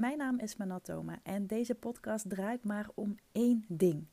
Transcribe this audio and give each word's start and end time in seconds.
Mijn 0.00 0.18
naam 0.18 0.38
is 0.38 0.56
Manatoma 0.56 1.20
en 1.22 1.46
deze 1.46 1.74
podcast 1.74 2.28
draait 2.28 2.64
maar 2.64 2.88
om 2.94 3.16
één 3.32 3.64
ding. 3.68 4.06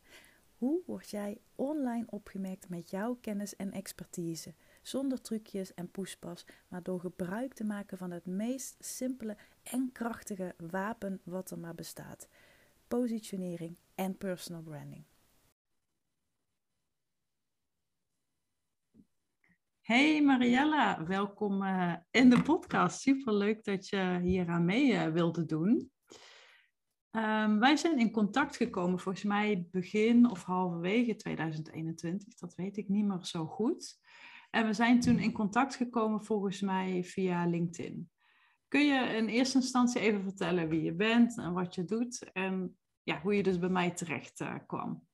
Hoe 0.57 0.81
word 0.85 1.09
jij 1.09 1.37
online 1.55 2.05
opgemerkt 2.09 2.69
met 2.69 2.89
jouw 2.89 3.17
kennis 3.21 3.55
en 3.55 3.71
expertise? 3.71 4.53
Zonder 4.81 5.21
trucjes 5.21 5.73
en 5.73 5.91
poespas, 5.91 6.45
maar 6.67 6.83
door 6.83 6.99
gebruik 6.99 7.53
te 7.53 7.63
maken 7.63 7.97
van 7.97 8.11
het 8.11 8.25
meest 8.25 8.75
simpele 8.79 9.37
en 9.63 9.89
krachtige 9.91 10.55
wapen 10.57 11.21
wat 11.23 11.51
er 11.51 11.59
maar 11.59 11.75
bestaat: 11.75 12.27
positionering 12.87 13.77
en 13.95 14.17
personal 14.17 14.61
branding. 14.61 15.03
Hey 19.87 20.21
Mariella, 20.21 21.05
welkom 21.05 21.63
uh, 21.63 21.93
in 22.11 22.29
de 22.29 22.41
podcast. 22.41 23.01
Super 23.01 23.33
leuk 23.33 23.63
dat 23.63 23.87
je 23.87 24.19
hier 24.21 24.47
aan 24.47 24.65
mee 24.65 24.91
uh, 24.91 25.07
wilde 25.07 25.45
doen. 25.45 25.91
Um, 27.11 27.59
wij 27.59 27.75
zijn 27.75 27.99
in 27.99 28.11
contact 28.11 28.55
gekomen 28.55 28.99
volgens 28.99 29.23
mij 29.23 29.67
begin 29.71 30.29
of 30.29 30.43
halverwege 30.43 31.15
2021, 31.15 32.33
dat 32.33 32.55
weet 32.55 32.77
ik 32.77 32.89
niet 32.89 33.05
meer 33.05 33.25
zo 33.25 33.45
goed. 33.45 33.99
En 34.49 34.65
we 34.65 34.73
zijn 34.73 34.99
toen 34.99 35.19
in 35.19 35.31
contact 35.31 35.75
gekomen 35.75 36.25
volgens 36.25 36.61
mij 36.61 37.03
via 37.03 37.45
LinkedIn. 37.45 38.09
Kun 38.67 38.85
je 38.85 39.15
in 39.15 39.27
eerste 39.27 39.57
instantie 39.57 40.01
even 40.01 40.23
vertellen 40.23 40.69
wie 40.69 40.81
je 40.81 40.93
bent 40.93 41.37
en 41.37 41.53
wat 41.53 41.75
je 41.75 41.85
doet 41.85 42.31
en 42.33 42.77
ja, 43.03 43.21
hoe 43.21 43.35
je 43.35 43.43
dus 43.43 43.59
bij 43.59 43.69
mij 43.69 43.91
terecht 43.91 44.39
uh, 44.39 44.55
kwam? 44.65 45.07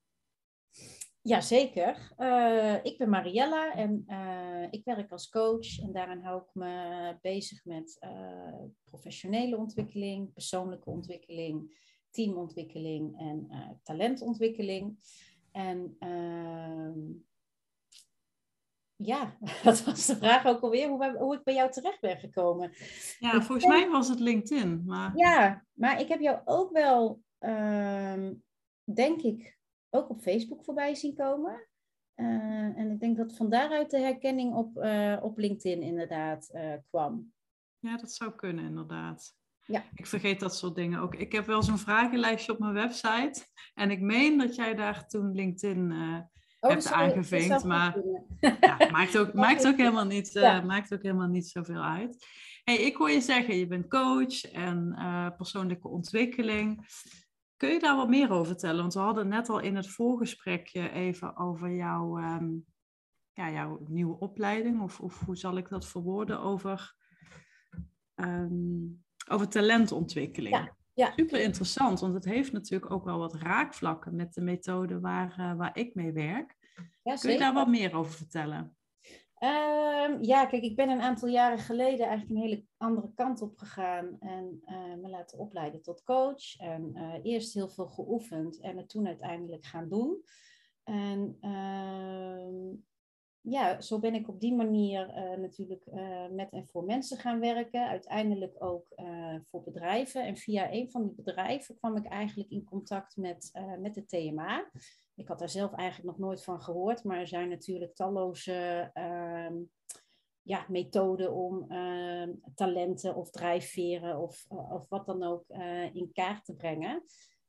Jazeker. 1.24 2.14
Uh, 2.20 2.76
ik 2.84 2.98
ben 2.98 3.10
Mariella 3.10 3.74
en 3.74 4.06
uh, 4.08 4.68
ik 4.70 4.84
werk 4.86 5.12
als 5.12 5.30
coach 5.30 5.80
en 5.82 5.92
daarin 5.92 6.22
hou 6.22 6.42
ik 6.42 6.50
me 6.54 7.18
bezig 7.22 7.66
met 7.66 7.98
uh, 8.02 8.64
professionele 8.84 9.58
ontwikkeling, 9.58 10.34
persoonlijke 10.34 10.90
ontwikkeling, 10.90 11.78
teamontwikkeling 12.10 13.20
en 13.20 13.48
talentontwikkeling. 13.84 14.98
En 15.52 15.96
ehm, 16.00 17.00
ja, 18.96 19.38
dat 19.64 19.84
was 19.84 20.06
de 20.06 20.16
vraag 20.16 20.46
ook 20.46 20.62
alweer, 20.62 20.88
hoe, 20.88 21.18
hoe 21.18 21.36
ik 21.36 21.44
bij 21.44 21.54
jou 21.54 21.72
terecht 21.72 22.02
ben 22.02 22.18
gekomen. 22.18 22.72
Ja, 23.20 23.42
volgens 23.42 23.68
mij 23.68 23.90
was 23.90 24.08
het 24.08 24.20
LinkedIn. 24.20 24.84
Maar... 24.86 25.18
Ja, 25.18 25.66
maar 25.74 26.00
ik 26.00 26.08
heb 26.08 26.20
jou 26.20 26.42
ook 26.46 26.72
wel, 26.72 27.22
ehm, 27.40 28.34
denk 28.84 29.22
ik, 29.22 29.62
ook 29.94 30.10
op 30.10 30.22
Facebook 30.22 30.64
voorbij 30.64 30.96
zien 30.96 31.16
komen. 31.16 31.68
Uh, 32.16 32.78
en 32.78 32.92
ik 32.92 33.00
denk 33.00 33.18
dat 33.18 33.36
van 33.36 33.50
daaruit 33.50 33.90
de 33.90 34.00
herkenning 34.00 34.54
op, 34.54 34.78
uh, 34.78 35.18
op 35.22 35.38
LinkedIn 35.38 35.82
inderdaad 35.82 36.50
uh, 36.54 36.74
kwam. 36.90 37.34
Ja, 37.80 37.98
dat 37.98 38.12
zou 38.12 38.32
kunnen 38.36 38.66
inderdaad. 38.66 39.36
Ja. 39.66 39.84
Ik 39.96 40.08
vergeet 40.08 40.40
dat 40.40 40.56
soort 40.56 40.76
dingen 40.76 41.00
ook. 41.00 41.16
Ik 41.16 41.32
heb 41.32 41.46
wel 41.46 41.64
zo'n 41.64 41.78
vragenlijstje 41.78 42.52
op 42.52 42.60
mijn 42.60 42.74
website. 42.74 43.46
En 43.74 43.92
ik 43.92 44.02
meen 44.02 44.38
dat 44.38 44.56
jij 44.56 44.76
daar 44.76 45.08
toen 45.08 45.32
LinkedIn 45.32 45.92
oh, 45.92 46.70
hebt 46.70 46.84
sorry, 46.84 47.02
aangevinkt. 47.02 47.64
Maar 47.64 47.98
ja, 48.60 48.78
maakt, 48.92 49.18
ook, 49.18 49.34
maakt, 49.48 49.68
ook 49.68 49.78
helemaal 49.78 50.06
niet, 50.06 50.32
ja. 50.34 50.62
maakt 50.62 50.94
ook 50.94 51.04
helemaal 51.04 51.28
niet 51.28 51.48
zoveel 51.48 51.82
uit. 51.82 52.26
Hey, 52.64 52.76
ik 52.76 52.96
hoor 52.96 53.12
je 53.12 53.22
zeggen, 53.22 53.56
je 53.56 53.68
bent 53.68 53.88
coach 53.88 54.52
en 54.52 54.96
persoonlijke 55.38 55.88
ontwikkeling. 55.88 56.86
Kun 57.64 57.72
je 57.72 57.80
daar 57.80 57.96
wat 57.96 58.10
meer 58.10 58.32
over 58.32 58.46
vertellen? 58.46 58.82
Want 58.82 58.94
we 58.94 59.00
hadden 59.00 59.28
net 59.28 59.50
al 59.50 59.60
in 59.60 59.76
het 59.76 59.90
voorgesprekje 59.90 60.90
even 60.90 61.38
over 61.38 61.72
jouw, 61.76 62.18
um, 62.18 62.66
ja, 63.34 63.52
jouw 63.52 63.86
nieuwe 63.88 64.20
opleiding, 64.20 64.82
of, 64.82 65.00
of 65.00 65.20
hoe 65.20 65.36
zal 65.36 65.58
ik 65.58 65.70
dat 65.70 65.88
verwoorden, 65.88 66.40
over, 66.40 66.96
um, 68.16 69.04
over 69.28 69.50
talentontwikkeling. 69.50 70.56
Ja, 70.56 70.76
ja. 70.94 71.12
Super 71.16 71.40
interessant, 71.40 72.00
want 72.00 72.14
het 72.14 72.26
heeft 72.26 72.52
natuurlijk 72.52 72.92
ook 72.92 73.06
wel 73.06 73.18
wat 73.18 73.36
raakvlakken 73.36 74.16
met 74.16 74.34
de 74.34 74.42
methode 74.42 75.00
waar, 75.00 75.36
uh, 75.40 75.56
waar 75.56 75.78
ik 75.78 75.96
mee 75.96 76.12
werk. 76.12 76.56
Ja, 77.04 77.16
Kun 77.16 77.32
je 77.32 77.40
daar 77.40 77.54
wat 77.54 77.68
meer 77.68 77.96
over 77.96 78.14
vertellen? 78.14 78.76
Um, 79.44 80.24
ja, 80.24 80.46
kijk, 80.46 80.64
ik 80.64 80.76
ben 80.76 80.90
een 80.90 81.02
aantal 81.02 81.30
jaren 81.30 81.58
geleden 81.58 82.08
eigenlijk 82.08 82.30
een 82.30 82.50
hele 82.50 82.66
andere 82.78 83.14
kant 83.16 83.42
op 83.42 83.58
gegaan 83.58 84.20
en 84.20 84.62
uh, 84.66 84.94
me 85.02 85.10
laten 85.10 85.38
opleiden 85.38 85.82
tot 85.82 86.04
coach. 86.04 86.58
En 86.58 86.92
uh, 86.96 87.14
eerst 87.24 87.54
heel 87.54 87.70
veel 87.70 87.88
geoefend 87.88 88.60
en 88.60 88.78
het 88.78 88.90
toen 88.90 89.08
uiteindelijk 89.08 89.66
gaan 89.66 89.90
doen. 89.90 90.24
En 90.84 91.38
uh, 91.42 92.78
ja, 93.42 93.82
zo 93.82 94.00
ben 94.00 94.14
ik 94.14 94.28
op 94.28 94.40
die 94.40 94.54
manier 94.54 95.10
eh, 95.10 95.38
natuurlijk 95.38 95.86
met 96.32 96.52
en 96.52 96.68
voor 96.68 96.84
mensen 96.84 97.18
gaan 97.18 97.40
werken. 97.40 97.88
Uiteindelijk 97.88 98.64
ook 98.64 98.88
voor 99.46 99.64
bedrijven. 99.64 100.26
En 100.26 100.38
via 100.38 100.72
een 100.72 100.92
van 100.92 101.04
die 101.04 101.14
bedrijven 101.16 101.78
kwam 101.78 101.96
ik 101.96 102.06
eigenlijk 102.06 102.50
in 102.50 102.64
contact 102.64 103.18
met, 103.18 103.52
met 103.80 103.94
de 103.94 104.06
TMA. 104.06 104.70
Ik 105.16 105.28
had 105.28 105.40
daar 105.40 105.50
zelf 105.50 105.74
eigenlijk 105.74 106.10
nog 106.10 106.28
nooit 106.28 106.44
van 106.44 106.62
gehoord, 106.62 107.04
maar 107.04 107.20
er 107.20 107.28
zijn 107.28 107.50
natuurlijk 107.50 107.96
talloze 107.96 108.90
uh, 108.94 109.62
ja, 110.42 110.66
methoden 110.68 111.34
om 111.34 111.66
uh, 111.72 112.28
talenten 112.56 113.16
of 113.16 113.30
drijfveren 113.30 114.20
of, 114.20 114.46
of 114.48 114.90
wat 114.90 115.06
dan 115.06 115.24
ook 115.24 115.44
uh, 115.50 115.96
in 115.96 116.12
kaart 116.14 116.46
te 116.46 116.56
brengen. 116.56 117.04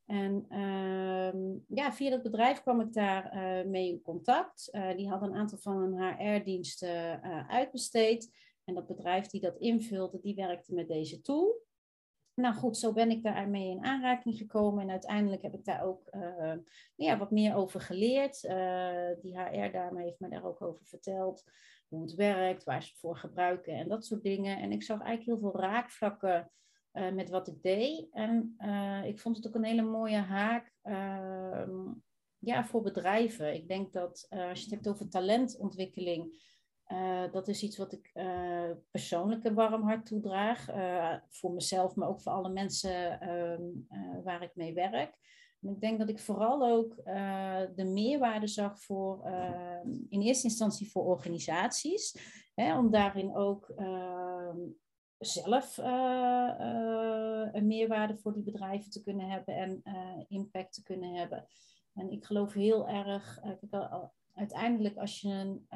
En 0.06 0.47
ehm, 0.48 1.76
ja, 1.78 1.92
via 1.92 2.10
dat 2.10 2.22
bedrijf 2.22 2.60
kwam 2.60 2.80
ik 2.80 2.92
daar 2.92 3.30
eh, 3.30 3.66
mee 3.66 3.88
in 3.88 4.02
contact. 4.02 4.70
Eh, 4.70 4.96
die 4.96 5.08
hadden 5.08 5.28
een 5.28 5.36
aantal 5.36 5.58
van 5.58 5.76
hun 5.76 6.16
HR-diensten 6.19 7.22
uitbesteed. 7.48 8.31
En 8.64 8.75
dat 8.75 8.86
bedrijf 8.86 9.26
die 9.26 9.41
dat 9.41 9.58
invulde, 9.58 10.20
die 10.20 10.34
werkte 10.34 10.75
met 10.75 10.88
deze 10.88 11.20
tool. 11.20 11.63
Nou 12.34 12.54
goed, 12.54 12.76
zo 12.76 12.92
ben 12.92 13.10
ik 13.10 13.22
daarmee 13.22 13.70
in 13.70 13.84
aanraking 13.84 14.36
gekomen 14.36 14.82
en 14.82 14.90
uiteindelijk 14.90 15.42
heb 15.42 15.54
ik 15.54 15.64
daar 15.64 15.84
ook 15.84 16.08
uh, 16.10 16.54
ja, 16.94 17.18
wat 17.18 17.30
meer 17.30 17.54
over 17.54 17.80
geleerd. 17.80 18.44
Uh, 18.44 19.08
die 19.20 19.38
HR-dame 19.38 20.02
heeft 20.02 20.20
me 20.20 20.28
daar 20.28 20.44
ook 20.44 20.62
over 20.62 20.86
verteld 20.86 21.44
hoe 21.88 22.02
het 22.02 22.14
werkt, 22.14 22.64
waar 22.64 22.82
ze 22.82 22.88
het 22.88 22.98
voor 22.98 23.16
gebruiken 23.16 23.74
en 23.74 23.88
dat 23.88 24.04
soort 24.04 24.22
dingen. 24.22 24.58
En 24.58 24.72
ik 24.72 24.82
zag 24.82 25.00
eigenlijk 25.00 25.40
heel 25.40 25.50
veel 25.50 25.60
raakvlakken 25.60 26.50
uh, 26.92 27.12
met 27.12 27.30
wat 27.30 27.48
ik 27.48 27.62
deed. 27.62 28.08
En 28.10 28.56
ik 29.04 29.20
vond 29.20 29.36
het 29.36 29.46
ook 29.46 29.54
een 29.54 29.64
hele 29.64 29.82
mooie 29.82 30.16
haak 30.16 30.72
ehm, 30.82 31.92
ja, 32.38 32.64
voor 32.64 32.82
bedrijven. 32.82 33.54
Ik 33.54 33.68
denk 33.68 33.92
dat 33.92 34.26
als 34.28 34.58
je 34.58 34.64
het 34.64 34.74
hebt 34.74 34.88
over 34.88 35.08
talentontwikkeling 35.08 36.52
uh, 36.88 37.32
dat 37.32 37.48
is 37.48 37.62
iets 37.62 37.76
wat 37.76 37.92
ik 37.92 38.10
uh, 38.14 38.70
persoonlijk 38.90 39.44
een 39.44 39.54
warm 39.54 39.82
hart 39.82 40.06
toedraag. 40.06 40.70
Uh, 40.70 41.14
voor 41.28 41.52
mezelf, 41.52 41.94
maar 41.94 42.08
ook 42.08 42.20
voor 42.20 42.32
alle 42.32 42.48
mensen 42.48 43.20
ehm, 43.20 43.62
waar 44.24 44.42
ik 44.42 44.50
mee 44.54 44.74
werk. 44.74 45.18
En 45.60 45.70
ik 45.70 45.80
denk 45.80 45.98
dat 45.98 46.08
ik 46.08 46.20
vooral 46.20 46.68
ook 46.70 46.96
de 47.74 47.90
meerwaarde 47.92 48.46
zag 48.46 48.80
voor, 48.80 49.24
ehm, 49.24 49.88
in 50.08 50.20
eerste 50.20 50.46
instantie 50.46 50.90
voor 50.90 51.04
organisaties. 51.04 52.32
Hè, 52.54 52.78
om 52.78 52.90
daarin 52.90 53.36
ook 53.36 53.72
ehm, 53.76 54.58
zelf 55.18 55.76
een 57.52 57.66
meerwaarde 57.66 58.16
voor 58.16 58.32
die 58.32 58.42
bedrijven 58.42 58.90
te 58.90 59.02
kunnen 59.02 59.28
hebben 59.28 59.56
en 59.56 59.82
impact 60.28 60.74
te 60.74 60.82
kunnen 60.82 61.14
hebben. 61.14 61.46
En 61.94 62.10
ik 62.10 62.24
geloof 62.24 62.52
heel 62.52 62.88
erg, 62.88 63.40
uiteindelijk 64.32 64.96
als 64.96 65.20
je 65.20 65.28
een 65.28 65.66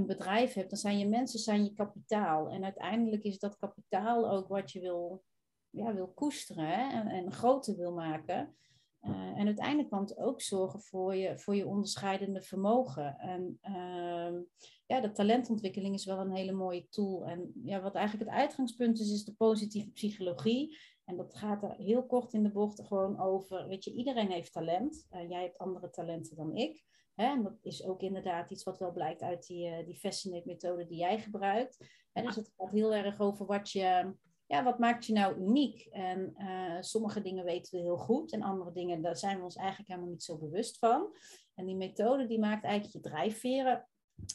een 0.00 0.06
bedrijf 0.06 0.52
hebt, 0.52 0.70
dan 0.70 0.78
zijn 0.78 0.98
je 0.98 1.08
mensen 1.08 1.38
zijn 1.38 1.64
je 1.64 1.72
kapitaal. 1.72 2.50
En 2.50 2.64
uiteindelijk 2.64 3.22
is 3.22 3.38
dat 3.38 3.58
kapitaal 3.58 4.30
ook 4.30 4.48
wat 4.48 4.70
je 4.70 4.80
wil, 4.80 5.22
ja, 5.70 5.94
wil 5.94 6.08
koesteren? 6.08 6.90
En, 6.90 7.06
en 7.06 7.32
groter 7.32 7.76
wil 7.76 7.92
maken. 7.92 8.54
Uh, 9.02 9.10
en 9.10 9.46
uiteindelijk 9.46 9.90
kan 9.90 10.00
het 10.00 10.18
ook 10.18 10.40
zorgen 10.40 10.80
voor 10.80 11.14
je, 11.14 11.38
voor 11.38 11.56
je 11.56 11.66
onderscheidende 11.66 12.42
vermogen. 12.42 13.18
En 13.18 13.58
uh, 13.62 14.40
ja, 14.86 15.00
de 15.00 15.12
talentontwikkeling 15.12 15.94
is 15.94 16.04
wel 16.04 16.18
een 16.18 16.34
hele 16.34 16.52
mooie 16.52 16.88
tool. 16.88 17.26
En 17.26 17.52
ja, 17.62 17.80
wat 17.80 17.94
eigenlijk 17.94 18.30
het 18.30 18.38
uitgangspunt 18.38 19.00
is, 19.00 19.12
is 19.12 19.24
de 19.24 19.34
positieve 19.34 19.90
psychologie. 19.90 20.78
En 21.04 21.16
dat 21.16 21.34
gaat 21.34 21.62
er 21.62 21.74
heel 21.76 22.06
kort 22.06 22.32
in 22.32 22.42
de 22.42 22.52
bocht 22.52 22.86
gewoon 22.86 23.20
over. 23.20 23.68
Weet 23.68 23.84
je, 23.84 23.92
iedereen 23.92 24.30
heeft 24.30 24.52
talent. 24.52 25.06
Uh, 25.12 25.28
jij 25.28 25.42
hebt 25.42 25.58
andere 25.58 25.90
talenten 25.90 26.36
dan 26.36 26.56
ik. 26.56 26.84
Hè? 27.20 27.26
En 27.26 27.42
dat 27.42 27.58
is 27.62 27.84
ook 27.84 28.00
inderdaad 28.00 28.50
iets 28.50 28.64
wat 28.64 28.78
wel 28.78 28.92
blijkt 28.92 29.22
uit 29.22 29.46
die, 29.46 29.70
uh, 29.70 29.86
die 29.86 29.98
Fascinate-methode 29.98 30.86
die 30.86 30.98
jij 30.98 31.18
gebruikt. 31.18 31.86
Hè? 32.12 32.22
Dus 32.22 32.36
het 32.36 32.52
gaat 32.56 32.70
heel 32.70 32.94
erg 32.94 33.20
over 33.20 33.46
wat 33.46 33.70
je, 33.70 34.14
ja, 34.46 34.64
wat 34.64 34.78
maakt 34.78 35.06
je 35.06 35.12
nou 35.12 35.36
uniek? 35.36 35.86
En 35.90 36.34
uh, 36.38 36.80
sommige 36.80 37.22
dingen 37.22 37.44
weten 37.44 37.76
we 37.76 37.82
heel 37.84 37.96
goed 37.96 38.32
en 38.32 38.42
andere 38.42 38.72
dingen, 38.72 39.02
daar 39.02 39.16
zijn 39.16 39.36
we 39.36 39.44
ons 39.44 39.56
eigenlijk 39.56 39.88
helemaal 39.88 40.10
niet 40.10 40.22
zo 40.22 40.38
bewust 40.38 40.78
van. 40.78 41.16
En 41.54 41.66
die 41.66 41.76
methode 41.76 42.26
die 42.26 42.38
maakt 42.38 42.64
eigenlijk 42.64 42.94
je 42.94 43.10
drijfveren 43.10 43.88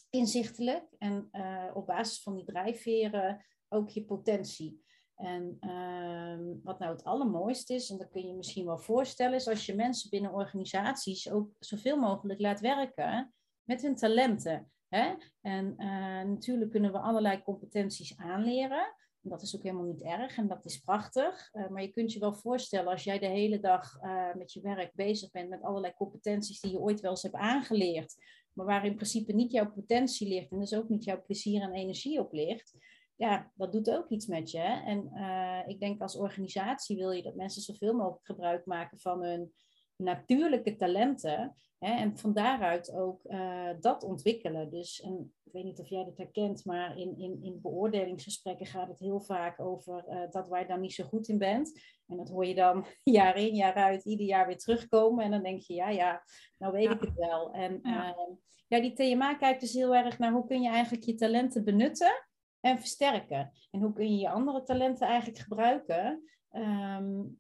inzichtelijk 0.10 0.88
en 0.98 1.30
uh, 1.32 1.72
op 1.74 1.86
basis 1.86 2.22
van 2.22 2.36
die 2.36 2.46
drijfveren 2.46 3.46
ook 3.70 3.90
je 3.90 4.06
potentie. 4.06 4.85
En 5.16 5.58
uh, 5.62 6.56
wat 6.64 6.80
nou 6.80 6.92
het 6.92 7.04
allermooiste 7.04 7.74
is, 7.74 7.90
en 7.90 7.98
dat 7.98 8.10
kun 8.10 8.28
je 8.28 8.34
misschien 8.34 8.66
wel 8.66 8.78
voorstellen, 8.78 9.36
is 9.36 9.48
als 9.48 9.66
je 9.66 9.76
mensen 9.76 10.10
binnen 10.10 10.34
organisaties 10.34 11.32
ook 11.32 11.50
zoveel 11.60 11.98
mogelijk 11.98 12.40
laat 12.40 12.60
werken 12.60 13.34
met 13.64 13.82
hun 13.82 13.96
talenten. 13.96 14.72
Hè? 14.88 15.14
En 15.42 15.74
uh, 15.78 15.88
natuurlijk 16.24 16.72
kunnen 16.72 16.92
we 16.92 17.00
allerlei 17.00 17.44
competenties 17.44 18.18
aanleren. 18.18 18.94
En 19.24 19.30
dat 19.30 19.42
is 19.42 19.56
ook 19.56 19.64
helemaal 19.64 19.86
niet 19.86 20.04
erg 20.04 20.38
en 20.38 20.48
dat 20.48 20.66
is 20.66 20.80
prachtig. 20.80 21.50
Uh, 21.54 21.68
maar 21.68 21.82
je 21.82 21.92
kunt 21.92 22.14
je 22.14 22.20
wel 22.20 22.34
voorstellen 22.34 22.92
als 22.92 23.04
jij 23.04 23.20
de 23.20 23.26
hele 23.26 23.60
dag 23.60 23.98
uh, 24.02 24.34
met 24.36 24.54
je 24.54 24.62
werk 24.62 24.94
bezig 24.94 25.32
bent 25.32 25.50
met 25.50 25.64
allerlei 25.64 25.94
competenties 25.94 26.60
die 26.60 26.72
je 26.72 26.80
ooit 26.80 27.00
wel 27.00 27.12
eens 27.12 27.22
hebt 27.22 27.36
aangeleerd, 27.36 28.16
maar 28.54 28.66
waar 28.66 28.86
in 28.86 28.96
principe 28.96 29.34
niet 29.34 29.52
jouw 29.52 29.72
potentie 29.72 30.28
ligt 30.28 30.52
en 30.52 30.60
dus 30.60 30.76
ook 30.76 30.90
niet 30.90 31.04
jouw 31.04 31.22
plezier 31.22 31.62
en 31.62 31.74
energie 31.74 32.20
op 32.20 32.34
ligt. 32.34 32.74
Ja, 33.16 33.52
dat 33.56 33.72
doet 33.72 33.92
ook 33.92 34.10
iets 34.10 34.26
met 34.26 34.52
je. 34.52 34.82
En 34.86 35.10
uh, 35.14 35.68
ik 35.68 35.80
denk 35.80 36.02
als 36.02 36.18
organisatie 36.18 36.98
wil 36.98 37.12
je 37.12 37.24
dat 37.24 37.36
mensen 37.36 37.62
zoveel 37.62 37.94
mogelijk 37.94 38.26
gebruik 38.26 38.66
maken 38.66 39.00
van 39.00 39.24
hun 39.24 39.54
natuurlijke 39.96 40.76
talenten. 40.76 41.56
Hè, 41.80 41.92
en 41.92 42.18
van 42.18 42.34
daaruit 42.34 42.92
ook 42.92 43.22
uh, 43.24 43.70
dat 43.80 44.04
ontwikkelen. 44.04 44.70
Dus 44.70 45.02
en 45.02 45.34
ik 45.44 45.52
weet 45.52 45.64
niet 45.64 45.80
of 45.80 45.88
jij 45.88 46.04
dat 46.04 46.18
herkent, 46.18 46.66
maar 46.66 46.98
in, 46.98 47.18
in, 47.18 47.40
in 47.44 47.62
beoordelingsgesprekken 47.62 48.66
gaat 48.66 48.88
het 48.88 49.00
heel 49.00 49.22
vaak 49.22 49.60
over 49.60 50.06
uh, 50.10 50.22
dat 50.30 50.48
waar 50.48 50.62
je 50.62 50.68
dan 50.68 50.82
niet 50.82 50.94
zo 50.94 51.04
goed 51.04 51.28
in 51.28 51.38
bent. 51.38 51.82
En 52.08 52.18
dat 52.18 52.30
hoor 52.30 52.46
je 52.46 52.56
dan 52.56 52.86
jaar 53.04 53.38
in, 53.38 53.56
jaar 53.56 53.74
uit, 53.74 54.06
ieder 54.06 54.26
jaar 54.26 54.48
weer 54.48 54.58
terugkomen. 54.58 55.26
En 55.26 55.32
dan 55.32 55.44
denk 55.44 55.62
je, 55.62 55.74
ja, 55.74 55.90
ja, 55.90 56.24
nou 56.58 56.74
weet 56.74 56.92
ik 56.92 57.02
het 57.02 57.16
wel. 57.16 57.54
En 57.54 57.80
ja. 57.84 58.10
Uh, 58.10 58.36
ja, 58.68 58.82
die 58.82 58.94
TMA 58.94 59.36
kijkt 59.36 59.62
dus 59.62 59.74
heel 59.74 59.96
erg 59.96 60.20
naar 60.20 60.32
hoe 60.32 60.46
kun 60.46 60.62
je 60.62 60.70
eigenlijk 60.70 61.04
je 61.04 61.16
talenten 61.16 61.64
benutten 61.64 62.26
en 62.66 62.80
versterken. 62.80 63.52
En 63.72 63.82
hoe 63.82 63.94
kun 63.94 64.12
je 64.12 64.18
je 64.18 64.30
andere 64.30 64.64
talenten 64.64 65.08
eigenlijk 65.08 65.40
gebruiken 65.40 66.24
um, 66.52 67.40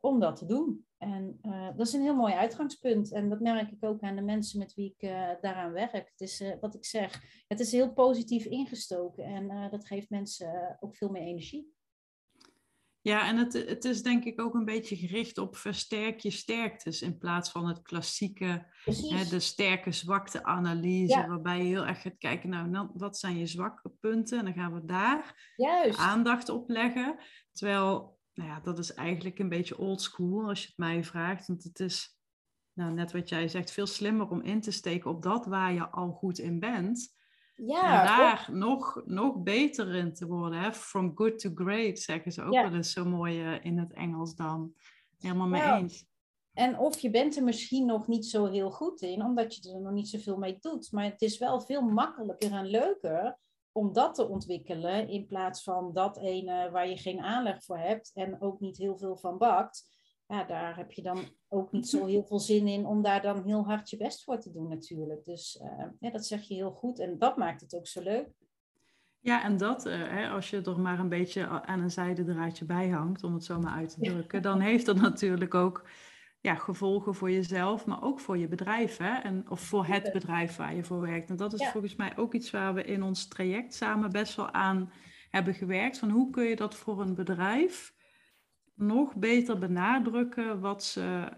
om 0.00 0.20
dat 0.20 0.36
te 0.36 0.46
doen. 0.46 0.86
En 0.98 1.38
uh, 1.42 1.66
dat 1.76 1.86
is 1.86 1.92
een 1.92 2.02
heel 2.02 2.16
mooi 2.16 2.34
uitgangspunt. 2.34 3.12
En 3.12 3.28
dat 3.28 3.40
merk 3.40 3.70
ik 3.70 3.84
ook 3.84 4.00
aan 4.00 4.16
de 4.16 4.22
mensen 4.22 4.58
met 4.58 4.74
wie 4.74 4.94
ik 4.96 5.08
uh, 5.10 5.30
daaraan 5.40 5.72
werk. 5.72 6.10
Het 6.10 6.20
is 6.20 6.44
wat 6.60 6.74
ik 6.74 6.84
zeg, 6.84 7.22
het 7.48 7.60
is 7.60 7.72
heel 7.72 7.92
positief 7.92 8.44
ingestoken 8.44 9.24
en 9.24 9.70
dat 9.70 9.86
geeft 9.86 10.10
mensen 10.10 10.76
ook 10.80 10.96
veel 10.96 11.08
meer 11.08 11.22
energie. 11.22 11.72
Ja, 13.02 13.28
en 13.28 13.36
het, 13.36 13.52
het 13.52 13.84
is 13.84 14.02
denk 14.02 14.24
ik 14.24 14.40
ook 14.40 14.54
een 14.54 14.64
beetje 14.64 14.96
gericht 14.96 15.38
op 15.38 15.56
versterk 15.56 16.20
je 16.20 16.30
sterktes 16.30 17.02
in 17.02 17.18
plaats 17.18 17.50
van 17.50 17.68
het 17.68 17.82
klassieke, 17.82 18.66
hè, 18.84 19.24
de 19.28 19.40
sterke 19.40 19.92
zwakte 19.92 20.44
analyse, 20.44 21.18
ja. 21.18 21.28
waarbij 21.28 21.58
je 21.58 21.64
heel 21.64 21.86
erg 21.86 22.02
gaat 22.02 22.18
kijken, 22.18 22.48
nou, 22.48 22.88
wat 22.94 23.18
zijn 23.18 23.38
je 23.38 23.46
zwakke 23.46 23.92
punten? 24.00 24.38
En 24.38 24.44
dan 24.44 24.54
gaan 24.54 24.74
we 24.74 24.84
daar 24.84 25.52
Juist. 25.56 25.98
aandacht 25.98 26.48
op 26.48 26.68
leggen. 26.68 27.16
Terwijl 27.52 28.20
nou 28.34 28.48
ja, 28.48 28.60
dat 28.60 28.78
is 28.78 28.94
eigenlijk 28.94 29.38
een 29.38 29.48
beetje 29.48 29.78
old 29.78 30.02
school 30.02 30.48
als 30.48 30.60
je 30.60 30.66
het 30.66 30.76
mij 30.76 31.04
vraagt. 31.04 31.46
Want 31.46 31.62
het 31.62 31.80
is, 31.80 32.18
nou, 32.72 32.92
net 32.92 33.12
wat 33.12 33.28
jij 33.28 33.48
zegt, 33.48 33.72
veel 33.72 33.86
slimmer 33.86 34.28
om 34.28 34.42
in 34.42 34.60
te 34.60 34.70
steken 34.70 35.10
op 35.10 35.22
dat 35.22 35.46
waar 35.46 35.72
je 35.72 35.90
al 35.90 36.12
goed 36.12 36.38
in 36.38 36.58
bent. 36.58 37.20
Ja, 37.54 38.00
en 38.00 38.06
daar 38.06 38.48
nog, 38.52 39.02
nog 39.04 39.42
beter 39.42 39.94
in 39.94 40.14
te 40.14 40.26
worden. 40.26 40.60
Hè? 40.60 40.72
From 40.72 41.12
good 41.14 41.38
to 41.38 41.50
great, 41.54 41.98
zeggen 41.98 42.32
ze 42.32 42.42
ook 42.42 42.52
wel 42.52 42.74
eens 42.74 42.92
zo 42.92 43.04
mooi 43.04 43.44
uh, 43.44 43.64
in 43.64 43.78
het 43.78 43.92
Engels 43.92 44.34
dan. 44.34 44.74
Helemaal 45.18 45.46
mee 45.46 45.62
ja. 45.62 45.78
eens. 45.78 46.06
En 46.52 46.78
of 46.78 46.98
je 46.98 47.10
bent 47.10 47.36
er 47.36 47.44
misschien 47.44 47.86
nog 47.86 48.06
niet 48.06 48.26
zo 48.26 48.46
heel 48.46 48.70
goed 48.70 49.00
in, 49.00 49.24
omdat 49.24 49.54
je 49.54 49.72
er 49.72 49.80
nog 49.80 49.92
niet 49.92 50.08
zoveel 50.08 50.36
mee 50.36 50.56
doet. 50.60 50.92
Maar 50.92 51.04
het 51.04 51.22
is 51.22 51.38
wel 51.38 51.60
veel 51.60 51.82
makkelijker 51.82 52.52
en 52.52 52.66
leuker 52.66 53.38
om 53.72 53.92
dat 53.92 54.14
te 54.14 54.28
ontwikkelen 54.28 55.08
in 55.08 55.26
plaats 55.26 55.62
van 55.62 55.92
dat 55.92 56.18
ene 56.18 56.70
waar 56.70 56.88
je 56.88 56.96
geen 56.96 57.20
aanleg 57.20 57.64
voor 57.64 57.78
hebt 57.78 58.10
en 58.14 58.40
ook 58.40 58.60
niet 58.60 58.76
heel 58.76 58.98
veel 58.98 59.16
van 59.16 59.38
bakt. 59.38 59.84
Ja, 60.32 60.44
daar 60.44 60.76
heb 60.76 60.92
je 60.92 61.02
dan 61.02 61.18
ook 61.48 61.72
niet 61.72 61.88
zo 61.88 62.06
heel 62.06 62.24
veel 62.24 62.38
zin 62.38 62.66
in 62.66 62.86
om 62.86 63.02
daar 63.02 63.22
dan 63.22 63.42
heel 63.44 63.64
hard 63.64 63.90
je 63.90 63.96
best 63.96 64.24
voor 64.24 64.38
te 64.38 64.52
doen 64.52 64.68
natuurlijk. 64.68 65.24
Dus 65.24 65.60
uh, 65.62 65.84
ja, 66.00 66.10
dat 66.10 66.26
zeg 66.26 66.42
je 66.42 66.54
heel 66.54 66.70
goed 66.70 66.98
en 66.98 67.18
dat 67.18 67.36
maakt 67.36 67.60
het 67.60 67.74
ook 67.74 67.86
zo 67.86 68.02
leuk. 68.02 68.28
Ja, 69.20 69.44
en 69.44 69.56
dat, 69.56 69.86
uh, 69.86 69.92
hè, 69.94 70.28
als 70.28 70.50
je 70.50 70.62
er 70.62 70.80
maar 70.80 70.98
een 70.98 71.08
beetje 71.08 71.46
aan 71.46 71.80
een 71.80 71.90
zijdendraadje 71.90 72.64
bij 72.64 72.88
hangt, 72.88 73.24
om 73.24 73.34
het 73.34 73.44
zo 73.44 73.58
maar 73.58 73.72
uit 73.72 73.94
te 73.94 74.00
drukken, 74.00 74.42
dan 74.42 74.60
heeft 74.60 74.86
dat 74.86 74.96
natuurlijk 75.00 75.54
ook 75.54 75.88
ja, 76.40 76.54
gevolgen 76.54 77.14
voor 77.14 77.30
jezelf, 77.30 77.86
maar 77.86 78.02
ook 78.02 78.20
voor 78.20 78.38
je 78.38 78.48
bedrijf. 78.48 78.96
Hè? 78.96 79.14
En, 79.14 79.50
of 79.50 79.60
voor 79.60 79.86
het 79.86 80.12
bedrijf 80.12 80.56
waar 80.56 80.74
je 80.74 80.84
voor 80.84 81.00
werkt. 81.00 81.30
En 81.30 81.36
dat 81.36 81.52
is 81.52 81.68
volgens 81.68 81.96
mij 81.96 82.16
ook 82.16 82.34
iets 82.34 82.50
waar 82.50 82.74
we 82.74 82.84
in 82.84 83.02
ons 83.02 83.28
traject 83.28 83.74
samen 83.74 84.10
best 84.10 84.36
wel 84.36 84.52
aan 84.52 84.92
hebben 85.30 85.54
gewerkt. 85.54 85.98
Van 85.98 86.10
hoe 86.10 86.30
kun 86.30 86.44
je 86.44 86.56
dat 86.56 86.74
voor 86.74 87.00
een 87.00 87.14
bedrijf 87.14 87.94
nog 88.74 89.14
beter 89.14 89.58
benadrukken 89.58 90.60
wat 90.60 90.84
ze 90.84 91.28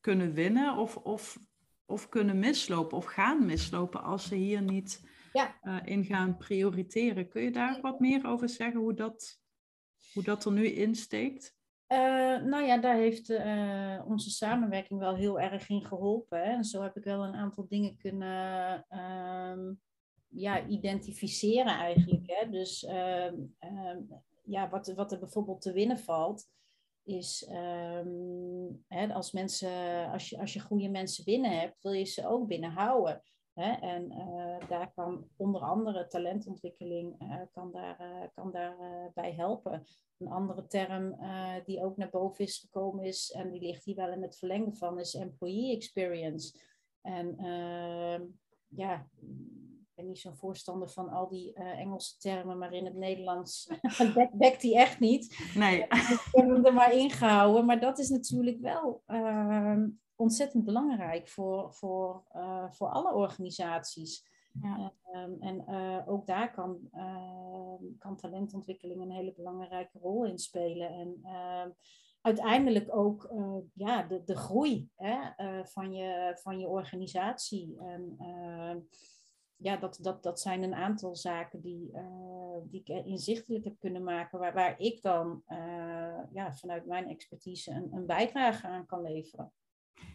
kunnen 0.00 0.32
winnen 0.32 0.76
of, 0.76 0.96
of, 0.96 1.38
of 1.86 2.08
kunnen 2.08 2.38
mislopen 2.38 2.96
of 2.96 3.04
gaan 3.04 3.46
mislopen 3.46 4.02
als 4.02 4.28
ze 4.28 4.34
hier 4.34 4.62
niet 4.62 5.10
ja. 5.32 5.58
uh, 5.62 5.76
in 5.84 6.04
gaan 6.04 6.36
prioriteren. 6.36 7.28
Kun 7.28 7.42
je 7.42 7.50
daar 7.50 7.80
wat 7.80 8.00
meer 8.00 8.26
over 8.26 8.48
zeggen 8.48 8.80
hoe 8.80 8.94
dat, 8.94 9.40
hoe 10.12 10.22
dat 10.22 10.44
er 10.44 10.52
nu 10.52 10.66
insteekt? 10.66 11.60
Uh, 11.88 11.98
nou 12.42 12.64
ja, 12.64 12.78
daar 12.78 12.96
heeft 12.96 13.30
uh, 13.30 14.02
onze 14.06 14.30
samenwerking 14.30 15.00
wel 15.00 15.14
heel 15.14 15.40
erg 15.40 15.68
in 15.68 15.84
geholpen. 15.84 16.38
Hè? 16.38 16.50
En 16.50 16.64
zo 16.64 16.82
heb 16.82 16.96
ik 16.96 17.04
wel 17.04 17.24
een 17.24 17.34
aantal 17.34 17.66
dingen 17.68 17.96
kunnen 17.96 18.86
uh, 18.90 19.74
ja, 20.28 20.66
identificeren 20.66 21.78
eigenlijk. 21.78 22.22
Hè? 22.26 22.50
Dus 22.50 22.84
ehm, 22.84 23.34
ehm, 23.58 23.98
ja, 24.44 24.68
wat, 24.68 24.92
wat 24.94 25.12
er 25.12 25.18
bijvoorbeeld 25.18 25.60
te 25.60 25.72
winnen 25.72 25.98
valt, 25.98 26.48
is 27.04 27.46
hè, 28.88 29.12
als, 29.12 29.32
mensen, 29.32 30.10
als, 30.10 30.28
je, 30.28 30.38
als 30.38 30.52
je 30.52 30.60
goede 30.60 30.88
mensen 30.88 31.24
binnen 31.24 31.58
hebt, 31.58 31.82
wil 31.82 31.92
je 31.92 32.04
ze 32.04 32.28
ook 32.28 32.46
binnenhouden. 32.46 33.22
Hè? 33.52 33.72
En 33.72 34.12
uh, 34.12 34.68
daar 34.68 34.92
kan 34.94 35.28
onder 35.36 35.60
andere 35.60 36.06
talentontwikkeling 36.06 37.22
uh, 37.22 37.40
kan 37.52 37.72
daar, 37.72 38.00
uh, 38.00 38.28
kan 38.34 38.52
daar 38.52 38.76
bij 39.14 39.32
helpen. 39.32 39.86
Een 40.18 40.28
andere 40.28 40.66
term 40.66 41.18
die 41.64 41.84
ook 41.84 41.96
naar 41.96 42.10
boven 42.10 42.44
is 42.44 42.58
gekomen 42.58 43.04
is, 43.04 43.30
en 43.30 43.50
die 43.50 43.60
ligt 43.60 43.84
hier 43.84 43.96
wel 43.96 44.12
in 44.12 44.22
het 44.22 44.38
verlengde 44.38 44.76
van, 44.76 44.98
is 44.98 45.14
employee 45.14 45.76
experience. 45.76 46.58
En 47.00 47.36
ehm, 47.38 48.22
ja, 48.68 49.08
ben 50.02 50.10
niet 50.10 50.20
zo'n 50.20 50.36
voorstander 50.36 50.88
van 50.88 51.08
al 51.08 51.28
die 51.28 51.52
Engelse 51.52 52.18
termen, 52.18 52.58
maar 52.58 52.72
in 52.72 52.84
het 52.84 52.94
Nederlands 52.94 53.70
dekt 54.38 54.60
die 54.60 54.76
echt 54.76 55.00
niet. 55.00 55.52
Nee. 55.54 55.82
Ik 55.82 56.28
heb 56.32 56.46
hem 56.46 56.64
er 56.64 56.74
maar 56.74 56.94
ingehouden. 56.94 57.64
Maar 57.64 57.80
dat 57.80 57.98
is 57.98 58.08
natuurlijk 58.08 58.60
wel 58.60 59.02
ehm, 59.06 59.88
ontzettend 60.16 60.64
belangrijk 60.64 61.28
voor, 61.28 61.72
voor, 61.72 62.24
uh, 62.34 62.70
voor 62.70 62.88
alle 62.88 63.14
organisaties. 63.14 64.30
Ja. 64.60 64.92
Um, 65.14 65.36
en 65.40 65.64
uh, 65.68 66.08
ook 66.08 66.26
daar 66.26 66.52
kan, 66.52 66.78
uh, 66.94 67.74
kan 67.98 68.16
talentontwikkeling 68.16 69.00
een 69.00 69.10
hele 69.10 69.32
belangrijke 69.32 69.98
rol 69.98 70.24
in 70.24 70.38
spelen. 70.38 70.88
En 70.88 71.20
ehm, 71.22 71.70
uiteindelijk 72.20 72.96
ook 72.96 73.24
eh, 73.24 73.56
ja, 73.74 74.02
de, 74.02 74.22
de 74.24 74.36
groei 74.36 74.90
hè, 74.96 75.18
van, 75.64 75.92
je, 75.92 76.38
van 76.42 76.58
je 76.58 76.68
organisatie. 76.68 77.76
En, 77.78 78.14
ehm, 78.18 78.78
ja, 79.62 79.76
dat, 79.76 79.98
dat, 80.00 80.22
dat 80.22 80.40
zijn 80.40 80.62
een 80.62 80.74
aantal 80.74 81.16
zaken 81.16 81.60
die, 81.60 81.90
die 82.64 82.80
ik 82.84 82.88
inzichtelijk 83.06 83.64
heb 83.64 83.78
kunnen 83.78 84.02
maken, 84.02 84.38
waar, 84.38 84.54
waar 84.54 84.78
ik 84.78 85.02
dan 85.02 85.42
ja, 86.32 86.52
vanuit 86.52 86.86
mijn 86.86 87.08
expertise 87.08 87.70
een, 87.70 87.88
een 87.92 88.06
bijdrage 88.06 88.66
aan 88.66 88.86
kan 88.86 89.02
leveren. 89.02 89.52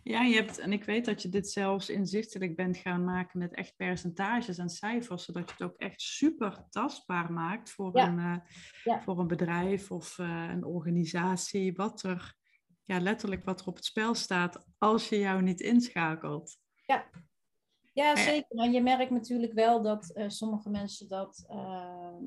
Ja, 0.03 0.21
je 0.21 0.35
hebt, 0.35 0.57
en 0.57 0.71
ik 0.71 0.83
weet 0.83 1.05
dat 1.05 1.21
je 1.21 1.29
dit 1.29 1.49
zelfs 1.49 1.89
inzichtelijk 1.89 2.55
bent 2.55 2.77
gaan 2.77 3.03
maken 3.03 3.39
met 3.39 3.53
echt 3.53 3.75
percentages 3.75 4.57
en 4.57 4.69
cijfers, 4.69 5.25
zodat 5.25 5.49
je 5.49 5.55
het 5.57 5.71
ook 5.71 5.77
echt 5.77 6.01
super 6.01 6.65
tastbaar 6.69 7.33
maakt 7.33 7.69
voor, 7.69 7.95
een, 7.95 8.17
uh, 8.17 8.37
ja. 8.83 9.01
voor 9.01 9.19
een 9.19 9.27
bedrijf 9.27 9.91
of 9.91 10.17
uh, 10.17 10.49
een 10.49 10.65
organisatie, 10.65 11.73
wat 11.73 12.03
er, 12.03 12.35
ja, 12.83 12.99
letterlijk 12.99 13.45
wat 13.45 13.61
er 13.61 13.67
op 13.67 13.75
het 13.75 13.85
spel 13.85 14.15
staat 14.15 14.65
als 14.77 15.09
je 15.09 15.19
jou 15.19 15.41
niet 15.41 15.61
inschakelt. 15.61 16.57
Ja, 16.85 17.09
ja 17.97 18.15
zeker. 18.15 18.57
En 18.57 18.71
je 18.71 18.81
merkt 18.81 19.11
natuurlijk 19.11 19.53
wel 19.53 19.81
dat 19.81 20.11
uh, 20.15 20.29
sommige 20.29 20.69
mensen 20.69 21.07
dat 21.07 21.45
ehm, 21.49 22.23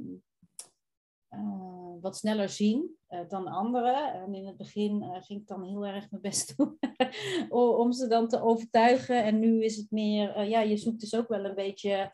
wat 2.01 2.17
sneller 2.17 2.49
zien 2.49 2.97
uh, 3.09 3.29
dan 3.29 3.47
anderen. 3.47 4.13
En 4.13 4.35
in 4.35 4.47
het 4.47 4.57
begin 4.57 5.03
uh, 5.03 5.23
ging 5.23 5.41
ik 5.41 5.47
dan 5.47 5.65
heel 5.65 5.87
erg 5.87 6.11
mijn 6.11 6.23
best 6.23 6.53
doen 6.57 6.79
om 7.51 7.93
ze 7.93 8.07
dan 8.07 8.29
te 8.29 8.43
overtuigen. 8.43 9.25
En 9.25 9.39
nu 9.39 9.65
is 9.65 9.77
het 9.77 9.91
meer, 9.91 10.45
ja, 10.45 10.61
je 10.61 10.77
zoekt 10.77 11.01
dus 11.01 11.15
ook 11.15 11.29
wel 11.29 11.45
een 11.45 11.55
beetje. 11.55 12.13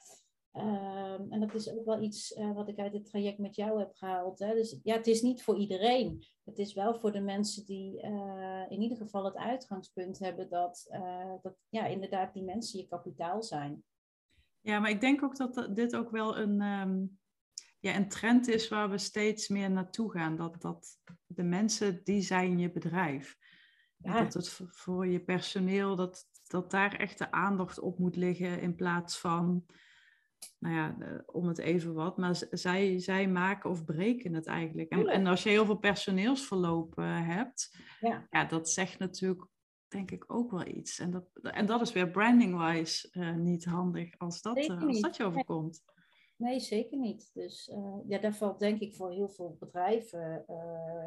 Ehm, 0.56 1.32
en 1.32 1.40
dat 1.40 1.54
is 1.54 1.70
ook 1.70 1.84
wel 1.84 2.02
iets 2.02 2.38
wat 2.54 2.68
ik 2.68 2.78
uit 2.78 2.92
het 2.92 3.04
traject 3.04 3.38
met 3.38 3.56
jou 3.56 3.78
heb 3.78 3.94
gehaald. 3.94 4.38
Hè. 4.38 4.54
Dus 4.54 4.80
ja, 4.82 4.94
het 4.94 5.06
is 5.06 5.22
niet 5.22 5.42
voor 5.42 5.56
iedereen. 5.56 6.24
Het 6.44 6.58
is 6.58 6.74
wel 6.74 6.94
voor 6.94 7.12
de 7.12 7.20
mensen 7.20 7.66
die 7.66 8.00
in 8.68 8.82
ieder 8.82 8.96
geval 8.96 9.24
het 9.24 9.36
uitgangspunt 9.36 10.18
hebben 10.18 10.48
dat, 10.48 10.86
dat 11.42 11.56
ja, 11.68 11.86
inderdaad 11.86 12.32
die 12.32 12.42
mensen 12.42 12.78
je 12.78 12.86
kapitaal 12.86 13.42
zijn. 13.42 13.84
Ja, 14.60 14.78
maar 14.78 14.90
ik 14.90 15.00
denk 15.00 15.22
ook 15.22 15.36
dat 15.36 15.76
dit 15.76 15.96
ook 15.96 16.10
wel 16.10 16.38
een, 16.38 16.60
um, 16.60 17.18
ja, 17.80 17.96
een 17.96 18.08
trend 18.08 18.48
is 18.48 18.68
waar 18.68 18.90
we 18.90 18.98
steeds 18.98 19.48
meer 19.48 19.70
naartoe 19.70 20.10
gaan. 20.10 20.36
Dat, 20.36 20.60
dat 20.60 20.98
de 21.26 21.42
mensen, 21.42 22.00
die 22.04 22.22
zijn 22.22 22.58
je 22.58 22.72
bedrijf. 22.72 23.36
Ja. 23.96 24.22
Dat 24.22 24.34
het 24.34 24.60
voor 24.70 25.06
je 25.06 25.20
personeel, 25.20 25.96
dat, 25.96 26.24
dat 26.46 26.70
daar 26.70 26.94
echt 26.94 27.18
de 27.18 27.30
aandacht 27.30 27.78
op 27.78 27.98
moet 27.98 28.16
liggen 28.16 28.60
in 28.60 28.74
plaats 28.74 29.18
van 29.18 29.66
nou 30.58 30.74
ja, 30.74 30.96
om 31.26 31.46
het 31.46 31.58
even 31.58 31.94
wat, 31.94 32.16
maar 32.16 32.42
zij, 32.50 32.98
zij 32.98 33.28
maken 33.28 33.70
of 33.70 33.84
breken 33.84 34.34
het 34.34 34.46
eigenlijk. 34.46 34.90
En, 34.90 35.06
en 35.06 35.26
als 35.26 35.42
je 35.42 35.48
heel 35.48 35.64
veel 35.64 35.78
personeelsverloop 35.78 36.96
hebt, 36.96 37.76
ja. 38.00 38.26
ja, 38.30 38.44
dat 38.44 38.70
zegt 38.70 38.98
natuurlijk 38.98 39.46
denk 39.88 40.10
ik 40.10 40.24
ook 40.26 40.50
wel 40.50 40.66
iets. 40.66 40.98
En 40.98 41.10
dat, 41.10 41.24
en 41.42 41.66
dat 41.66 41.80
is 41.80 41.92
weer 41.92 42.10
branding-wise 42.10 43.08
uh, 43.12 43.34
niet 43.34 43.64
handig 43.64 44.18
als 44.18 44.42
dat, 44.42 44.56
uh, 44.56 44.82
als 44.82 45.00
dat 45.00 45.16
je 45.16 45.24
overkomt. 45.24 45.82
Nee, 46.36 46.60
zeker 46.60 46.98
niet. 46.98 47.30
Dus 47.34 47.70
ja, 48.06 48.18
daar 48.18 48.34
valt 48.34 48.58
denk 48.58 48.80
ik 48.80 48.94
voor 48.94 49.12
heel 49.12 49.28
veel 49.28 49.56
bedrijven 49.60 50.44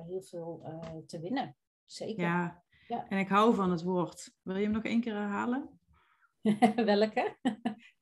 heel 0.08 0.22
veel 0.22 0.64
te 1.06 1.20
winnen. 1.20 1.56
Zeker. 1.86 2.24
Ja. 2.24 2.64
ja, 2.88 3.08
en 3.08 3.18
ik 3.18 3.28
hou 3.28 3.56
van 3.56 3.72
het 3.72 3.84
woord. 3.84 4.36
Wil 4.42 4.56
je 4.56 4.64
hem 4.64 4.72
nog 4.72 4.84
één 4.84 5.02
keer 5.02 5.14
herhalen? 5.14 5.79
Welke? 6.86 7.36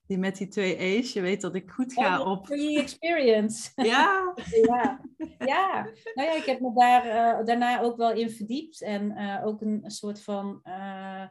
Die 0.07 0.17
met 0.17 0.37
die 0.37 0.47
twee 0.47 0.75
E's, 0.75 1.13
je 1.13 1.21
weet 1.21 1.41
dat 1.41 1.55
ik 1.55 1.71
goed 1.71 1.93
ga 1.93 2.21
oh, 2.21 2.31
op... 2.31 2.45
Free 2.45 2.79
experience. 2.79 3.71
Ja. 3.83 4.33
ja. 4.71 5.01
ja. 5.37 5.83
Nou 6.13 6.29
ja, 6.29 6.35
ik 6.35 6.45
heb 6.45 6.59
me 6.59 6.73
daar 6.73 7.05
uh, 7.05 7.45
daarna 7.45 7.81
ook 7.81 7.97
wel 7.97 8.11
in 8.11 8.29
verdiept. 8.29 8.81
En 8.81 9.11
uh, 9.11 9.45
ook 9.45 9.61
een, 9.61 9.79
een, 9.83 9.91
soort 9.91 10.23
van 10.23 10.61
uh, 10.63 11.27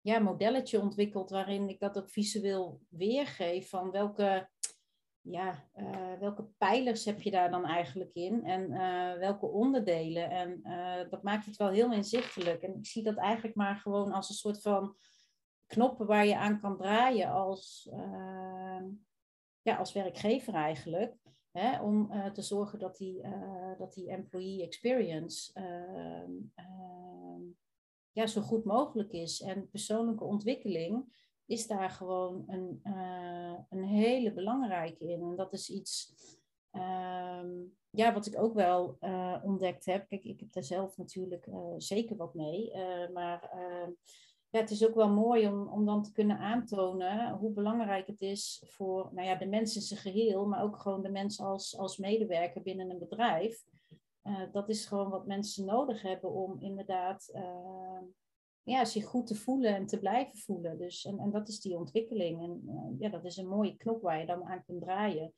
ja, 0.00 0.18
modelletje 0.18 0.80
ontwikkeld 0.80 1.30
waarin 1.30 1.68
ik 1.68 1.80
dat 1.80 1.98
ook 1.98 2.10
visueel 2.10 2.80
weergeef 2.88 3.68
van 3.68 3.90
welke, 3.90 4.48
ja, 5.22 5.68
welke 6.20 6.48
pijlers 6.58 7.04
heb 7.04 7.20
je 7.20 7.30
daar 7.30 7.50
dan 7.50 7.66
eigenlijk 7.66 8.14
in 8.14 8.44
en 8.44 8.68
welke 9.18 9.46
onderdelen. 9.46 10.30
En 10.30 10.62
dat 11.10 11.22
maakt 11.22 11.46
het 11.46 11.56
wel 11.56 11.68
heel 11.68 11.92
inzichtelijk. 11.92 12.62
En 12.62 12.74
ik 12.74 12.86
zie 12.86 13.02
dat 13.02 13.16
eigenlijk 13.16 13.56
maar 13.56 13.76
gewoon 13.76 14.12
als 14.12 14.28
een 14.28 14.34
soort 14.34 14.60
van 14.60 14.96
knoppen 15.66 16.06
waar 16.06 16.26
je 16.26 16.36
aan 16.36 16.60
kan 16.60 16.76
draaien 16.76 17.30
als, 17.30 17.88
uh, 17.92 18.82
ja, 19.62 19.76
als 19.76 19.92
werkgever 19.92 20.54
eigenlijk. 20.54 21.16
Hè, 21.50 21.82
om 21.82 22.10
te 22.32 22.42
zorgen 22.42 22.78
dat 22.78 22.96
die, 22.96 23.22
dat 23.78 23.94
die 23.94 24.10
employee 24.10 24.62
experience 24.62 25.52
ehm, 25.52 26.32
ehm, 26.54 27.40
ja, 28.12 28.26
zo 28.26 28.40
goed 28.40 28.64
mogelijk 28.64 29.12
is. 29.12 29.40
En 29.40 29.68
persoonlijke 29.70 30.24
ontwikkeling 30.24 31.14
is 31.52 31.66
daar 31.66 31.90
gewoon 31.90 32.44
een, 32.46 32.80
een 33.70 33.84
hele 33.84 34.32
belangrijke 34.32 35.08
in. 35.08 35.22
En 35.22 35.36
dat 35.36 35.52
is 35.52 35.70
iets 35.70 36.14
um, 36.72 37.76
ja, 37.90 38.12
wat 38.12 38.26
ik 38.26 38.38
ook 38.38 38.54
wel 38.54 38.98
ontdekt 39.42 39.84
heb. 39.84 40.08
Kijk, 40.08 40.24
ik 40.24 40.40
heb 40.40 40.52
daar 40.52 40.62
zelf 40.62 40.96
natuurlijk 40.96 41.48
zeker 41.76 42.16
wat 42.16 42.34
mee. 42.34 42.72
maar 43.12 43.50
ja, 44.52 44.60
het 44.60 44.70
is 44.70 44.86
ook 44.86 44.94
wel 44.94 45.10
mooi 45.10 45.48
om, 45.48 45.68
om 45.68 45.86
dan 45.86 46.02
te 46.02 46.12
kunnen 46.12 46.38
aantonen 46.38 47.32
hoe 47.32 47.52
belangrijk 47.52 48.06
het 48.06 48.20
is 48.20 48.62
voor 48.66 49.10
nou 49.12 49.26
ja, 49.26 49.34
de 49.34 49.46
mensen 49.46 49.80
in 49.80 49.86
zijn 49.86 50.00
geheel, 50.00 50.46
maar 50.46 50.62
ook 50.62 50.80
gewoon 50.80 51.02
de 51.02 51.10
mensen 51.10 51.44
als, 51.44 51.78
als 51.78 51.96
medewerker 51.96 52.62
binnen 52.62 52.90
een 52.90 52.98
bedrijf. 52.98 53.64
Dat 54.52 54.68
is 54.68 54.86
gewoon 54.86 55.10
wat 55.10 55.26
mensen 55.26 55.64
nodig 55.64 56.02
hebben 56.02 56.30
om 56.30 56.60
inderdaad 56.60 57.30
uh, 57.34 57.98
ja, 58.64 58.84
zich 58.84 59.04
goed 59.04 59.26
te 59.26 59.34
voelen 59.34 59.74
en 59.74 59.86
te 59.86 59.98
blijven 59.98 60.38
voelen. 60.38 60.78
Dus, 60.78 61.04
en, 61.04 61.18
en 61.18 61.30
dat 61.30 61.48
is 61.48 61.60
die 61.60 61.76
ontwikkeling. 61.76 62.42
En 62.42 62.62
uh, 62.66 63.00
ja, 63.00 63.08
dat 63.08 63.24
is 63.24 63.36
een 63.36 63.48
mooie 63.48 63.76
knop 63.76 64.02
waar 64.02 64.18
je 64.18 64.26
dan 64.26 64.44
aan 64.44 64.64
kunt 64.64 64.80
draaien 64.80 65.32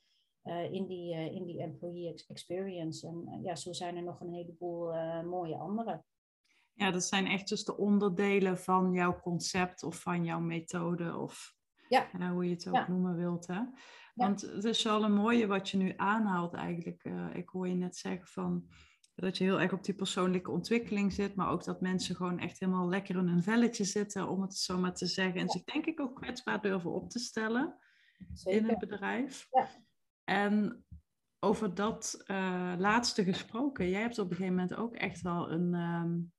in, 0.71 0.87
die, 0.87 1.15
in 1.15 1.45
die 1.45 1.61
employee 1.61 2.15
experience. 2.29 3.07
En 3.07 3.41
ja, 3.43 3.57
zo 3.57 3.73
zijn 3.73 3.97
er 3.97 4.03
nog 4.03 4.21
een 4.21 4.33
heleboel 4.33 4.93
mooie 5.23 5.57
andere. 5.57 6.05
Ja, 6.73 6.91
dat 6.91 7.05
zijn 7.05 7.27
echt 7.27 7.49
dus 7.49 7.65
de 7.65 7.77
onderdelen 7.77 8.59
van 8.59 8.93
jouw 8.93 9.21
concept 9.21 9.83
of 9.83 10.01
van 10.01 10.25
jouw 10.25 10.41
methode 10.41 11.17
of 11.17 11.55
ja. 11.89 12.31
hoe 12.33 12.45
je 12.45 12.51
het 12.51 12.69
ook 12.69 12.89
noemen 12.89 13.17
wilt. 13.17 13.47
Hè? 13.47 13.61
Want 14.15 14.41
het 14.41 14.65
is 14.65 14.83
wel 14.83 15.05
een 15.05 15.15
mooie 15.15 15.47
wat 15.47 15.69
je 15.69 15.77
nu 15.77 15.93
aanhaalt 15.97 16.55
eigenlijk. 16.55 17.05
Ik 17.35 17.49
hoor 17.49 17.69
je 17.69 17.75
net 17.75 17.97
zeggen 17.97 18.27
van 18.27 18.69
dat 19.15 19.39
je 19.39 19.45
heel 19.45 19.61
erg 19.61 19.73
op 19.73 19.85
die 19.85 19.95
persoonlijke 19.95 20.51
ontwikkeling 20.51 21.13
zit, 21.13 21.35
maar 21.35 21.49
ook 21.49 21.65
dat 21.65 21.81
mensen 21.81 22.17
gewoon 22.17 22.39
echt 22.39 22.61
helemaal 22.61 22.89
lekker 22.89 23.17
in 23.17 23.29
hun 23.29 23.43
velletje 23.43 23.85
zitten, 23.85 24.29
om 24.29 24.43
het 24.43 24.55
zo 24.55 24.79
maar 24.79 24.95
te 24.95 25.07
zeggen. 25.07 25.41
En 25.41 25.49
zich 25.49 25.65
denk 25.65 25.87
ik 25.87 26.01
ook 26.01 26.17
kwetsbaar 26.17 26.61
durven 26.61 26.93
op 26.93 27.11
te 27.11 27.19
stellen 27.19 27.79
Zeker. 28.33 28.61
in 28.61 28.69
het 28.69 28.79
bedrijf. 28.79 29.47
Ja. 29.51 29.69
En 30.25 30.85
over 31.39 31.75
dat 31.75 32.25
uh, 32.27 32.75
laatste 32.79 33.25
gesproken, 33.25 33.89
jij 33.89 34.01
hebt 34.01 34.19
op 34.19 34.31
een 34.31 34.37
gegeven 34.37 34.55
moment 34.55 34.75
ook 34.75 34.95
echt 34.95 35.21
wel 35.21 35.51
een, 35.51 35.75
um, 35.75 36.33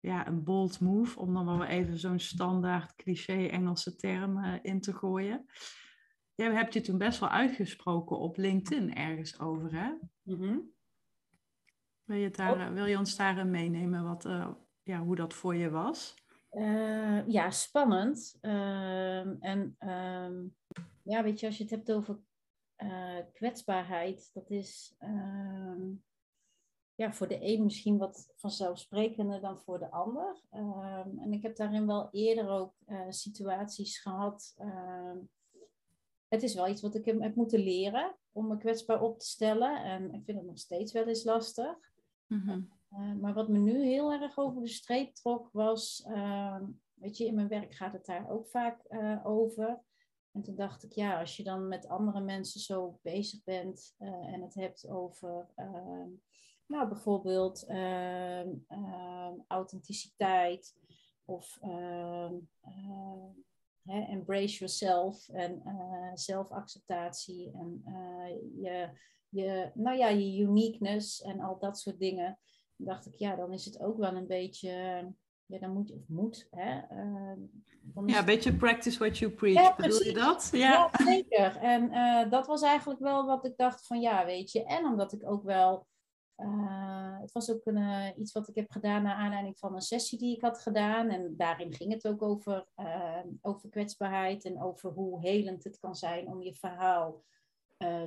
ja, 0.00 0.26
een 0.26 0.44
bold 0.44 0.80
move, 0.80 1.18
om 1.18 1.34
dan 1.34 1.46
wel 1.46 1.64
even 1.64 1.98
zo'n 1.98 2.18
standaard 2.18 2.94
cliché 2.94 3.46
Engelse 3.46 3.96
term 3.96 4.44
uh, 4.44 4.54
in 4.62 4.80
te 4.80 4.94
gooien. 4.94 5.46
Jij 6.34 6.52
hebt 6.52 6.74
je 6.74 6.80
toen 6.80 6.98
best 6.98 7.20
wel 7.20 7.28
uitgesproken 7.28 8.18
op 8.18 8.36
LinkedIn 8.36 8.94
ergens 8.94 9.40
over, 9.40 9.72
hè? 9.72 9.92
Mm-hmm. 10.22 10.72
Wil, 12.10 12.18
je 12.18 12.30
daar, 12.30 12.68
oh. 12.68 12.72
wil 12.72 12.86
je 12.86 12.98
ons 12.98 13.16
daarin 13.16 13.50
meenemen 13.50 14.04
wat, 14.04 14.24
uh, 14.24 14.48
ja, 14.82 14.98
hoe 14.98 15.16
dat 15.16 15.34
voor 15.34 15.54
je 15.54 15.70
was? 15.70 16.14
Uh, 16.52 17.28
ja, 17.28 17.50
spannend. 17.50 18.38
Ehm, 18.40 19.36
en 19.40 19.76
um, 19.78 20.56
ja, 21.02 21.22
weet 21.22 21.40
je, 21.40 21.46
als 21.46 21.56
je 21.56 21.62
het 21.62 21.72
hebt 21.72 21.92
over 21.92 22.18
kwetsbaarheid, 23.32 24.30
dat 24.32 24.50
is 24.50 24.94
ehm, 24.98 25.92
ja, 26.94 27.12
voor 27.12 27.28
de 27.28 27.38
een 27.40 27.64
misschien 27.64 27.98
wat 27.98 28.32
vanzelfsprekender 28.36 29.40
dan 29.40 29.58
voor 29.58 29.78
de 29.78 29.90
ander. 29.90 30.42
En 31.18 31.32
ik 31.32 31.42
heb 31.42 31.56
daarin 31.56 31.86
wel 31.86 32.08
eerder 32.10 32.48
ook 32.48 32.74
situaties 33.08 33.98
gehad. 33.98 34.54
Het 36.28 36.42
is 36.42 36.54
wel 36.54 36.68
iets 36.68 36.82
wat 36.82 36.94
ik 36.94 37.04
heb 37.04 37.34
moeten 37.34 37.60
leren 37.60 38.16
om 38.32 38.46
me 38.46 38.56
kwetsbaar 38.56 39.02
op 39.02 39.18
te 39.18 39.26
stellen. 39.26 39.82
En 39.82 40.14
ik 40.14 40.24
vind 40.24 40.38
het 40.38 40.46
nog 40.46 40.58
steeds 40.58 40.92
wel 40.92 41.06
eens 41.06 41.24
lastig. 41.24 41.89
Mm 42.30 42.78
uh, 42.90 43.14
maar 43.14 43.34
wat 43.34 43.48
me 43.48 43.58
nu 43.58 43.84
heel 43.84 44.12
erg 44.12 44.38
over 44.38 44.62
de 44.62 44.68
streep 44.68 45.14
trok 45.14 45.48
was, 45.52 46.02
ehm, 46.06 46.64
weet 46.94 47.16
je, 47.16 47.26
in 47.26 47.34
mijn 47.34 47.48
werk 47.48 47.74
gaat 47.74 47.92
het 47.92 48.06
daar 48.06 48.30
ook 48.30 48.48
vaak 48.48 48.84
eh, 48.84 49.26
over. 49.26 49.82
En 50.32 50.42
toen 50.42 50.54
dacht 50.54 50.82
ik, 50.82 50.92
ja, 50.92 51.20
als 51.20 51.36
je 51.36 51.42
dan 51.42 51.68
met 51.68 51.88
andere 51.88 52.20
mensen 52.20 52.60
zo 52.60 52.98
bezig 53.02 53.44
bent 53.44 53.94
en 53.98 54.42
het 54.42 54.54
hebt 54.54 54.88
over 54.88 55.48
nou, 56.66 56.88
bijvoorbeeld 56.88 57.64
uh, 57.68 58.42
authenticiteit 59.46 60.74
of 61.24 61.58
embrace 63.90 64.58
yourself 64.58 65.28
en 65.28 65.62
eh, 65.64 66.10
zelfacceptatie 66.14 67.52
en 67.52 67.82
eh, 67.84 68.62
je, 68.62 68.88
je, 69.30 69.70
nou 69.74 69.98
ja, 69.98 70.08
je 70.08 70.42
uniqueness 70.42 71.22
en 71.22 71.40
al 71.40 71.58
dat 71.58 71.78
soort 71.78 71.98
dingen. 71.98 72.38
Dan 72.76 72.86
dacht 72.86 73.06
ik, 73.06 73.14
ja, 73.14 73.36
dan 73.36 73.52
is 73.52 73.64
het 73.64 73.80
ook 73.80 73.98
wel 73.98 74.14
een 74.14 74.26
beetje, 74.26 74.70
ja, 75.46 75.58
dan 75.58 75.72
moet 75.72 75.88
je, 75.88 75.94
of 75.94 76.08
moet, 76.08 76.48
hè. 76.50 76.74
ja, 78.06 78.18
een 78.18 78.24
beetje 78.24 78.56
practice 78.56 78.98
what 78.98 79.18
you 79.18 79.32
preach, 79.32 79.76
bedoel 79.76 80.02
je 80.02 80.12
dat? 80.12 80.48
Ja, 80.52 80.58
ja 80.58 81.04
zeker. 81.04 81.56
En 81.56 81.90
dat 82.30 82.46
was 82.46 82.62
eigenlijk 82.62 83.00
wel 83.00 83.26
wat 83.26 83.44
ik 83.44 83.56
dacht 83.56 83.86
van, 83.86 84.00
ja, 84.00 84.24
weet 84.24 84.52
je, 84.52 84.64
en 84.64 84.84
omdat 84.84 85.12
ik 85.12 85.30
ook 85.30 85.44
wel 85.44 85.86
uh, 86.42 87.20
het 87.20 87.32
was 87.32 87.50
ook 87.50 87.66
een, 87.66 87.76
uh, 87.76 88.06
iets 88.16 88.32
wat 88.32 88.48
ik 88.48 88.54
heb 88.54 88.70
gedaan 88.70 89.02
naar 89.02 89.14
aanleiding 89.14 89.58
van 89.58 89.74
een 89.74 89.80
sessie 89.80 90.18
die 90.18 90.36
ik 90.36 90.42
had 90.42 90.58
gedaan. 90.58 91.08
En 91.08 91.34
daarin 91.36 91.74
ging 91.74 91.92
het 91.92 92.06
ook 92.06 92.22
over, 92.22 92.66
uh, 92.76 93.20
over 93.40 93.68
kwetsbaarheid 93.68 94.44
en 94.44 94.62
over 94.62 94.90
hoe 94.90 95.20
helend 95.20 95.64
het 95.64 95.78
kan 95.78 95.94
zijn 95.94 96.28
om 96.28 96.42
je 96.42 96.54
verhaal 96.54 97.24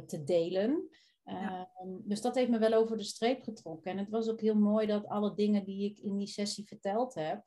te 0.06 0.24
delen. 0.24 0.90
Ja. 1.24 1.70
Ehm, 1.76 1.90
dus 2.04 2.22
dat 2.22 2.36
heeft 2.36 2.50
me 2.50 2.58
wel 2.58 2.74
over 2.74 2.98
de 2.98 3.04
streep 3.04 3.44
getrokken. 3.44 3.92
En 3.92 3.98
het 3.98 4.10
was 4.10 4.30
ook 4.30 4.42
heel 4.42 4.56
mooi 4.56 4.88
dat 4.88 5.08
alle 5.08 5.36
dingen 5.36 5.64
die 5.64 5.90
ik 5.92 6.00
in 6.00 6.18
die 6.18 6.28
sessie 6.28 6.68
verteld 6.68 7.14
heb, 7.14 7.44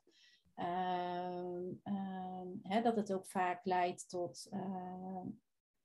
ehm, 0.55 1.63
ehm, 1.83 2.83
dat 2.83 2.95
het 2.95 3.13
ook 3.13 3.25
vaak 3.25 3.65
leidt 3.65 4.09
tot, 4.09 4.49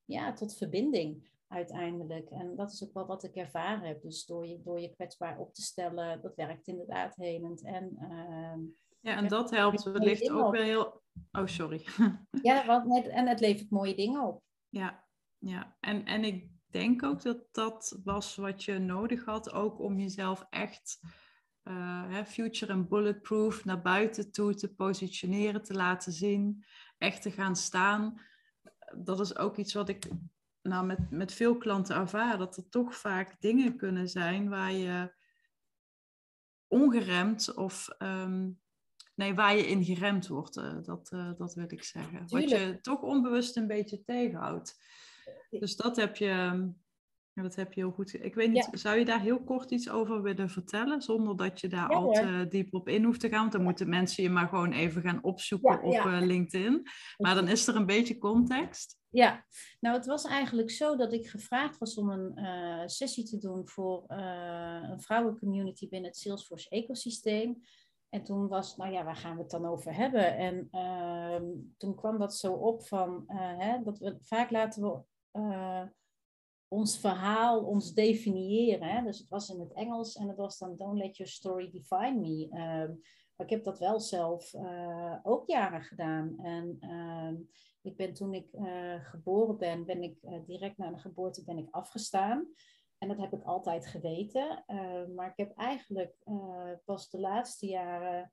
ja, 0.05 0.33
tot 0.33 0.57
verbinding 0.57 1.31
uiteindelijk. 1.53 2.31
En 2.31 2.57
dat 2.57 2.73
is 2.73 2.85
ook 2.85 2.93
wel 2.93 3.07
wat 3.07 3.25
ik 3.25 3.35
ervaren 3.35 3.89
heb. 3.89 4.03
Dus 4.03 4.27
door 4.27 4.47
je, 4.47 4.63
door 4.63 4.81
je 4.81 4.95
kwetsbaar 4.95 5.39
op 5.39 5.55
te 5.55 5.63
stellen, 5.63 6.23
dat 6.23 6.35
werkt 6.35 6.67
inderdaad 6.67 7.17
helend. 7.17 7.63
En, 7.63 7.97
uh, 8.01 8.55
ja, 9.01 9.17
en 9.17 9.29
dat 9.29 9.51
helpt 9.51 9.83
wellicht 9.83 10.31
ook 10.31 10.53
wel 10.53 10.63
heel... 10.63 11.03
Oh, 11.33 11.47
sorry. 11.47 11.87
ja, 12.43 12.67
want, 12.87 13.07
en 13.09 13.27
het 13.27 13.41
levert 13.41 13.71
mooie 13.71 13.95
dingen 13.95 14.27
op. 14.27 14.43
Ja, 14.69 15.05
ja. 15.39 15.77
En, 15.81 16.05
en 16.05 16.25
ik 16.25 16.52
denk 16.73 17.03
ook 17.03 17.23
dat 17.23 17.39
dat 17.53 18.01
was 18.05 18.37
wat 18.37 18.65
je 18.65 18.79
nodig 18.79 19.25
had, 19.25 19.53
ook 19.53 19.81
om 19.81 19.99
jezelf 19.99 20.47
echt... 20.51 21.01
Uh, 21.69 22.25
future 22.25 22.73
en 22.73 22.89
bulletproof 22.89 23.65
naar 23.65 23.83
buiten 23.83 24.33
toe 24.33 24.55
te 24.55 24.75
positioneren, 24.75 25.63
te 25.63 25.75
laten 25.75 26.13
zien, 26.13 26.65
echt 26.99 27.23
te 27.23 27.31
gaan 27.31 27.57
staan. 27.57 28.21
Dat 28.97 29.21
is 29.21 29.37
ook 29.37 29.57
iets 29.57 29.73
wat 29.73 29.89
ik 29.89 30.09
nou, 30.63 30.87
met, 30.87 31.11
met 31.11 31.33
veel 31.33 31.59
klanten 31.59 31.97
ervaren 31.97 32.39
dat 32.39 32.57
er 32.57 32.69
toch 32.69 32.97
vaak 32.97 33.41
dingen 33.41 33.77
kunnen 33.77 34.09
zijn 34.09 34.49
waar 34.49 34.73
je 34.73 35.15
ongeremd 36.67 37.55
of 37.55 37.89
um, 37.99 38.61
Nee, 39.15 39.35
waar 39.35 39.57
je 39.57 39.67
in 39.67 39.85
geremd 39.85 40.27
wordt, 40.27 40.55
dat, 40.85 41.09
dat 41.39 41.55
wil 41.55 41.65
ik 41.69 41.85
zeggen. 41.85 42.25
Wat 42.27 42.51
je 42.51 42.79
toch 42.81 43.03
onbewust 43.03 43.57
een 43.57 43.67
beetje 43.67 44.03
tegenhoudt. 44.03 44.81
Dus 45.61 45.77
dat 45.77 45.97
heb 45.97 46.17
je, 46.17 46.27
ja, 47.35 47.43
dat 47.43 47.55
heb 47.55 47.73
je 47.73 47.81
heel 47.81 47.91
goed. 47.91 48.25
Ik 48.25 48.35
weet 48.35 48.51
niet, 48.51 48.69
zou 48.73 48.99
je 48.99 49.05
daar 49.05 49.21
heel 49.21 49.43
kort 49.43 49.71
iets 49.71 49.91
over 49.91 50.23
willen 50.23 50.51
vertellen, 50.51 51.03
zonder 51.03 51.37
dat 51.37 51.61
je 51.61 51.69
daar 51.69 51.89
al 51.89 52.13
te 52.13 52.47
diep 52.49 52.75
op 52.75 52.89
in 52.89 53.05
hoeft 53.05 53.21
te 53.21 53.29
gaan? 53.29 53.41
Want 53.41 53.53
dan 53.53 53.63
moeten 53.63 53.89
mensen 53.89 54.23
je 54.23 54.31
maar 54.31 54.49
gewoon 54.49 54.73
even 54.73 55.03
gaan 55.03 55.23
opzoeken 55.23 55.83
op 55.83 55.95
uh, 55.95 56.19
LinkedIn. 56.21 56.83
Maar 57.17 57.35
dan 57.35 57.49
is 57.49 57.67
er 57.67 57.77
een 57.77 57.87
beetje 57.87 58.19
context. 58.19 59.01
Ja, 59.09 59.45
nou 59.81 59.97
het 59.97 60.07
was 60.07 60.25
eigenlijk 60.25 60.71
zo 60.71 60.97
dat 60.97 61.13
ik 61.13 61.27
gevraagd 61.27 61.79
was 61.79 61.95
om 61.97 62.11
een 62.11 62.39
uh, 62.39 62.83
sessie 62.87 63.25
te 63.25 63.39
doen 63.39 63.69
voor 63.69 64.05
uh, 64.09 64.89
een 64.91 65.01
vrouwencommunity 65.01 65.89
binnen 65.89 66.11
het 66.11 66.19
Salesforce 66.19 66.69
ecosysteem. 66.69 67.63
En 68.09 68.23
toen 68.23 68.49
was, 68.49 68.77
nou 68.77 68.93
ja, 68.93 69.05
waar 69.05 69.17
gaan 69.17 69.35
we 69.37 69.43
het 69.43 69.51
dan 69.51 69.67
over 69.67 69.95
hebben? 69.95 70.37
En 70.37 70.69
ehm, 70.71 71.45
toen 71.77 71.95
kwam 71.95 72.19
dat 72.19 72.35
zo 72.35 72.53
op 72.53 72.87
van, 72.87 73.25
hè, 73.59 73.83
dat 73.83 73.99
we 73.99 74.17
vaak 74.21 74.51
laten 74.51 74.83
we 74.83 75.01
ons 76.73 76.99
verhaal, 76.99 77.65
ons 77.65 77.93
definiëren. 77.95 78.89
Hè? 78.89 79.03
Dus 79.03 79.19
het 79.19 79.29
was 79.29 79.49
in 79.49 79.61
het 79.61 79.73
Engels 79.73 80.15
en 80.17 80.29
het 80.29 80.37
was 80.37 80.59
dan 80.59 80.77
Don't 80.77 80.99
let 80.99 81.17
your 81.17 81.33
story 81.33 81.71
define 81.71 82.19
me. 82.21 82.45
Um, 82.45 83.01
maar 83.37 83.47
ik 83.47 83.51
heb 83.51 83.65
dat 83.65 83.79
wel 83.79 84.01
zelf 84.01 84.53
uh, 84.53 85.19
ook 85.23 85.47
jaren 85.47 85.83
gedaan. 85.83 86.39
En 86.39 86.79
uh, 86.81 87.41
ik 87.83 87.97
ben 87.97 88.13
toen 88.13 88.35
ik 88.35 88.53
uh, 88.53 89.05
geboren 89.05 89.59
ben, 89.59 89.85
ben 89.85 90.03
ik 90.03 90.19
direct 90.47 90.79
na 90.79 90.91
de 90.91 90.99
geboorte 90.99 91.45
ben 91.45 91.59
ik 91.59 91.69
afgestaan. 91.71 92.49
En 92.99 93.09
dat 93.09 93.19
heb 93.19 93.33
ik 93.33 93.43
altijd 93.43 93.87
geweten. 93.87 94.65
Ehm, 94.67 95.15
maar 95.15 95.31
ik 95.31 95.37
heb 95.37 95.57
eigenlijk 95.57 96.17
pas 96.85 97.11
de 97.11 97.19
laatste 97.21 97.67
jaren, 97.67 98.33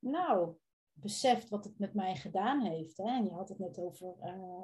nou, 0.00 0.56
beseft 1.00 1.48
wat 1.48 1.64
het 1.64 1.78
met 1.78 1.94
mij 1.94 2.16
gedaan 2.16 2.60
heeft. 2.60 2.96
Hè? 2.96 3.04
En 3.04 3.24
je 3.24 3.32
had 3.32 3.48
het 3.48 3.58
net 3.58 3.78
over, 3.78 4.14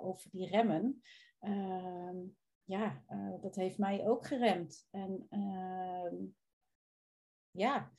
over 0.02 0.30
die 0.30 0.48
remmen. 0.48 1.02
Ehm, 1.40 2.16
ja, 2.66 3.04
uh, 3.08 3.40
dat 3.40 3.56
heeft 3.56 3.78
mij 3.78 4.08
ook 4.08 4.26
geremd. 4.26 4.88
En 4.90 5.26
uh, 5.30 6.12
ja, 7.50 7.92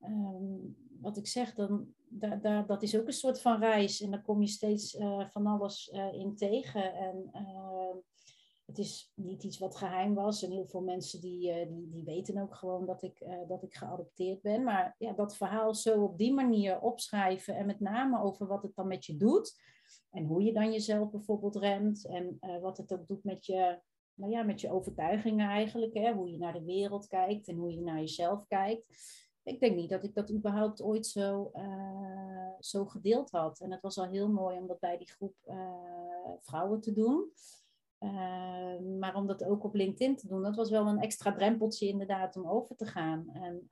um, 0.00 0.76
wat 1.00 1.16
ik 1.16 1.26
zeg, 1.26 1.54
dan, 1.54 1.94
da, 2.08 2.36
da, 2.36 2.62
dat 2.62 2.82
is 2.82 2.96
ook 2.96 3.06
een 3.06 3.12
soort 3.12 3.40
van 3.40 3.60
reis. 3.60 4.00
En 4.00 4.10
dan 4.10 4.22
kom 4.22 4.40
je 4.40 4.46
steeds 4.46 4.94
uh, 4.94 5.28
van 5.28 5.46
alles 5.46 5.88
in 6.12 6.36
tegen. 6.36 6.94
En 6.94 7.28
ehm, 7.32 7.96
het 8.70 8.78
is 8.78 9.12
niet 9.14 9.44
iets 9.44 9.58
wat 9.58 9.76
geheim 9.76 10.14
was. 10.14 10.42
En 10.42 10.50
heel 10.50 10.66
veel 10.66 10.82
mensen 10.82 11.20
die, 11.20 11.66
die, 11.68 11.88
die 11.90 12.04
weten 12.04 12.42
ook 12.42 12.54
gewoon 12.54 12.86
dat 12.86 13.02
ik, 13.02 13.24
dat 13.48 13.62
ik 13.62 13.74
geadopteerd 13.74 14.42
ben. 14.42 14.64
Maar 14.64 14.94
ja, 14.98 15.12
dat 15.12 15.36
verhaal 15.36 15.74
zo 15.74 16.02
op 16.02 16.18
die 16.18 16.32
manier 16.32 16.80
opschrijven. 16.80 17.56
En 17.56 17.66
met 17.66 17.80
name 17.80 18.22
over 18.22 18.46
wat 18.46 18.62
het 18.62 18.74
dan 18.74 18.86
met 18.86 19.06
je 19.06 19.16
doet 19.16 19.58
en 20.10 20.24
hoe 20.24 20.42
je 20.42 20.52
dan 20.52 20.72
jezelf 20.72 21.10
bijvoorbeeld 21.10 21.56
remt 21.56 22.06
en 22.06 22.38
uh, 22.40 22.60
wat 22.60 22.76
het 22.76 22.92
ook 22.92 23.06
doet 23.06 23.24
met 23.24 23.46
je, 23.46 23.80
nou 24.14 24.32
ja, 24.32 24.42
met 24.42 24.60
je 24.60 24.70
overtuigingen 24.70 25.48
eigenlijk. 25.48 25.94
Hè? 25.94 26.12
Hoe 26.12 26.30
je 26.30 26.38
naar 26.38 26.52
de 26.52 26.64
wereld 26.64 27.06
kijkt 27.06 27.48
en 27.48 27.56
hoe 27.56 27.74
je 27.74 27.80
naar 27.80 27.98
jezelf 27.98 28.46
kijkt. 28.46 28.86
Ik 29.42 29.60
denk 29.60 29.76
niet 29.76 29.90
dat 29.90 30.04
ik 30.04 30.14
dat 30.14 30.32
überhaupt 30.32 30.82
ooit 30.82 31.06
zo, 31.06 31.52
zo 32.58 32.84
gedeeld 32.86 33.30
had. 33.30 33.60
En 33.60 33.72
het 33.72 33.80
was 33.80 33.98
al 33.98 34.08
heel 34.08 34.28
mooi 34.28 34.58
om 34.58 34.66
dat 34.66 34.78
bij 34.78 34.98
die 34.98 35.10
groep 35.10 35.34
vrouwen 36.40 36.80
te 36.80 36.92
doen. 36.92 37.32
Maar 38.98 39.14
om 39.14 39.26
dat 39.26 39.44
ook 39.44 39.64
op 39.64 39.74
LinkedIn 39.74 40.16
te 40.16 40.28
doen, 40.28 40.42
dat 40.42 40.56
was 40.56 40.70
wel 40.70 40.86
een 40.86 41.00
extra 41.00 41.32
drempeltje 41.32 41.88
inderdaad 41.88 42.36
om 42.36 42.48
over 42.48 42.76
te 42.76 42.86
gaan. 42.86 43.30
En, 43.32 43.66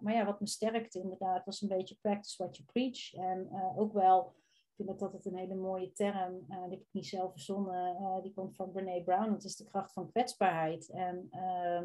maar 0.00 0.14
ja, 0.14 0.24
wat 0.24 0.40
me 0.40 0.46
sterkte 0.46 1.00
inderdaad 1.00 1.44
was 1.44 1.62
een 1.62 1.68
beetje 1.68 1.98
practice 2.00 2.42
what 2.42 2.56
you 2.56 2.68
preach. 2.72 3.14
En 3.14 3.48
ook 3.76 3.92
wel 3.92 4.34
ik 4.76 4.84
vind 4.84 4.98
dat 4.98 5.08
altijd 5.08 5.26
een 5.26 5.38
hele 5.38 5.54
mooie 5.54 5.92
term. 5.92 6.34
Uh, 6.34 6.62
die 6.62 6.70
heb 6.70 6.80
ik 6.80 6.88
niet 6.90 7.06
zelf 7.06 7.32
verzonnen. 7.32 8.22
Die 8.22 8.32
komt 8.32 8.56
van 8.56 8.72
Brene 8.72 9.02
Brown. 9.02 9.32
Het 9.32 9.44
is 9.44 9.56
de 9.56 9.64
kracht 9.64 9.92
van 9.92 10.10
kwetsbaarheid. 10.10 10.90
En 10.90 11.28
uh, 11.30 11.82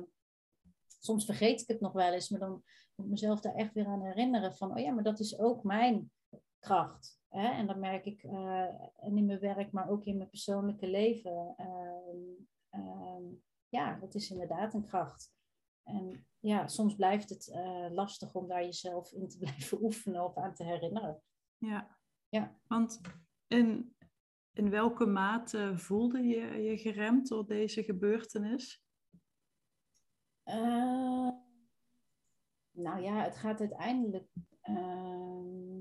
soms 0.99 1.25
vergeet 1.25 1.62
ik 1.62 1.67
het 1.67 1.80
nog 1.80 1.91
wel 1.91 2.13
eens, 2.13 2.30
maar 2.30 2.39
dan 2.39 2.51
moet 2.95 3.06
ik 3.06 3.12
mezelf 3.12 3.41
daar 3.41 3.56
echt 3.56 3.73
weer 3.73 3.86
aan 3.86 4.06
herinneren 4.06 4.56
van, 4.56 4.71
oh 4.71 4.80
ja, 4.80 4.91
maar 4.91 5.04
dat 5.04 5.19
is 5.19 5.39
ook 5.39 5.63
mijn 5.63 6.12
kracht. 6.62 7.19
Hè? 7.30 7.47
En 7.47 7.67
dat 7.67 7.78
merk 7.78 8.06
ik 8.06 8.24
en 8.24 9.17
in 9.17 9.26
mijn 9.26 9.39
werk, 9.39 9.71
maar 9.71 9.89
ook 9.89 10.06
in 10.06 10.17
mijn 10.17 10.30
persoonlijke 10.30 10.88
leven. 10.88 11.54
Ehm, 11.58 12.17
ehm, 12.69 13.24
ja, 13.69 14.00
dat 14.00 14.15
is 14.15 14.32
inderdaad 14.32 14.74
een 14.74 14.86
kracht. 14.86 15.34
En 15.84 16.28
ja, 16.39 16.67
soms 16.67 16.95
blijft 16.95 17.30
het 17.30 17.52
lastig 17.91 18.36
om 18.36 18.47
daar 18.47 18.63
jezelf 18.63 19.12
in 19.12 19.28
te 19.28 19.38
blijven 19.43 19.84
oefenen 19.84 20.24
of 20.24 20.38
aan 20.38 20.54
te 20.54 20.63
herinneren. 20.63 21.21
Ja, 21.58 21.97
ja. 22.30 22.56
Want 22.67 23.02
in, 23.47 23.95
in 24.52 24.69
welke 24.69 25.06
mate 25.06 25.78
voelde 25.78 26.21
je 26.21 26.62
je 26.62 26.78
geremd 26.78 27.28
door 27.28 27.47
deze 27.47 27.84
gebeurtenis? 27.84 28.84
Uh, 30.45 31.30
nou 32.71 33.02
ja, 33.02 33.24
het 33.24 33.38
gaat 33.38 33.60
uiteindelijk. 33.60 34.28
Uh, 34.63 35.80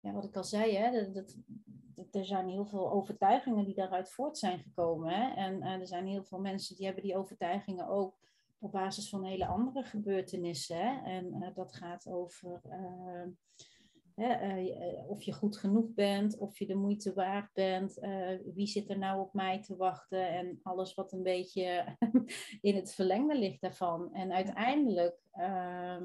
ja, 0.00 0.12
wat 0.12 0.24
ik 0.24 0.36
al 0.36 0.44
zei, 0.44 0.76
hè, 0.76 0.90
dat, 0.90 1.14
dat, 1.94 2.14
er 2.14 2.24
zijn 2.24 2.48
heel 2.48 2.66
veel 2.66 2.90
overtuigingen 2.90 3.64
die 3.64 3.74
daaruit 3.74 4.10
voort 4.10 4.38
zijn 4.38 4.58
gekomen. 4.58 5.14
Hè? 5.14 5.34
En 5.34 5.56
uh, 5.56 5.72
er 5.72 5.86
zijn 5.86 6.06
heel 6.06 6.24
veel 6.24 6.40
mensen 6.40 6.76
die 6.76 6.84
hebben 6.84 7.04
die 7.04 7.16
overtuigingen 7.16 7.88
ook 7.88 8.18
op 8.58 8.72
basis 8.72 9.08
van 9.08 9.24
hele 9.24 9.46
andere 9.46 9.82
gebeurtenissen. 9.82 10.76
Hè? 10.76 11.10
En 11.10 11.52
dat 11.54 11.74
gaat 11.74 12.06
over 12.08 12.60
eh, 14.14 14.56
eh, 14.56 15.10
of 15.10 15.22
je 15.22 15.32
goed 15.32 15.56
genoeg 15.56 15.94
bent, 15.94 16.38
of 16.38 16.58
je 16.58 16.66
de 16.66 16.74
moeite 16.74 17.14
waard 17.14 17.52
bent, 17.52 17.98
wie 18.54 18.66
zit 18.66 18.90
er 18.90 18.98
nou 18.98 19.20
op 19.20 19.34
mij 19.34 19.62
te 19.62 19.76
wachten 19.76 20.28
en 20.28 20.60
alles 20.62 20.94
wat 20.94 21.12
een 21.12 21.22
beetje 21.22 21.96
in 22.60 22.74
het 22.74 22.94
verlengde 22.94 23.38
ligt 23.38 23.60
daarvan. 23.60 24.14
En 24.14 24.32
uiteindelijk 24.32 25.28
uh, 25.34 26.02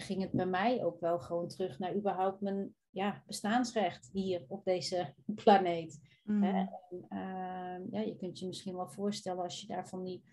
ging 0.00 0.22
het 0.22 0.32
bij 0.32 0.46
mij 0.46 0.84
ook 0.84 1.00
wel 1.00 1.18
gewoon 1.18 1.48
terug 1.48 1.78
naar 1.78 1.94
überhaupt 1.94 2.40
mijn 2.40 2.74
ja, 2.90 3.22
bestaansrecht 3.26 4.08
hier 4.12 4.44
op 4.48 4.64
deze 4.64 5.14
planeet. 5.44 6.00
Mm. 6.22 6.42
En, 6.42 6.70
ehm, 7.08 7.82
ja, 7.90 8.00
je 8.00 8.16
kunt 8.16 8.38
je 8.38 8.46
misschien 8.46 8.76
wel 8.76 8.88
voorstellen 8.88 9.42
als 9.42 9.60
je 9.60 9.66
daar 9.66 9.88
van 9.88 10.04
die 10.04 10.24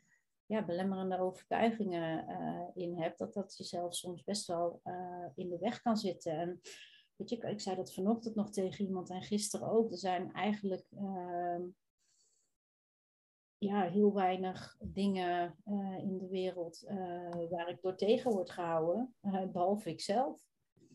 ja, 0.45 0.65
belemmerende 0.65 1.19
overtuigingen 1.19 2.29
uh, 2.29 2.83
in 2.83 3.01
hebt, 3.01 3.17
dat 3.17 3.33
dat 3.33 3.57
jezelf 3.57 3.95
soms 3.95 4.23
best 4.23 4.47
wel 4.47 4.81
uh, 4.83 5.25
in 5.35 5.49
de 5.49 5.57
weg 5.57 5.81
kan 5.81 5.97
zitten. 5.97 6.37
En 6.37 6.61
weet 7.15 7.29
je, 7.29 7.37
ik 7.37 7.61
zei 7.61 7.75
dat 7.75 7.93
vanochtend 7.93 8.35
nog 8.35 8.49
tegen 8.49 8.85
iemand 8.85 9.09
en 9.09 9.21
gisteren 9.21 9.67
ook. 9.71 9.91
Er 9.91 9.97
zijn 9.97 10.31
eigenlijk 10.31 10.85
uh, 10.91 11.59
ja, 13.63 13.81
heel 13.81 14.13
weinig 14.13 14.77
dingen 14.79 15.55
uh, 15.65 15.97
in 15.97 16.17
de 16.17 16.27
wereld 16.27 16.81
waar 17.49 17.69
ik 17.69 17.81
door 17.81 17.95
tegen 17.95 18.31
word 18.31 18.49
gehouden, 18.49 19.15
behalve 19.51 19.89
ikzelf. 19.89 20.41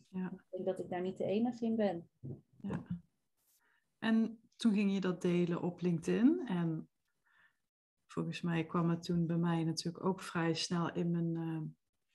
Ja. 0.07 0.31
Ik 0.31 0.45
denk 0.49 0.65
dat 0.65 0.79
ik 0.79 0.89
daar 0.89 1.01
niet 1.01 1.17
de 1.17 1.23
enige 1.23 1.65
in 1.65 1.75
ben. 1.75 2.09
Ja. 2.61 2.85
En 3.97 4.39
toen 4.55 4.73
ging 4.73 4.93
je 4.93 4.99
dat 4.99 5.21
delen 5.21 5.61
op 5.61 5.81
LinkedIn 5.81 6.47
en 6.47 6.89
volgens 8.07 8.41
mij 8.41 8.65
kwam 8.65 8.89
het 8.89 9.03
toen 9.03 9.25
bij 9.25 9.37
mij 9.37 9.63
natuurlijk 9.63 10.05
ook 10.05 10.21
vrij 10.21 10.53
snel 10.53 10.93
in 10.93 11.11
mijn, 11.11 11.73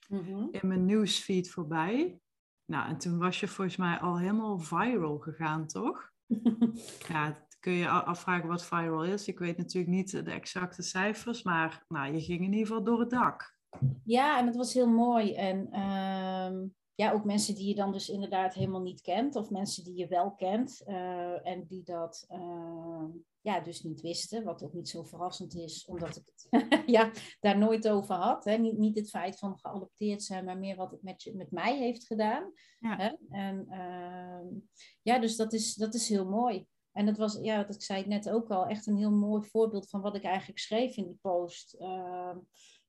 uh, 0.09 0.47
in 0.51 0.67
mijn 0.67 0.85
nieuwsfeed 0.85 1.49
voorbij. 1.49 2.19
Nou, 2.65 2.89
en 2.89 2.97
toen 2.97 3.17
was 3.17 3.39
je 3.39 3.47
volgens 3.47 3.77
mij 3.77 3.99
al 3.99 4.19
helemaal 4.19 4.59
viral 4.59 5.17
gegaan, 5.17 5.67
toch? 5.67 6.11
ja, 7.07 7.44
kun 7.65 7.73
je 7.73 7.89
afvragen 7.89 8.47
wat 8.47 8.65
viral 8.65 9.03
is. 9.03 9.27
Ik 9.27 9.39
weet 9.39 9.57
natuurlijk 9.57 9.93
niet 9.93 10.11
de 10.11 10.31
exacte 10.31 10.81
cijfers, 10.81 11.43
maar 11.43 11.85
nou, 11.87 12.13
je 12.13 12.21
ging 12.21 12.39
in 12.39 12.53
ieder 12.53 12.67
geval 12.67 12.83
door 12.83 12.99
het 12.99 13.09
dak. 13.09 13.57
Ja, 14.03 14.39
en 14.39 14.45
het 14.45 14.55
was 14.55 14.73
heel 14.73 14.89
mooi. 14.89 15.33
En 15.33 15.67
ehm, 15.71 16.67
ja, 16.95 17.11
ook 17.11 17.23
mensen 17.23 17.55
die 17.55 17.67
je 17.67 17.75
dan 17.75 17.91
dus 17.91 18.09
inderdaad 18.09 18.53
helemaal 18.53 18.81
niet 18.81 19.01
kent, 19.01 19.35
of 19.35 19.49
mensen 19.49 19.83
die 19.83 19.95
je 19.95 20.07
wel 20.07 20.31
kent 20.31 20.83
uh, 20.87 21.47
en 21.47 21.65
die 21.67 21.83
dat 21.83 22.25
uh, 22.31 23.05
ja, 23.41 23.59
dus 23.59 23.83
niet 23.83 24.01
wisten, 24.01 24.43
wat 24.43 24.63
ook 24.63 24.73
niet 24.73 24.89
zo 24.89 25.03
verrassend 25.03 25.55
is, 25.55 25.85
omdat 25.85 26.15
ik 26.15 26.23
het 26.25 26.83
ja, 26.95 27.11
daar 27.39 27.57
nooit 27.57 27.87
over 27.87 28.15
had. 28.15 28.45
Hè? 28.45 28.57
Niet, 28.57 28.77
niet 28.77 28.95
het 28.95 29.09
feit 29.09 29.37
van 29.39 29.59
geadopteerd 29.59 30.23
zijn, 30.23 30.45
maar 30.45 30.57
meer 30.57 30.75
wat 30.75 30.91
het 30.91 31.03
met, 31.03 31.31
met 31.33 31.51
mij 31.51 31.77
heeft 31.77 32.05
gedaan. 32.05 32.51
Ja. 32.79 32.97
Hè? 32.97 33.15
En 33.29 33.65
uh, 33.69 34.59
ja, 35.01 35.19
dus 35.19 35.35
dat 35.35 35.53
is, 35.53 35.75
dat 35.75 35.93
is 35.93 36.09
heel 36.09 36.29
mooi. 36.29 36.67
En 36.95 37.05
dat 37.05 37.17
was, 37.17 37.39
ja, 37.41 37.63
dat 37.63 37.75
ik 37.75 37.81
zei 37.81 37.99
het 37.99 38.07
net 38.07 38.29
ook 38.29 38.49
al, 38.49 38.67
echt 38.67 38.87
een 38.87 38.97
heel 38.97 39.11
mooi 39.11 39.43
voorbeeld 39.43 39.89
van 39.89 40.01
wat 40.01 40.15
ik 40.15 40.23
eigenlijk 40.23 40.59
schreef 40.59 40.97
in 40.97 41.05
die 41.05 41.19
post. 41.21 41.75
Uh, 41.79 42.35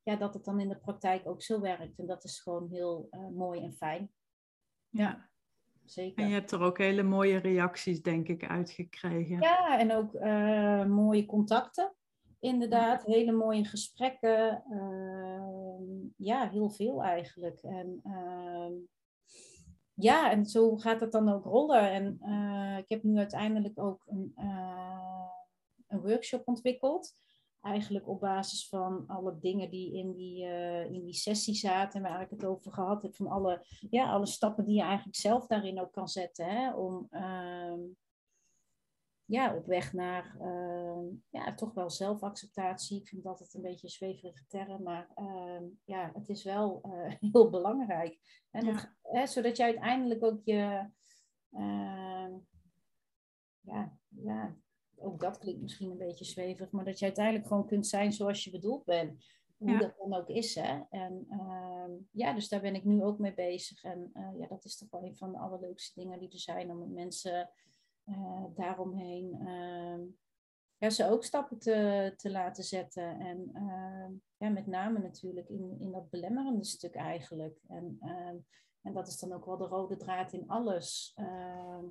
ja, 0.03 0.17
dat 0.17 0.35
het 0.35 0.45
dan 0.45 0.61
in 0.61 0.69
de 0.69 0.79
praktijk 0.79 1.29
ook 1.29 1.43
zo 1.43 1.61
werkt. 1.61 1.99
En 1.99 2.07
dat 2.07 2.25
is 2.25 2.41
gewoon 2.41 2.69
heel 2.71 3.09
uh, 3.11 3.29
mooi 3.29 3.63
en 3.63 3.73
fijn. 3.73 4.11
Ja, 4.89 5.31
zeker. 5.85 6.23
En 6.23 6.29
je 6.29 6.35
hebt 6.35 6.51
er 6.51 6.61
ook 6.61 6.79
hele 6.79 7.03
mooie 7.03 7.37
reacties, 7.37 8.03
denk 8.03 8.29
ik, 8.29 8.45
uitgekregen. 8.45 9.41
Ja, 9.41 9.79
en 9.79 9.93
ook 9.93 10.15
uh, 10.15 10.85
mooie 10.85 11.27
contacten. 11.27 11.95
Inderdaad, 12.41 13.05
hele 13.05 13.33
mooie 13.33 13.65
gesprekken. 13.65 14.65
Uh, 14.71 16.11
ja, 16.17 16.51
heel 16.51 16.71
veel 16.71 17.03
eigenlijk. 17.03 17.63
En 17.63 18.01
ehm, 18.03 18.73
ja, 19.97 20.31
en 20.31 20.47
zo 20.47 20.77
gaat 20.77 21.01
het 21.01 21.13
dan 21.13 21.29
ook 21.29 21.45
rollen. 21.45 21.91
En 21.91 22.19
ik 22.79 22.89
heb 22.89 23.03
nu 23.03 23.19
uiteindelijk 23.19 23.79
ook 23.79 24.05
een, 24.07 24.33
een 25.87 26.01
workshop 26.01 26.49
ontwikkeld 26.49 27.15
eigenlijk 27.67 28.09
op 28.09 28.21
basis 28.21 28.69
van 28.69 29.05
alle 29.07 29.39
dingen 29.41 29.71
die 29.71 29.95
in 29.95 30.13
die, 30.13 30.45
uh, 30.45 30.85
in 30.85 31.05
die 31.05 31.15
sessie 31.15 31.55
zaten 31.55 32.05
en 32.05 32.11
waar 32.11 32.21
ik 32.21 32.31
het 32.31 32.45
over 32.45 32.73
gehad 32.73 33.03
heb, 33.03 33.15
van 33.15 33.27
alle, 33.27 33.67
ja, 33.91 34.11
alle 34.11 34.27
stappen 34.27 34.65
die 34.65 34.77
je 34.77 34.83
eigenlijk 34.83 35.17
zelf 35.17 35.47
daarin 35.47 35.81
ook 35.81 35.93
kan 35.93 36.09
zetten, 36.09 36.47
hè, 36.47 36.75
om 36.75 37.09
uh, 37.11 37.73
ja, 39.27 39.57
op 39.57 39.67
weg 39.67 39.93
naar 39.93 40.37
uh, 40.41 41.13
ja, 41.31 41.55
toch 41.55 41.75
wel 41.75 41.91
zelfacceptatie. 41.91 43.01
Ik 43.01 43.09
vind 43.09 43.23
dat 43.23 43.33
altijd 43.33 43.55
een 43.55 43.63
beetje 43.63 43.87
een 43.87 43.93
zweverige 43.93 44.45
term, 44.49 44.83
maar 44.83 45.09
ehm, 45.15 45.65
ja, 45.85 46.11
het 46.15 46.29
is 46.29 46.45
wel 46.45 46.81
eh, 46.83 47.15
heel 47.33 47.51
belangrijk. 47.51 48.19
En 48.51 48.67
ja. 48.67 48.97
hè, 49.03 49.27
zodat 49.27 49.57
je 49.57 49.63
uiteindelijk 49.63 50.25
ook 50.25 50.41
je, 50.45 50.91
ja, 53.61 53.99
ja, 54.09 54.57
ook 54.97 55.21
dat 55.21 55.39
klinkt 55.39 55.63
misschien 55.63 55.91
een 55.91 55.99
beetje 55.99 56.25
zweverig, 56.25 56.71
maar 56.71 56.85
dat 56.85 56.99
je 56.99 57.05
uiteindelijk 57.05 57.47
gewoon 57.47 57.67
kunt 57.67 57.87
zijn 57.87 58.13
zoals 58.13 58.45
je 58.45 58.51
bedoeld 58.51 58.85
bent. 58.85 59.35
Hoe 59.57 59.79
dat 59.79 59.97
dan 59.99 60.15
ook 60.15 60.29
is. 60.29 60.55
Hè? 60.55 60.81
En 60.91 61.27
uh, 61.31 61.97
ja, 62.11 62.33
dus 62.33 62.49
daar 62.49 62.61
ben 62.61 62.75
ik 62.75 62.85
nu 62.85 63.03
ook 63.03 63.19
mee 63.19 63.35
bezig. 63.35 63.85
En 63.85 64.11
ja, 64.39 64.47
dat 64.47 64.65
is 64.65 64.77
toch 64.77 64.91
wel 64.91 65.05
een 65.05 65.17
van 65.17 65.33
de 65.33 65.39
allerleukste 65.39 66.01
dingen 66.01 66.19
die 66.19 66.33
er 66.33 66.39
zijn 66.39 66.71
om 66.71 66.79
met 66.79 66.91
mensen 66.91 67.51
uh, 68.07 68.45
daaromheen 68.55 69.39
uh, 69.43 70.15
ja, 70.79 70.91
ze 70.91 71.11
ook 71.11 71.25
stappen 71.25 71.59
te, 71.59 72.13
te 72.17 72.31
laten 72.31 72.65
zetten. 72.65 73.21
En 73.21 73.51
ehm, 73.53 74.13
ja, 74.37 74.49
met 74.49 74.67
name 74.67 74.99
natuurlijk 74.99 75.49
in, 75.49 75.77
in 75.79 75.93
dat 75.93 76.11
belemmerende 76.11 76.65
stuk 76.65 76.95
eigenlijk. 76.95 77.59
En, 77.69 77.99
en 78.83 78.93
dat 78.93 79.09
is 79.09 79.19
dan 79.19 79.33
ook 79.33 79.45
wel 79.45 79.57
de 79.57 79.67
rode 79.67 79.97
draad 79.97 80.33
in 80.33 80.49
alles. 80.49 81.13
Ehm, 81.15 81.85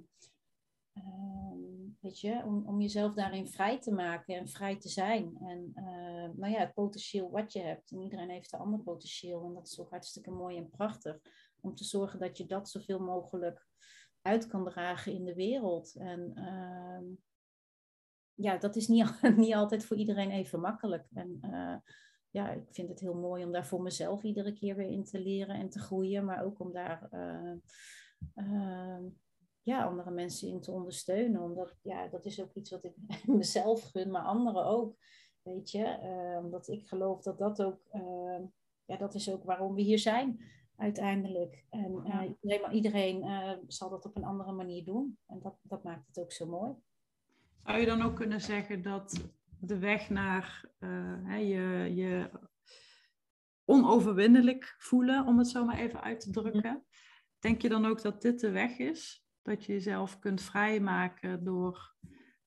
weet 2.06 2.20
je, 2.20 2.42
om, 2.46 2.68
om 2.68 2.82
jezelf 2.82 3.14
daarin 3.14 3.48
vrij 3.48 3.80
te 3.80 3.92
maken 3.92 4.36
en 4.36 4.50
vrij 4.50 4.80
te 4.80 4.90
zijn. 4.90 5.38
En 5.40 5.74
uh, 6.40 6.52
ja, 6.52 6.60
het 6.60 6.74
potentieel 6.74 7.30
wat 7.30 7.54
je 7.54 7.60
hebt. 7.60 7.92
En 7.92 8.02
iedereen 8.02 8.30
heeft 8.30 8.54
een 8.54 8.60
ander 8.60 8.80
potentieel. 8.80 9.46
En 9.46 9.54
dat 9.54 9.68
is 9.68 9.80
ook 9.80 9.90
hartstikke 9.90 10.32
mooi 10.32 10.58
en 10.58 10.70
prachtig. 10.70 11.18
Om 11.62 11.76
te 11.76 11.84
zorgen 11.84 12.20
dat 12.20 12.38
je 12.38 12.46
dat 12.46 12.70
zoveel 12.70 13.00
mogelijk 13.00 13.68
uit 14.26 14.48
kan 14.48 14.64
dragen 14.64 15.14
in 15.14 15.26
de 15.26 15.34
wereld. 15.34 15.96
En 15.96 16.32
uh, 16.36 17.16
ja, 18.34 18.58
dat 18.58 18.76
is 18.76 18.88
niet, 18.88 19.22
niet 19.38 19.54
altijd 19.54 19.86
voor 19.86 19.98
iedereen 19.98 20.32
even 20.32 20.60
makkelijk. 20.60 21.08
En 21.14 21.40
uh, 21.42 21.76
ja, 22.30 22.52
ik 22.52 22.68
vind 22.72 22.90
het 22.90 23.00
heel 23.00 23.16
mooi 23.16 23.46
om 23.46 23.52
daar 23.52 23.66
voor 23.66 23.82
mezelf 23.82 24.24
iedere 24.24 24.54
keer 24.54 24.76
weer 24.76 24.90
in 24.90 25.04
te 25.04 25.20
leren 25.20 25.56
en 25.56 25.70
te 25.70 25.80
groeien. 25.80 26.26
Maar 26.26 26.44
ook 26.44 26.60
om 26.60 26.74
daar 26.74 27.10
ja, 29.66 29.84
andere 29.84 30.12
mensen 30.12 30.48
in 30.48 30.62
te 30.62 30.72
ondersteunen. 30.72 31.42
Omdat 31.42 31.76
ja, 31.82 32.08
dat 32.08 32.26
is 32.26 32.42
ook 32.42 32.54
iets 32.54 32.70
wat 32.70 32.84
ik 32.84 32.96
mezelf 33.26 33.84
gun, 33.84 34.12
maar 34.12 34.22
anderen 34.22 34.66
ook. 34.66 34.98
Weet 35.42 35.72
je, 35.72 36.00
uh, 36.04 36.44
omdat 36.44 36.68
ik 36.68 36.88
geloof 36.88 37.22
dat 37.22 37.38
dat 37.38 37.64
ook, 37.64 37.80
uh, 37.94 38.40
ja, 38.86 38.98
dat 38.98 39.14
is 39.14 39.32
ook 39.32 39.44
waarom 39.44 39.76
we 39.76 39.82
hier 39.82 40.00
zijn 40.00 40.40
uiteindelijk. 40.78 41.66
En 41.70 41.92
uh, 41.92 42.22
iedereen, 42.42 42.72
iedereen 42.72 43.24
zal 43.68 43.90
dat 43.90 44.06
op 44.06 44.16
een 44.16 44.24
andere 44.24 44.52
manier 44.52 44.86
doen. 44.86 45.18
En 45.28 45.40
dat, 45.40 45.56
dat 45.62 45.84
maakt 45.84 46.08
het 46.08 46.20
ook 46.20 46.32
zo 46.32 46.48
mooi. 46.48 46.74
Zou 47.64 47.80
je 47.80 47.86
dan 47.86 48.02
ook 48.02 48.16
kunnen 48.16 48.42
zeggen 48.42 48.82
dat 48.82 49.34
de 49.60 49.80
weg 49.80 50.10
naar 50.10 50.72
hè, 51.24 51.36
je, 51.36 51.96
je 51.96 52.30
onoverwinnelijk 53.66 54.76
voelen, 54.78 55.26
om 55.26 55.38
het 55.38 55.48
zo 55.48 55.66
maar 55.66 55.80
even 55.80 56.02
uit 56.02 56.20
te 56.20 56.32
drukken, 56.32 56.86
denk 57.40 57.62
je 57.62 57.70
dan 57.70 57.86
ook 57.86 58.02
dat 58.02 58.22
dit 58.22 58.40
de 58.40 58.52
weg 58.52 58.78
is? 58.78 59.26
Dat 59.42 59.66
je 59.66 59.74
jezelf 59.74 60.20
kunt 60.20 60.42
vrijmaken 60.42 61.44
door 61.44 61.96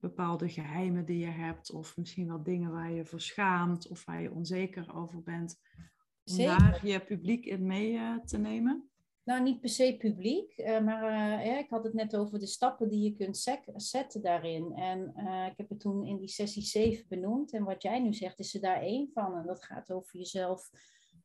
bepaalde 0.01 0.49
geheimen 0.49 1.05
die 1.05 1.19
je 1.19 1.31
hebt, 1.31 1.73
of 1.73 1.97
misschien 1.97 2.27
wel 2.27 2.43
dingen 2.43 2.71
waar 2.71 2.93
je 2.93 3.05
voor 3.05 3.21
schaamt 3.21 3.89
of 3.89 4.05
waar 4.05 4.23
je 4.23 4.33
onzeker 4.33 4.95
over 4.95 5.23
bent. 5.23 5.61
Om 6.31 6.37
daar 6.37 6.87
je 6.87 7.01
publiek 7.01 7.45
in 7.45 7.67
mee 7.67 7.93
uh, 7.93 8.19
te 8.25 8.39
nemen? 8.39 8.91
Nou, 9.25 9.43
niet 9.43 9.61
per 9.61 9.69
se 9.69 9.97
publiek, 9.99 10.59
uh, 10.59 10.81
maar 10.81 11.03
uh, 11.03 11.47
ja, 11.47 11.59
ik 11.59 11.71
had 11.71 11.85
het 11.85 11.95
net 11.95 12.17
over 12.17 12.39
de 12.39 12.47
stappen 12.47 12.89
die 12.89 13.03
je 13.03 13.13
kunt 13.13 13.59
zetten 13.77 14.23
daarin. 14.23 14.73
En 14.73 15.13
ik 15.51 15.57
heb 15.57 15.69
het 15.69 15.81
toen 15.81 16.07
in 16.07 16.19
die 16.19 16.29
sessie 16.29 16.63
7 16.63 17.05
benoemd. 17.09 17.53
En 17.53 17.65
wat 17.65 17.83
jij 17.83 18.01
nu 18.01 18.15
zegt, 18.15 18.39
is 18.39 18.55
er 18.55 18.61
daar 18.61 18.81
één 18.81 19.11
van. 19.13 19.37
En 19.37 19.47
dat 19.47 19.65
gaat 19.65 19.91
over 19.91 20.19
jezelf 20.19 20.71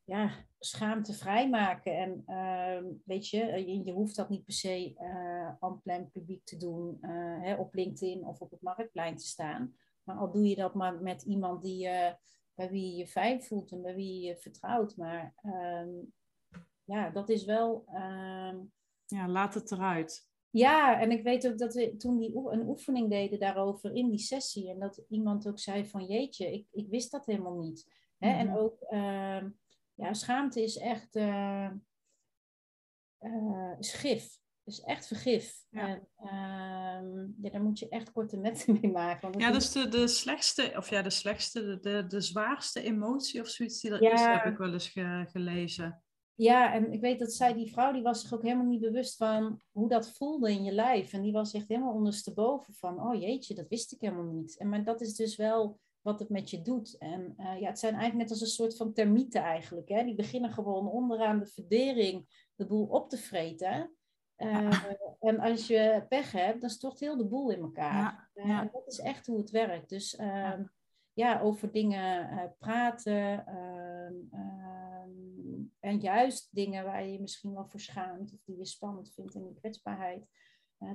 ja, 0.05 0.31
schaamte 0.59 1.13
vrijmaken. 1.13 1.97
En 1.97 2.23
uh, 2.27 2.91
weet 3.05 3.29
je, 3.29 3.45
je, 3.45 3.83
je, 3.83 3.91
hoeft 3.91 4.15
dat 4.15 4.29
niet 4.29 4.43
per 4.43 4.53
se 4.53 4.95
uh, 4.99 5.93
en 5.95 6.09
publiek 6.11 6.45
te 6.45 6.57
doen, 6.57 6.97
hè, 7.41 7.53
op 7.55 7.73
LinkedIn 7.73 8.25
of 8.25 8.39
op 8.39 8.51
het 8.51 8.61
marktplein 8.61 9.15
te 9.17 9.25
staan. 9.25 9.75
Maar 10.03 10.15
al 10.15 10.31
doe 10.31 10.47
je 10.47 10.55
dat 10.55 10.73
maar 10.73 11.01
met 11.01 11.21
iemand 11.21 11.63
die, 11.63 11.89
bij 12.55 12.69
wie 12.69 12.91
je 12.91 12.95
je 12.95 13.07
fijn 13.07 13.43
voelt 13.43 13.71
en 13.71 13.81
bij 13.81 13.95
wie 13.95 14.21
je 14.21 14.37
vertrouwt. 14.37 14.97
Maar 14.97 15.33
um, 15.43 16.13
ja, 16.83 17.09
dat 17.09 17.29
is 17.29 17.45
wel. 17.45 17.83
Ehm, 17.87 18.57
ja, 19.05 19.27
laat 19.27 19.53
het 19.53 19.71
eruit. 19.71 20.31
Ja, 20.49 20.99
en 20.99 21.11
ik 21.11 21.23
weet 21.23 21.47
ook 21.47 21.57
dat 21.57 21.73
we 21.73 21.97
toen 21.97 22.17
die 22.17 22.35
een 22.35 22.67
oefening 22.67 23.09
deden 23.09 23.39
daarover 23.39 23.95
in 23.95 24.09
die 24.09 24.19
sessie. 24.19 24.69
En 24.69 24.79
dat 24.79 25.05
iemand 25.09 25.47
ook 25.47 25.59
zei 25.59 25.85
van 25.85 26.05
jeetje, 26.05 26.53
ik, 26.53 26.67
ik 26.71 26.89
wist 26.89 27.11
dat 27.11 27.25
helemaal 27.25 27.57
niet. 27.57 27.87
Hè? 28.17 28.27
Mm 28.27 28.33
-hmm. 28.33 28.39
En 28.39 28.47
mhm. 28.47 28.57
ook 28.57 28.81
uh, 28.89 29.49
ja, 29.93 30.13
schaamte 30.13 30.63
is 30.63 30.77
echt 30.77 31.15
uh, 31.15 31.71
uh, 33.19 33.75
schif. 33.79 34.41
Is 34.65 34.81
echt 34.81 35.07
vergif. 35.07 35.65
Ja. 35.69 35.87
En 35.87 36.07
uh, 36.23 37.43
ja, 37.43 37.49
daar 37.49 37.63
moet 37.63 37.79
je 37.79 37.89
echt 37.89 38.11
korte 38.11 38.37
metten 38.37 38.77
mee 38.81 38.91
maken. 38.91 39.39
Ja, 39.39 39.51
dat 39.51 39.61
is 39.61 39.71
de, 39.71 39.87
de 39.87 40.07
slechtste, 40.07 40.73
of 40.75 40.89
ja, 40.89 41.01
de 41.01 41.09
slechtste, 41.09 41.65
de, 41.65 41.79
de, 41.79 42.07
de 42.07 42.21
zwaarste 42.21 42.81
emotie 42.81 43.41
of 43.41 43.47
zoiets 43.47 43.81
die 43.81 43.91
er 43.91 44.03
ja. 44.03 44.13
is, 44.13 44.41
heb 44.41 44.51
ik 44.51 44.57
wel 44.57 44.73
eens 44.73 44.89
ge, 44.89 45.25
gelezen. 45.29 46.03
Ja, 46.35 46.73
en 46.73 46.91
ik 46.91 47.01
weet 47.01 47.19
dat 47.19 47.33
zij, 47.33 47.53
die 47.53 47.71
vrouw, 47.71 47.93
die 47.93 48.01
was 48.01 48.21
zich 48.21 48.33
ook 48.33 48.43
helemaal 48.43 48.65
niet 48.65 48.81
bewust 48.81 49.15
van 49.17 49.61
hoe 49.71 49.89
dat 49.89 50.11
voelde 50.11 50.51
in 50.51 50.63
je 50.63 50.71
lijf. 50.71 51.13
En 51.13 51.21
die 51.21 51.31
was 51.31 51.53
echt 51.53 51.67
helemaal 51.67 51.93
ondersteboven 51.93 52.73
van, 52.73 53.01
oh 53.01 53.21
jeetje, 53.21 53.55
dat 53.55 53.67
wist 53.67 53.91
ik 53.91 54.01
helemaal 54.01 54.31
niet. 54.31 54.57
En 54.57 54.69
maar 54.69 54.83
dat 54.83 55.01
is 55.01 55.15
dus 55.15 55.35
wel 55.35 55.79
wat 56.01 56.19
het 56.19 56.29
met 56.29 56.49
je 56.49 56.61
doet. 56.61 56.97
En 56.97 57.33
uh, 57.37 57.59
ja, 57.59 57.67
het 57.67 57.79
zijn 57.79 57.93
eigenlijk 57.93 58.21
net 58.23 58.31
als 58.31 58.41
een 58.41 58.55
soort 58.55 58.77
van 58.77 58.93
termieten 58.93 59.41
eigenlijk. 59.41 59.89
Hè? 59.89 60.03
Die 60.03 60.15
beginnen 60.15 60.51
gewoon 60.51 60.87
onderaan 60.87 61.39
de 61.39 61.45
verdering 61.45 62.49
de 62.55 62.65
boel 62.65 62.85
op 62.85 63.09
te 63.09 63.17
vreten. 63.17 63.95
Uh, 64.37 64.83
en 65.19 65.39
als 65.39 65.67
je 65.67 66.05
pech 66.09 66.31
hebt, 66.31 66.61
dan 66.61 66.69
stort 66.69 66.99
heel 66.99 67.17
de 67.17 67.25
boel 67.25 67.51
in 67.51 67.61
elkaar. 67.61 68.29
Ja. 68.33 68.61
En 68.61 68.69
dat 68.73 68.87
is 68.87 68.99
echt 68.99 69.25
hoe 69.25 69.37
het 69.37 69.49
werkt. 69.49 69.89
Dus 69.89 70.11
ja. 70.11 70.69
ja. 71.13 71.39
over 71.39 71.71
dingen 71.71 72.55
praten. 72.59 73.45
Ehm, 73.45 74.13
ehm, 74.31 75.09
en 75.79 75.99
juist 75.99 76.49
dingen 76.51 76.83
waar 76.83 77.03
je 77.03 77.11
je 77.11 77.21
misschien 77.21 77.53
wel 77.53 77.67
voor 77.67 77.79
schaamt. 77.79 78.33
Of 78.33 78.39
die 78.45 78.57
je 78.57 78.65
spannend 78.65 79.13
vindt 79.13 79.35
in 79.35 79.43
die 79.43 79.59
kwetsbaarheid 79.59 80.27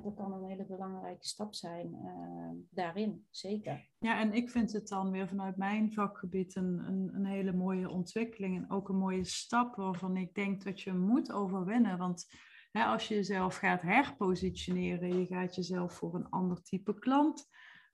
dat 0.03 0.15
kan 0.15 0.33
een 0.33 0.49
hele 0.49 0.65
belangrijke 0.65 1.27
stap 1.27 1.53
zijn 1.53 1.95
uh, 2.03 2.49
daarin, 2.69 3.25
zeker. 3.29 3.89
Ja, 3.99 4.19
en 4.19 4.33
ik 4.33 4.49
vind 4.49 4.71
het 4.71 4.87
dan 4.87 5.11
weer 5.11 5.27
vanuit 5.27 5.57
mijn 5.57 5.93
vakgebied 5.93 6.55
een, 6.55 6.79
een, 6.87 7.11
een, 7.13 7.25
hele 7.25 7.53
mooie 7.53 7.89
ontwikkeling 7.89 8.57
en 8.57 8.71
ook 8.71 8.89
een 8.89 8.97
mooie 8.97 9.23
stap 9.23 9.75
waarvan 9.75 10.17
ik 10.17 10.35
denk 10.35 10.63
dat 10.63 10.81
je 10.81 10.93
moet 10.93 11.31
overwinnen. 11.31 11.97
Want 11.97 12.27
hè, 12.71 12.83
als 12.83 13.07
je 13.07 13.15
jezelf 13.15 13.55
gaat 13.55 13.81
herpositioneren, 13.81 15.19
je 15.19 15.25
gaat 15.25 15.55
jezelf 15.55 15.93
voor 15.93 16.15
een 16.15 16.29
ander 16.29 16.61
type 16.61 16.99
klant 16.99 17.47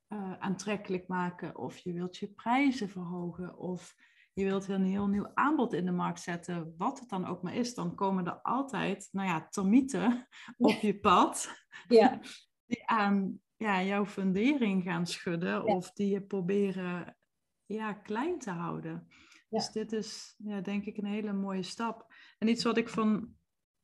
uh, 0.09 0.33
aantrekkelijk 0.39 1.07
maken 1.07 1.57
of 1.57 1.77
je 1.77 1.93
wilt 1.93 2.17
je 2.17 2.27
prijzen 2.27 2.89
verhogen 2.89 3.57
of 3.57 3.95
je 4.33 4.43
wilt 4.43 4.67
een 4.67 4.85
heel 4.85 5.07
nieuw 5.07 5.31
aanbod 5.33 5.73
in 5.73 5.85
de 5.85 5.91
markt 5.91 6.19
zetten, 6.19 6.73
wat 6.77 6.99
het 6.99 7.09
dan 7.09 7.25
ook 7.25 7.41
maar 7.41 7.55
is, 7.55 7.73
dan 7.73 7.95
komen 7.95 8.25
er 8.25 8.41
altijd, 8.41 9.09
nou 9.11 9.27
ja, 9.27 9.47
termieten 9.47 10.27
op 10.57 10.79
je 10.81 10.99
pad. 10.99 11.65
Ja. 11.87 12.19
Die 12.67 12.87
aan 12.87 13.39
ja, 13.55 13.83
jouw 13.83 14.05
fundering 14.05 14.83
gaan 14.83 15.07
schudden 15.07 15.63
of 15.63 15.91
die 15.91 16.09
je 16.09 16.21
proberen 16.21 17.17
ja, 17.65 17.93
klein 17.93 18.39
te 18.39 18.51
houden. 18.51 19.07
Dus 19.49 19.71
dit 19.71 19.91
is 19.91 20.35
ja, 20.37 20.61
denk 20.61 20.85
ik 20.85 20.97
een 20.97 21.05
hele 21.05 21.33
mooie 21.33 21.63
stap. 21.63 22.13
En 22.37 22.47
iets 22.47 22.63
wat 22.63 22.77
ik 22.77 22.89
van 22.89 23.35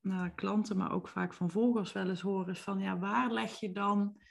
nou, 0.01 0.29
klanten, 0.29 0.77
maar 0.77 0.91
ook 0.91 1.07
vaak 1.07 1.33
van 1.33 1.49
volgers 1.49 1.91
wel 1.91 2.09
eens 2.09 2.21
hoor, 2.21 2.49
is 2.49 2.59
van 2.59 2.79
ja, 2.79 2.99
waar 2.99 3.31
leg 3.31 3.59
je 3.59 3.71
dan, 3.71 4.21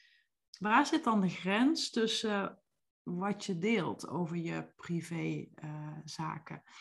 waar 0.59 0.87
zit 0.87 1.05
dan 1.05 1.21
de 1.21 1.29
grens 1.29 1.91
tussen 1.91 2.59
wat 3.03 3.45
je 3.45 3.59
deelt 3.59 4.09
over 4.09 4.37
je 4.37 4.73
privézaken. 4.77 6.63
Uh, 6.65 6.73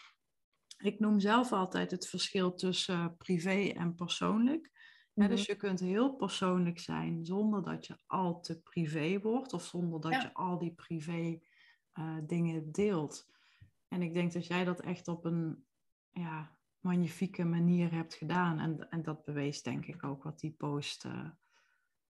ik 0.77 0.99
noem 0.99 1.19
zelf 1.19 1.51
altijd 1.51 1.91
het 1.91 2.07
verschil 2.07 2.55
tussen 2.55 3.17
privé 3.17 3.71
en 3.75 3.95
persoonlijk. 3.95 4.71
dus 5.13 5.41
mhm. 5.41 5.51
je 5.51 5.55
kunt 5.55 5.79
heel 5.79 6.15
persoonlijk 6.15 6.79
zijn 6.79 7.25
zonder 7.25 7.63
dat 7.63 7.85
je 7.85 7.97
al 8.07 8.39
te 8.39 8.61
privé 8.61 9.19
wordt 9.19 9.53
of 9.53 9.63
zonder 9.63 10.01
dat 10.01 10.21
je 10.21 10.33
al 10.33 10.57
die 10.57 10.73
privé 10.73 11.39
uh, 11.99 12.17
dingen 12.23 12.71
deelt. 12.71 13.27
En 13.87 14.01
ik 14.01 14.13
denk 14.13 14.33
dat 14.33 14.47
jij 14.47 14.63
dat 14.63 14.79
echt 14.79 15.07
op 15.07 15.25
een 15.25 15.65
ja, 16.09 16.57
magnifieke 16.79 17.43
manier 17.43 17.91
hebt 17.91 18.13
gedaan. 18.13 18.59
En, 18.59 18.89
en 18.89 19.01
dat 19.01 19.23
bewees 19.23 19.61
denk 19.63 19.85
ik 19.85 20.03
ook 20.03 20.23
wat 20.23 20.39
die 20.39 20.51
post, 20.51 21.05
uh, 21.05 21.29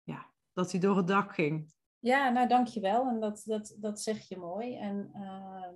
ja, 0.02 0.30
dat 0.52 0.70
hij 0.70 0.80
door 0.80 0.96
het 0.96 1.06
dak 1.06 1.34
ging. 1.34 1.72
Ja, 1.98 2.30
nou 2.30 2.48
dankjewel. 2.48 3.08
En 3.08 3.20
dat, 3.20 3.42
dat, 3.44 3.76
dat 3.78 4.00
zeg 4.00 4.28
je 4.28 4.38
mooi. 4.38 4.76
En 4.76 5.10
uh, 5.14 5.72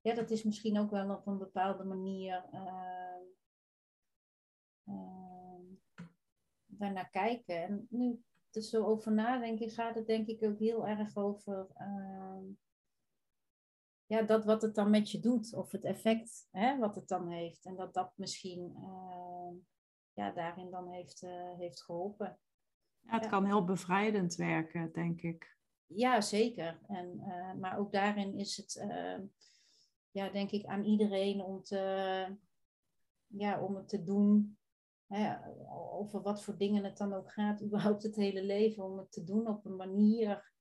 ja, 0.00 0.14
dat 0.14 0.30
is 0.30 0.42
misschien 0.42 0.78
ook 0.78 0.90
wel 0.90 1.10
op 1.10 1.26
een 1.26 1.38
bepaalde 1.38 1.84
manier 1.84 2.44
uh, 2.54 2.92
daarnaar 6.66 7.10
kijken. 7.10 7.62
En 7.62 7.86
nu 7.90 8.22
er 8.50 8.62
zo 8.62 8.84
over 8.84 9.12
nadenken, 9.12 9.70
gaat 9.70 9.94
het 9.94 10.06
denk 10.06 10.26
ik 10.26 10.42
ook 10.42 10.58
heel 10.58 10.86
erg 10.86 11.16
over 11.16 11.66
ja, 14.12 14.22
dat 14.22 14.44
wat 14.44 14.62
het 14.62 14.74
dan 14.74 14.90
met 14.90 15.10
je 15.10 15.20
doet, 15.20 15.54
of 15.54 15.70
het 15.70 15.84
effect 15.84 16.48
hè, 16.50 16.78
wat 16.78 16.94
het 16.94 17.08
dan 17.08 17.28
heeft. 17.28 17.64
En 17.64 17.76
dat 17.76 17.94
dat 17.94 18.12
misschien 18.16 18.76
uh, 18.76 19.50
ja, 20.12 20.30
daarin 20.30 20.70
dan 20.70 20.88
heeft, 20.88 21.22
uh, 21.22 21.52
heeft 21.58 21.82
geholpen. 21.82 22.38
Ja, 23.00 23.12
het 23.12 23.26
kan 23.26 23.44
heel 23.44 23.64
bevrijdend 23.64 24.34
werken, 24.34 24.92
denk 24.92 25.22
ik. 25.22 25.56
Ja, 25.86 26.20
zeker. 26.20 26.80
En, 26.86 27.22
uh, 27.26 27.52
maar 27.54 27.78
ook 27.78 27.92
daarin 27.92 28.38
is 28.38 28.56
het, 28.56 28.86
ja, 30.10 30.30
denk 30.30 30.50
ik, 30.50 30.64
aan 30.64 30.84
iedereen 30.84 31.42
om, 31.42 31.62
te, 31.62 32.36
ja, 33.26 33.60
om 33.60 33.76
het 33.76 33.88
te 33.88 34.04
doen. 34.04 34.58
Hè, 35.06 35.36
over 35.92 36.22
wat 36.22 36.42
voor 36.42 36.56
dingen 36.56 36.84
het 36.84 36.96
dan 36.96 37.12
ook 37.12 37.32
gaat, 37.32 37.62
überhaupt 37.66 38.02
het 38.02 38.16
hele 38.16 38.44
leven, 38.44 38.84
om 38.84 38.98
het 38.98 39.12
te 39.12 39.24
doen 39.24 39.48
op 39.48 39.64
een 39.64 39.76
manier 39.76 40.51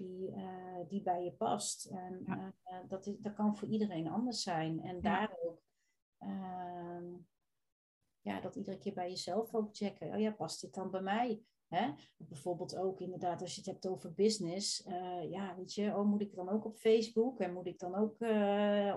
die, 0.00 0.30
uh, 0.30 0.88
die 0.88 1.02
bij 1.02 1.24
je 1.24 1.32
past. 1.32 1.84
En 1.84 2.24
uh, 2.26 2.48
dat, 2.88 3.06
is, 3.06 3.18
dat 3.18 3.34
kan 3.34 3.56
voor 3.56 3.68
iedereen 3.68 4.08
anders 4.08 4.42
zijn. 4.42 4.82
En 4.82 5.00
daar 5.00 5.36
ook, 5.42 5.62
uh, 6.20 7.14
ja, 8.20 8.40
dat 8.40 8.56
iedere 8.56 8.78
keer 8.78 8.94
bij 8.94 9.08
jezelf 9.08 9.54
ook 9.54 9.76
checken. 9.76 10.12
Oh 10.14 10.20
ja, 10.20 10.30
past 10.30 10.60
dit 10.60 10.74
dan 10.74 10.90
bij 10.90 11.02
mij? 11.02 11.42
Hè? 11.68 11.92
Bijvoorbeeld 12.16 12.76
ook 12.76 13.00
inderdaad, 13.00 13.42
als 13.42 13.54
je 13.54 13.60
het 13.60 13.70
hebt 13.70 13.86
over 13.86 14.14
business. 14.14 14.84
Ja, 15.30 15.54
weet 15.56 15.74
je, 15.74 15.96
oh, 15.96 16.04
moet 16.04 16.20
ik 16.20 16.34
dan 16.34 16.48
ook 16.48 16.64
op 16.64 16.76
Facebook? 16.76 17.40
En 17.40 17.52
moet 17.52 17.66
ik 17.66 17.78
dan 17.78 17.94
ook 17.94 18.16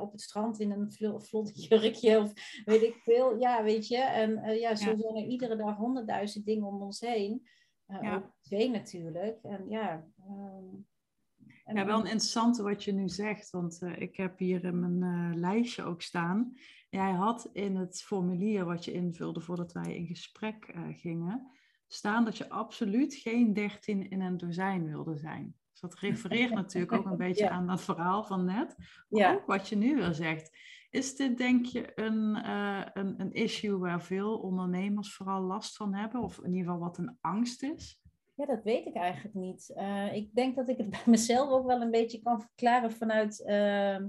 op 0.01 0.11
het 0.11 0.21
strand 0.21 0.59
in 0.59 0.71
een 0.71 1.21
vlot 1.21 1.63
jurkje? 1.67 2.19
Of 2.19 2.61
weet 2.65 2.81
ik 2.81 2.95
veel. 2.95 3.37
Ja, 3.37 3.63
weet 3.63 3.87
je. 3.87 3.97
En 3.97 4.59
ja, 4.59 4.75
zo 4.75 4.97
zijn 4.97 5.15
er 5.15 5.25
iedere 5.25 5.55
dag 5.55 5.77
honderdduizend 5.77 6.45
dingen 6.45 6.67
om 6.67 6.81
ons 6.81 6.99
heen. 6.99 7.47
Ja. 7.85 8.15
Ook 8.15 8.31
twee 8.41 8.69
natuurlijk. 8.69 9.43
En 9.43 9.69
ja, 9.69 10.07
ehm, 11.63 11.77
ja, 11.77 11.85
wel 11.85 11.99
een 11.99 12.05
interessante 12.05 12.63
wat 12.63 12.83
je 12.83 12.91
nu 12.91 13.09
zegt, 13.09 13.49
want 13.49 13.81
uh, 13.83 13.97
ik 13.97 14.15
heb 14.15 14.39
hier 14.39 14.63
in 14.63 14.79
mijn 14.79 15.31
uh, 15.31 15.35
lijstje 15.35 15.83
ook 15.83 16.01
staan. 16.01 16.53
Jij 16.89 17.11
had 17.11 17.49
in 17.53 17.75
het 17.75 18.01
formulier 18.01 18.65
wat 18.65 18.85
je 18.85 18.91
invulde 18.91 19.41
voordat 19.41 19.71
wij 19.71 19.95
in 19.95 20.07
gesprek 20.07 20.73
uh, 20.75 20.81
gingen, 20.97 21.51
staan 21.87 22.25
dat 22.25 22.37
je 22.37 22.49
absoluut 22.49 23.15
geen 23.15 23.53
dertien 23.53 24.09
in 24.09 24.21
een 24.21 24.37
dozijn 24.37 24.85
wilde 24.85 25.17
zijn. 25.17 25.55
Dus 25.71 25.79
dat 25.79 25.99
refereert 25.99 26.53
natuurlijk 26.63 26.91
ook 26.91 27.05
een 27.05 27.17
beetje 27.17 27.49
aan 27.49 27.67
dat 27.67 27.81
verhaal 27.81 28.23
van 28.23 28.45
net. 28.45 28.75
Maar 29.09 29.21
ja. 29.21 29.33
ook 29.33 29.45
wat 29.45 29.69
je 29.69 29.75
nu 29.75 29.95
weer 29.95 30.13
zegt. 30.13 30.57
Is 30.89 31.15
dit 31.15 31.37
denk 31.37 31.65
je 31.65 31.91
een, 31.95 32.47
een, 32.99 33.21
een 33.21 33.33
issue 33.33 33.77
waar 33.77 34.01
veel 34.01 34.37
ondernemers 34.37 35.15
vooral 35.15 35.41
last 35.41 35.75
van 35.75 35.93
hebben? 35.93 36.21
Of 36.21 36.37
in 36.37 36.53
ieder 36.53 36.71
geval 36.71 36.79
wat 36.79 36.97
een 36.97 37.17
angst 37.21 37.63
is? 37.63 38.02
Ja, 38.35 38.45
dat 38.45 38.63
weet 38.63 38.85
ik 38.85 38.95
eigenlijk 38.95 39.35
niet. 39.35 39.71
Uh, 39.75 40.13
ik 40.13 40.35
denk 40.35 40.55
dat 40.55 40.69
ik 40.69 40.77
het 40.77 40.89
bij 41.03 41.03
mezelf 41.05 41.49
ook 41.49 41.65
wel 41.65 41.81
een 41.81 41.91
beetje 41.91 42.21
kan 42.21 42.41
verklaren 42.41 42.91
vanuit. 42.91 43.43
Uh, 43.45 43.99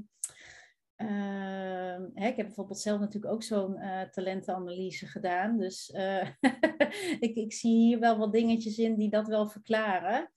uh, 0.96 2.02
hè, 2.14 2.28
ik 2.28 2.36
heb 2.36 2.46
bijvoorbeeld 2.46 2.80
zelf 2.80 3.00
natuurlijk 3.00 3.32
ook 3.32 3.42
zo'n 3.42 3.76
uh, 3.76 4.02
talentenanalyse 4.02 5.06
gedaan. 5.06 5.58
Dus 5.58 5.90
ik, 7.26 7.34
ik 7.34 7.52
zie 7.52 7.76
hier 7.76 7.98
wel 7.98 8.18
wat 8.18 8.32
dingetjes 8.32 8.78
in 8.78 8.96
die 8.96 9.10
dat 9.10 9.28
wel 9.28 9.46
verklaren. 9.46 10.32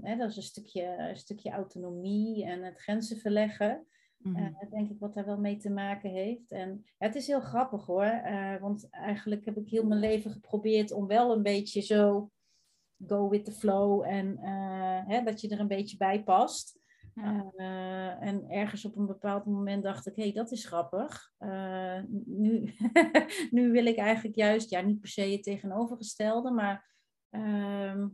Hè, 0.00 0.16
dat 0.16 0.30
is 0.30 0.36
een 0.36 0.42
stukje, 0.42 0.96
een 0.98 1.16
stukje 1.16 1.50
autonomie 1.50 2.44
en 2.44 2.62
het 2.62 2.78
grenzen 2.78 3.16
verleggen. 3.16 3.86
Mm 4.18 4.56
denk 4.70 4.90
ik 4.90 4.98
wat 4.98 5.14
daar 5.14 5.24
wel 5.24 5.38
mee 5.38 5.56
te 5.56 5.70
maken 5.70 6.10
heeft. 6.10 6.50
En 6.50 6.84
ja, 6.84 7.06
het 7.06 7.14
is 7.14 7.26
heel 7.26 7.40
grappig 7.40 7.86
hoor, 7.86 8.04
uh, 8.04 8.60
want 8.60 8.88
eigenlijk 8.90 9.44
heb 9.44 9.56
ik 9.56 9.68
heel 9.68 9.84
mijn 9.86 10.00
leven 10.00 10.30
geprobeerd 10.30 10.92
om 10.92 11.06
wel 11.06 11.32
een 11.32 11.42
beetje 11.42 11.80
zo 11.80 12.30
go 13.06 13.28
with 13.28 13.44
the 13.44 13.52
flow 13.52 14.02
en 14.02 14.38
uh, 14.42 15.06
hè, 15.06 15.22
dat 15.22 15.40
je 15.40 15.48
er 15.48 15.60
een 15.60 15.68
beetje 15.68 15.96
bij 15.96 16.22
past. 16.22 16.78
en 17.14 18.44
ergens 18.48 18.84
op 18.84 18.96
een 18.96 19.06
bepaald 19.06 19.44
moment 19.44 19.82
dacht 19.82 20.06
ik, 20.06 20.16
hé, 20.16 20.22
hey, 20.22 20.32
dat 20.32 20.50
is 20.50 20.66
grappig. 20.66 21.32
nu, 22.26 22.74
nu 23.50 23.70
wil 23.70 23.86
ik 23.86 23.96
eigenlijk 23.96 24.36
juist, 24.36 24.70
ja, 24.70 24.80
niet 24.80 25.00
per 25.00 25.08
se 25.08 25.22
het 25.22 25.42
tegenovergestelde, 25.42 26.50
maar 26.50 26.94
ehm, 27.30 28.06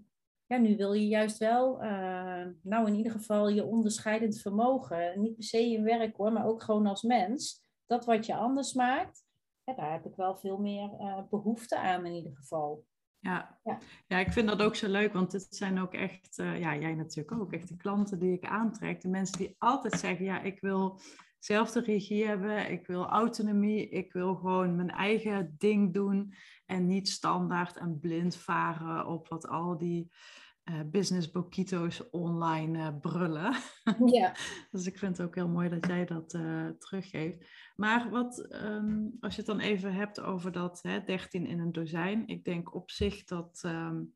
ja, 0.46 0.56
nu 0.56 0.76
wil 0.76 0.92
je 0.92 1.06
juist 1.06 1.38
wel, 1.38 1.82
uh, 1.82 2.46
nou 2.62 2.86
in 2.86 2.94
ieder 2.94 3.12
geval 3.12 3.48
je 3.48 3.64
onderscheidend 3.64 4.40
vermogen. 4.40 5.20
Niet 5.20 5.34
per 5.34 5.44
se 5.44 5.72
in 5.72 5.84
werk 5.84 6.16
hoor, 6.16 6.32
maar 6.32 6.46
ook 6.46 6.62
gewoon 6.62 6.86
als 6.86 7.02
mens. 7.02 7.62
Dat 7.86 8.04
wat 8.04 8.26
je 8.26 8.34
anders 8.34 8.72
maakt, 8.72 9.24
ja, 9.64 9.74
daar 9.74 9.92
heb 9.92 10.06
ik 10.06 10.16
wel 10.16 10.36
veel 10.36 10.58
meer 10.58 10.90
uh, 11.00 11.18
behoefte 11.30 11.78
aan 11.78 12.06
in 12.06 12.14
ieder 12.14 12.36
geval. 12.36 12.84
Ja. 13.18 13.58
ja. 13.64 13.78
Ja. 14.06 14.18
ik 14.18 14.32
vind 14.32 14.48
dat 14.48 14.62
ook 14.62 14.76
zo 14.76 14.88
leuk, 14.88 15.12
want 15.12 15.32
het 15.32 15.46
zijn 15.50 15.80
ook 15.80 15.94
echt, 15.94 16.38
uh, 16.38 16.60
ja, 16.60 16.76
jij 16.76 16.94
natuurlijk 16.94 17.40
ook, 17.40 17.52
echt 17.52 17.68
de 17.68 17.76
klanten 17.76 18.18
die 18.18 18.32
ik 18.32 18.44
aantrek. 18.44 19.00
De 19.00 19.08
mensen 19.08 19.38
die 19.38 19.54
altijd 19.58 19.92
zeggen, 19.92 20.24
ja, 20.24 20.40
ik 20.40 20.60
wil 20.60 21.00
zelf 21.44 21.70
de 21.70 21.80
regie 21.80 22.26
hebben, 22.26 22.70
ik 22.70 22.86
wil 22.86 23.06
autonomie, 23.06 23.88
ik 23.88 24.12
wil 24.12 24.34
gewoon 24.34 24.76
mijn 24.76 24.90
eigen 24.90 25.54
ding 25.58 25.94
doen 25.94 26.34
en 26.66 26.86
niet 26.86 27.08
standaard 27.08 27.76
en 27.76 28.00
blind 28.00 28.36
varen 28.36 29.06
op 29.06 29.28
wat 29.28 29.48
al 29.48 29.78
die 29.78 30.10
uh, 30.64 30.80
business 30.86 31.30
boquito's 31.30 32.10
online 32.10 32.78
uh, 32.78 32.88
brullen. 33.00 33.54
Ja. 34.06 34.34
dus 34.70 34.86
ik 34.86 34.98
vind 34.98 35.16
het 35.16 35.26
ook 35.26 35.34
heel 35.34 35.48
mooi 35.48 35.68
dat 35.68 35.86
jij 35.86 36.04
dat 36.04 36.34
uh, 36.34 36.68
teruggeeft. 36.68 37.46
Maar 37.76 38.10
wat, 38.10 38.48
um, 38.64 39.16
als 39.20 39.34
je 39.34 39.40
het 39.40 39.50
dan 39.50 39.60
even 39.60 39.94
hebt 39.94 40.20
over 40.20 40.52
dat 40.52 40.82
hè, 40.82 41.04
13 41.04 41.46
in 41.46 41.58
een 41.58 41.72
dozijn, 41.72 42.26
ik 42.26 42.44
denk 42.44 42.74
op 42.74 42.90
zich 42.90 43.24
dat, 43.24 43.62
um, 43.66 44.14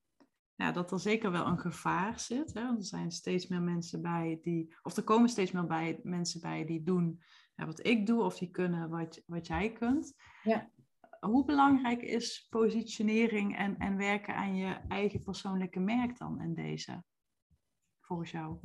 ja, 0.58 0.72
dat 0.72 0.92
er 0.92 1.00
zeker 1.00 1.30
wel 1.30 1.46
een 1.46 1.58
gevaar 1.58 2.20
zit. 2.20 2.54
Hè? 2.54 2.60
Er 2.60 2.84
zijn 2.84 3.10
steeds 3.10 3.46
meer 3.46 3.62
mensen 3.62 4.02
bij 4.02 4.38
die, 4.42 4.74
of 4.82 4.96
er 4.96 5.04
komen 5.04 5.28
steeds 5.28 5.50
meer 5.50 5.66
bij, 5.66 6.00
mensen 6.02 6.40
bij 6.40 6.64
die 6.64 6.82
doen 6.82 7.22
ja, 7.54 7.66
wat 7.66 7.86
ik 7.86 8.06
doe, 8.06 8.22
of 8.22 8.38
die 8.38 8.50
kunnen 8.50 8.90
wat, 8.90 9.22
wat 9.26 9.46
jij 9.46 9.72
kunt. 9.72 10.14
Ja 10.42 10.70
hoe 11.20 11.44
belangrijk 11.44 12.02
is 12.02 12.46
positionering 12.50 13.56
en, 13.56 13.78
en 13.78 13.96
werken 13.96 14.34
aan 14.34 14.56
je 14.56 14.80
eigen 14.88 15.22
persoonlijke 15.22 15.80
merk 15.80 16.18
dan 16.18 16.40
in 16.40 16.54
deze, 16.54 17.04
volgens 18.00 18.30
jou? 18.30 18.58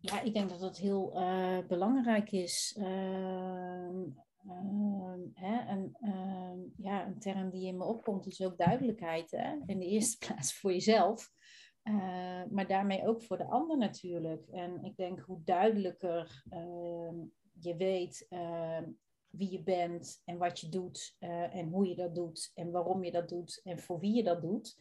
Ja, 0.00 0.20
ik 0.20 0.34
denk 0.34 0.48
dat 0.48 0.60
het 0.60 0.78
heel 0.78 1.20
uh, 1.20 1.58
belangrijk 1.66 2.32
is. 2.32 2.76
Uh, 2.78 4.02
uh, 4.46 5.14
hè, 5.34 5.56
en, 5.56 5.96
ehm, 6.00 6.58
ja, 6.76 7.06
een 7.06 7.18
term 7.18 7.50
die 7.50 7.66
in 7.66 7.76
me 7.76 7.84
opkomt 7.84 8.26
is 8.26 8.42
ook 8.42 8.58
duidelijkheid. 8.58 9.30
Hè? 9.30 9.56
In 9.66 9.78
de 9.78 9.86
eerste 9.94 10.26
plaats 10.26 10.58
voor 10.58 10.72
jezelf, 10.72 11.30
eh, 11.82 12.44
maar 12.50 12.66
daarmee 12.66 13.06
ook 13.06 13.22
voor 13.22 13.36
de 13.36 13.48
ander 13.48 13.78
natuurlijk. 13.78 14.46
En 14.48 14.84
ik 14.84 14.96
denk 14.96 15.20
hoe 15.20 15.40
duidelijker 15.44 16.44
ehm, 16.50 17.16
je 17.60 17.76
weet 17.76 18.26
wie 19.30 19.50
je 19.50 19.62
bent 19.62 20.22
en 20.24 20.38
wat 20.38 20.60
je 20.60 20.68
doet 20.68 21.16
uh, 21.20 21.54
en 21.54 21.68
hoe 21.68 21.88
je 21.88 21.94
dat 21.94 22.14
doet 22.14 22.50
en 22.54 22.70
waarom 22.70 23.04
je 23.04 23.10
dat 23.10 23.28
doet 23.28 23.60
en 23.64 23.78
voor 23.78 24.00
wie 24.00 24.14
je 24.14 24.22
dat 24.22 24.40
doet. 24.40 24.76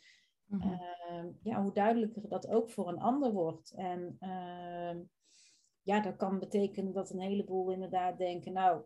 Mm 0.45 0.61
-hmm. 0.61 1.37
ja, 1.43 1.61
hoe 1.61 1.73
duidelijker 1.73 2.27
dat 2.27 2.47
ook 2.47 2.71
voor 2.71 2.87
een 2.87 2.99
ander 2.99 3.31
wordt. 3.31 3.71
En 3.71 4.17
ja, 5.81 5.99
dat 5.99 6.15
kan 6.15 6.39
betekenen 6.39 6.93
dat 6.93 7.09
een 7.09 7.19
heleboel 7.19 7.71
inderdaad 7.71 8.17
denken, 8.17 8.53
nou, 8.53 8.85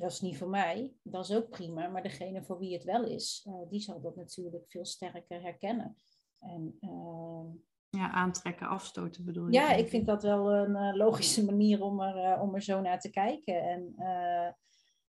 dat 0.00 0.10
is 0.10 0.20
niet 0.20 0.38
voor 0.38 0.48
mij. 0.48 0.92
Dat 1.02 1.24
is 1.24 1.36
ook 1.36 1.48
prima, 1.48 1.88
maar 1.88 2.02
degene 2.02 2.42
voor 2.42 2.58
wie 2.58 2.72
het 2.72 2.84
wel 2.84 3.04
is, 3.04 3.46
uh, 3.48 3.54
die 3.68 3.80
zal 3.80 4.00
dat 4.00 4.16
natuurlijk 4.16 4.64
veel 4.68 4.84
sterker 4.84 5.42
herkennen. 5.42 5.96
En, 6.38 6.76
ehm, 6.80 7.46
ja, 7.88 8.10
aantrekken, 8.10 8.68
afstoten 8.68 9.24
bedoel 9.24 9.46
je? 9.46 9.52
Ja, 9.52 9.72
ik 9.72 9.88
vind 9.88 10.06
dat 10.06 10.22
wel 10.22 10.52
een 10.52 10.76
eh, 10.76 10.96
logische 10.96 11.44
manier 11.44 11.82
om 11.82 12.00
er, 12.00 12.40
om 12.40 12.54
er 12.54 12.62
zo 12.62 12.80
naar 12.80 13.00
te 13.00 13.10
kijken. 13.10 13.62
En 13.62 13.94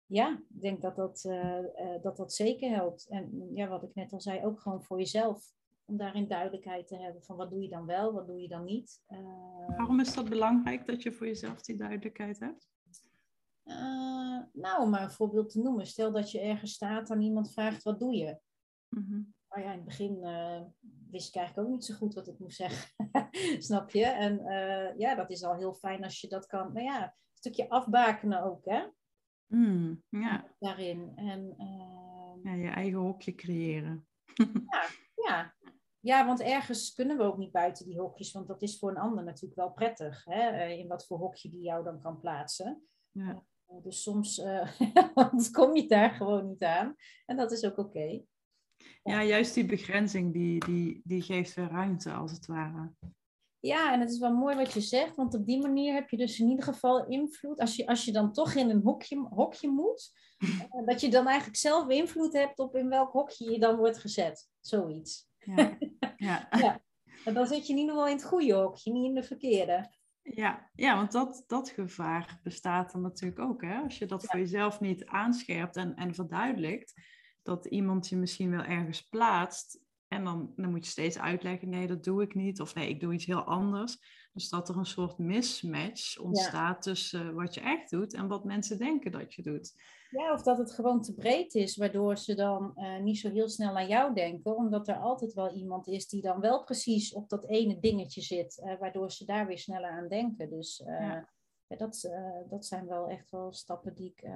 ja, 0.09 0.43
ik 0.55 0.61
denk 0.61 0.83
dat 0.83 0.97
dat, 0.97 1.23
dat 2.03 2.17
dat 2.17 2.33
zeker 2.33 2.71
helpt. 2.71 3.09
En 3.09 3.51
ja, 3.55 3.69
wat 3.69 3.83
ik 3.83 3.95
net 3.95 4.13
al 4.13 4.21
zei, 4.21 4.45
ook 4.45 4.61
gewoon 4.61 4.83
voor 4.83 4.99
jezelf. 4.99 5.55
Om 5.85 5.97
daarin 5.97 6.29
duidelijkheid 6.29 6.87
te 6.87 6.97
hebben 6.97 7.23
van 7.23 7.37
wat 7.37 7.51
doe 7.51 7.63
je 7.63 7.69
dan 7.69 7.87
wel, 7.87 8.13
wat 8.13 8.27
doe 8.27 8.41
je 8.41 8.49
dan 8.49 8.65
niet. 8.65 9.03
Waarom 9.77 10.01
is 10.01 10.15
dat 10.15 10.29
belangrijk 10.29 10.87
dat 10.87 11.03
je 11.03 11.13
voor 11.13 11.27
jezelf 11.27 11.63
die 11.63 11.77
duidelijkheid 11.77 12.39
hebt? 12.39 12.76
Nou, 14.53 14.83
om 14.83 14.91
maar 14.91 15.03
een 15.03 15.11
voorbeeld 15.11 15.51
te 15.51 15.61
noemen. 15.61 15.87
Stel 15.87 16.13
dat 16.13 16.31
je 16.31 16.41
ergens 16.41 16.73
staat 16.73 17.11
en 17.11 17.21
iemand 17.21 17.53
vraagt 17.53 17.83
wat 17.83 17.99
doe 17.99 18.15
je? 18.15 18.41
Mm 18.89 19.35
ja, 19.61 19.73
in 19.73 19.77
het 19.77 19.85
begin 19.85 20.21
wist 21.11 21.29
ik 21.29 21.35
eigenlijk 21.35 21.69
ook 21.69 21.75
niet 21.75 21.85
zo 21.85 21.95
goed 21.95 22.15
wat 22.15 22.29
ik 22.29 22.39
moest 22.39 22.57
zeggen. 22.57 22.95
Snap 23.69 23.91
je? 23.91 24.05
En 24.05 24.43
ja, 24.99 25.15
dat 25.15 25.31
is 25.31 25.43
al 25.43 25.55
heel 25.55 25.75
fijn 25.75 26.05
als 26.05 26.21
je 26.21 26.29
dat 26.29 26.47
kan. 26.47 26.73
Nou 26.73 26.85
ja, 26.85 27.03
een 27.03 27.13
stukje 27.33 27.69
afbakenen 27.69 28.43
ook, 28.43 28.65
hè? 28.65 28.87
Mm, 29.47 30.03
ja. 30.09 30.55
Daarin. 30.59 31.13
En, 31.17 31.55
ehm, 31.59 32.49
ja, 32.49 32.55
je 32.55 32.69
eigen 32.69 32.99
hokje 32.99 33.35
creëren. 33.35 34.07
ja, 34.73 34.85
ja. 35.15 35.55
ja, 36.01 36.27
want 36.27 36.41
ergens 36.41 36.93
kunnen 36.93 37.17
we 37.17 37.23
ook 37.23 37.39
niet 37.39 37.53
buiten 37.53 37.87
die 37.87 38.01
hokjes, 38.01 38.33
want 38.33 38.49
dat 38.49 38.63
is 38.63 38.79
voor 38.79 38.91
een 38.91 38.97
ander 38.97 39.25
natuurlijk 39.25 39.61
wel 39.61 39.73
prettig, 39.73 40.25
hè? 40.25 40.49
Eh, 40.49 40.79
in 40.79 40.89
wat 40.89 41.07
voor 41.07 41.19
hokje 41.19 41.51
die 41.51 41.63
jou 41.63 41.85
dan 41.85 42.01
kan 42.01 42.21
plaatsen. 42.21 42.87
Ja. 43.11 43.45
Uh, 43.69 43.83
dus 43.83 44.03
soms 44.03 44.39
uh, 44.39 44.69
kom 45.53 45.77
je 45.77 45.87
daar 45.87 46.11
gewoon 46.11 46.49
niet 46.49 46.63
aan. 46.63 46.95
En 47.27 47.37
dat 47.37 47.53
is 47.53 47.65
ook 47.65 47.79
oké. 47.79 48.23
Ja, 49.03 49.23
juist 49.23 49.55
die 49.55 49.67
begrenzing, 49.67 50.33
die, 50.33 50.65
die, 50.65 51.01
die 51.05 51.23
geeft 51.23 51.55
weer 51.55 51.69
ruimte, 51.69 52.13
als 52.13 52.33
het 52.33 52.47
ware. 52.47 52.93
Ja, 53.61 53.93
en 53.93 54.01
het 54.01 54.11
is 54.11 54.19
wel 54.19 54.35
mooi 54.35 54.57
wat 54.57 54.73
je 54.73 54.81
zegt, 54.81 55.17
want 55.17 55.35
op 55.35 55.47
die 55.47 55.61
manier 55.61 55.95
heb 55.95 56.11
je 56.11 56.17
dus 56.17 56.41
in 56.41 56.49
ieder 56.49 56.65
geval 56.65 57.07
invloed. 57.07 57.61
Als 57.61 57.77
je, 57.77 57.87
als 57.87 58.05
je 58.05 58.13
dan 58.13 58.33
toch 58.33 58.55
in 58.55 58.71
een 58.71 58.81
hokje, 58.83 59.27
hokje 59.31 59.69
moet, 59.69 60.13
eh, 60.39 60.87
dat 60.87 61.01
je 61.01 61.09
dan 61.09 61.27
eigenlijk 61.27 61.59
zelf 61.59 61.89
invloed 61.89 62.33
hebt 62.33 62.59
op 62.59 62.77
in 62.77 62.89
welk 62.89 63.13
hokje 63.13 63.51
je 63.51 63.59
dan 63.59 63.77
wordt 63.77 63.99
gezet. 63.99 64.49
Zoiets. 64.61 65.29
Ja. 65.39 65.79
ja. 66.17 66.47
ja. 66.51 66.81
En 67.25 67.35
dan 67.35 67.47
zit 67.47 67.67
je 67.67 67.73
in 67.73 67.79
ieder 67.79 67.95
geval 67.95 68.09
in 68.09 68.17
het 68.17 68.25
goede 68.25 68.55
hokje, 68.55 68.93
niet 68.93 69.05
in 69.05 69.15
de 69.15 69.23
verkeerde. 69.23 69.91
Ja, 70.35 70.71
ja 70.75 70.97
want 70.97 71.13
dat, 71.13 71.45
dat 71.47 71.69
gevaar 71.69 72.41
bestaat 72.43 72.93
er 72.93 73.01
natuurlijk 73.01 73.41
ook. 73.41 73.63
Hè? 73.63 73.79
Als 73.79 73.99
je 73.99 74.07
dat 74.07 74.27
voor 74.27 74.39
jezelf 74.39 74.81
niet 74.81 75.05
aanscherpt 75.05 75.77
en, 75.77 75.95
en 75.95 76.15
verduidelijkt, 76.15 76.95
dat 77.43 77.67
iemand 77.67 78.09
je 78.09 78.17
misschien 78.17 78.51
wel 78.51 78.63
ergens 78.63 79.03
plaatst. 79.03 79.81
En 80.09 80.25
dan, 80.25 80.53
dan 80.57 80.71
moet 80.71 80.85
je 80.85 80.91
steeds 80.91 81.19
uitleggen, 81.19 81.69
nee, 81.69 81.87
dat 81.87 82.05
doe 82.05 82.23
ik 82.23 82.35
niet. 82.35 82.61
Of 82.61 82.75
nee, 82.75 82.89
ik 82.89 83.01
doe 83.01 83.13
iets 83.13 83.27
heel 83.27 83.45
anders. 83.45 83.99
Dus 84.37 84.49
dat 84.49 84.69
er 84.69 84.77
een 84.77 84.87
soort 84.87 85.19
mismatch 85.19 86.19
ontstaat 86.19 86.83
tussen 86.83 87.35
wat 87.35 87.55
je 87.55 87.61
echt 87.61 87.91
doet 87.91 88.15
en 88.15 88.29
wat 88.29 88.45
mensen 88.45 88.79
denken 88.79 89.13
dat 89.13 89.35
je 89.35 89.43
doet. 89.43 89.75
Ja, 90.11 90.33
of 90.33 90.43
dat 90.43 90.59
het 90.59 90.73
gewoon 90.73 91.03
te 91.03 91.15
breed 91.15 91.55
is, 91.55 91.77
waardoor 91.77 92.17
ze 92.17 92.35
dan 92.35 92.73
uh, 92.77 92.99
niet 92.99 93.19
zo 93.19 93.31
heel 93.31 93.49
snel 93.49 93.77
aan 93.77 93.89
jou 93.89 94.15
denken. 94.15 94.57
Omdat 94.57 94.89
er 94.89 94.97
altijd 94.97 95.33
wel 95.33 95.55
iemand 95.55 95.87
is 95.87 96.09
die 96.09 96.23
dan 96.23 96.41
wel 96.41 96.65
precies 96.65 97.13
op 97.13 97.29
dat 97.29 97.49
ene 97.49 97.79
dingetje 97.79 98.21
zit. 98.21 98.63
Uh, 98.65 98.79
waardoor 98.79 99.11
ze 99.11 99.25
daar 99.25 99.47
weer 99.47 99.59
sneller 99.59 99.91
aan 99.91 100.09
denken. 100.09 100.51
Dus 100.51 100.81
uh, 100.81 101.01
ja. 101.01 101.35
Ja, 101.69 101.77
dat, 101.77 102.11
dat 102.49 102.67
zijn 102.67 102.87
wel 102.87 103.09
echt 103.09 103.31
wel 103.31 103.53
stappen 103.53 103.95
die 103.95 104.15
ik, 104.17 104.31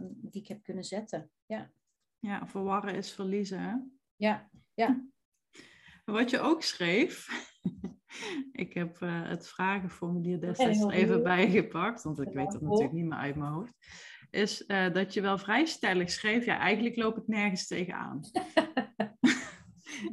die 0.00 0.42
ik 0.42 0.48
heb 0.48 0.62
kunnen 0.62 0.84
zetten. 0.84 1.30
Ja. 1.46 1.70
Ja, 2.18 2.46
verwarren 2.46 2.94
is 2.94 3.12
verliezen. 3.12 3.60
Hè? 3.60 3.74
Ja, 4.16 4.50
ja. 4.74 5.04
Wat 6.04 6.30
je 6.30 6.40
ook 6.40 6.62
schreef, 6.62 7.28
ik 8.64 8.74
heb 8.74 9.00
uh, 9.00 9.28
het 9.28 9.48
vragenformulier 9.48 10.40
destijds 10.40 10.80
er 10.80 10.90
even 10.90 11.22
bijgepakt, 11.22 12.02
want 12.02 12.20
ik 12.20 12.32
weet 12.32 12.52
het 12.52 12.62
natuurlijk 12.62 12.92
niet 12.92 13.04
meer 13.04 13.18
uit 13.18 13.36
mijn 13.36 13.52
hoofd, 13.52 13.74
is 14.30 14.64
uh, 14.66 14.92
dat 14.92 15.14
je 15.14 15.20
wel 15.20 15.38
vrij 15.38 15.64
stellig 15.64 16.10
schreef, 16.10 16.44
ja, 16.44 16.58
eigenlijk 16.58 16.96
loop 16.96 17.16
ik 17.16 17.26
nergens 17.26 17.66
tegenaan. 17.66 18.20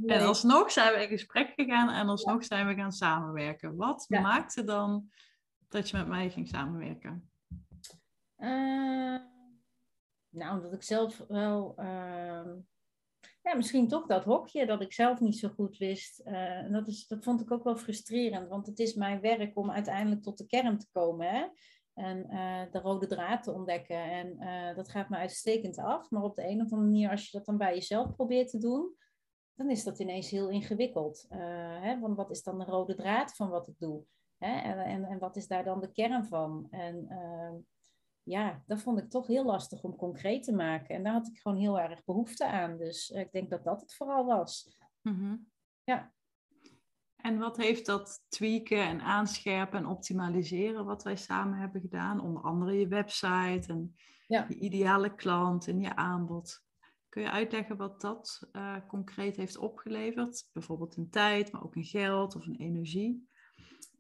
nee. 0.02 0.18
En 0.18 0.26
alsnog 0.26 0.72
zijn 0.72 0.94
we 0.94 1.02
in 1.02 1.10
gesprek 1.10 1.54
gegaan 1.56 1.90
en 1.90 2.08
alsnog 2.08 2.46
zijn 2.46 2.68
we 2.68 2.74
gaan 2.74 2.92
samenwerken. 2.92 3.76
Wat 3.76 4.06
maakte 4.10 4.64
dan 4.64 5.10
dat 5.68 5.90
je 5.90 5.98
met 5.98 6.08
mij 6.08 6.30
ging 6.30 6.48
samenwerken? 6.48 7.30
Uh, 8.38 9.20
nou, 10.30 10.56
omdat 10.56 10.74
ik 10.74 10.84
zelf 10.84 11.24
wel. 11.28 11.76
Ja, 13.42 13.56
misschien 13.56 13.88
toch 13.88 14.06
dat 14.06 14.24
hokje 14.24 14.66
dat 14.66 14.82
ik 14.82 14.94
zelf 14.94 15.20
niet 15.20 15.38
zo 15.38 15.50
goed 15.50 15.78
wist. 15.78 16.22
Uh, 16.26 16.34
en 16.58 16.72
dat, 16.72 16.88
is, 16.88 17.08
dat 17.08 17.24
vond 17.24 17.42
ik 17.42 17.52
ook 17.52 17.64
wel 17.64 17.76
frustrerend, 17.76 18.50
want 18.50 18.68
het 18.68 18.80
is 18.80 18.94
mijn 18.94 19.22
werk 19.22 19.58
om 19.58 19.72
uiteindelijk 19.72 20.24
tot 20.24 20.38
de 20.38 20.46
kern 20.46 20.78
te 20.78 20.88
komen. 20.92 21.28
Hè? 21.28 21.48
En 21.94 22.28
uh, 22.30 22.72
de 22.72 22.80
rode 22.80 23.08
draad 23.08 23.44
te 23.44 23.52
ontdekken. 23.52 24.04
En 24.12 24.36
uh, 24.40 24.76
dat 24.76 24.90
gaat 24.90 25.10
me 25.10 25.18
uitstekend 25.18 25.78
af. 25.78 26.10
Maar 26.10 26.24
op 26.24 26.36
de 26.36 26.48
een 26.48 26.62
of 26.62 26.72
andere 26.72 26.82
manier, 26.82 27.10
als 27.10 27.30
je 27.30 27.38
dat 27.38 27.46
dan 27.46 27.58
bij 27.58 27.74
jezelf 27.74 28.16
probeert 28.16 28.50
te 28.50 28.58
doen, 28.58 28.96
dan 29.56 29.70
is 29.70 29.84
dat 29.84 30.00
ineens 30.00 30.30
heel 30.30 30.50
ingewikkeld. 30.50 31.26
Hè? 31.30 32.00
Want 32.00 32.16
wat 32.16 32.32
is 32.32 32.44
dan 32.44 32.60
de 32.60 32.66
rode 32.66 32.96
draad 32.96 33.36
van 33.36 33.50
wat 33.50 33.68
ik 33.68 33.80
doe? 33.80 34.04
Hè? 34.38 34.60
En, 34.62 34.80
en, 34.80 35.04
en 35.04 35.20
wat 35.20 35.36
is 35.36 35.48
daar 35.48 35.64
dan 35.64 35.80
de 35.80 35.92
kern 35.92 36.26
van? 36.26 36.68
En 36.70 37.06
ehm, 37.10 37.56
ja, 38.24 38.64
dat 38.66 38.82
vond 38.82 39.00
ik 39.00 39.10
toch 39.10 39.28
heel 39.28 39.46
lastig 39.46 39.84
om 39.84 39.96
concreet 39.96 40.44
te 40.44 40.54
maken. 40.54 40.96
En 40.96 41.04
daar 41.04 41.14
had 41.14 41.28
ik 41.28 41.38
gewoon 41.38 41.58
heel 41.58 41.80
erg 41.80 42.04
behoefte 42.04 42.48
aan. 42.48 42.78
Dus 42.78 43.12
eh, 43.12 43.22
ik 43.22 43.32
denk 43.32 43.50
dat 43.50 43.64
dat 43.64 43.82
het 43.82 43.96
vooral 43.96 44.26
was. 44.26 44.78
Mhm. 45.02 45.36
Ja. 45.84 46.12
En 47.16 47.38
wat 47.38 47.58
heeft 47.58 47.86
dat 47.86 48.24
tweaken 48.28 48.88
en 48.88 49.02
aanscherpen 49.02 49.80
en 49.80 49.86
optimaliseren 49.86 50.86
wat 50.86 51.04
wij 51.04 51.16
samen 51.16 51.60
hebben 51.60 51.82
gedaan? 51.82 52.22
Onder 52.22 52.44
andere 52.44 52.80
je 52.80 52.88
website 52.88 53.64
en 53.68 53.96
ja. 54.28 54.46
je 54.50 54.56
ideale 54.56 55.16
klant 55.16 55.68
en 55.68 55.80
je 55.80 55.96
aanbod. 55.96 56.64
Kun 57.10 57.22
je 57.22 57.32
uitleggen 57.32 57.78
wat 57.78 58.02
dat 58.02 58.50
uh, 58.52 58.76
concreet 58.88 59.36
heeft 59.36 59.58
opgeleverd? 59.58 60.50
Bijvoorbeeld 60.54 60.98
in 60.98 61.10
tijd, 61.10 61.52
maar 61.52 61.64
ook 61.64 61.76
in 61.76 61.84
geld 61.84 62.36
of 62.36 62.46
in 62.46 62.56
energie? 62.56 63.30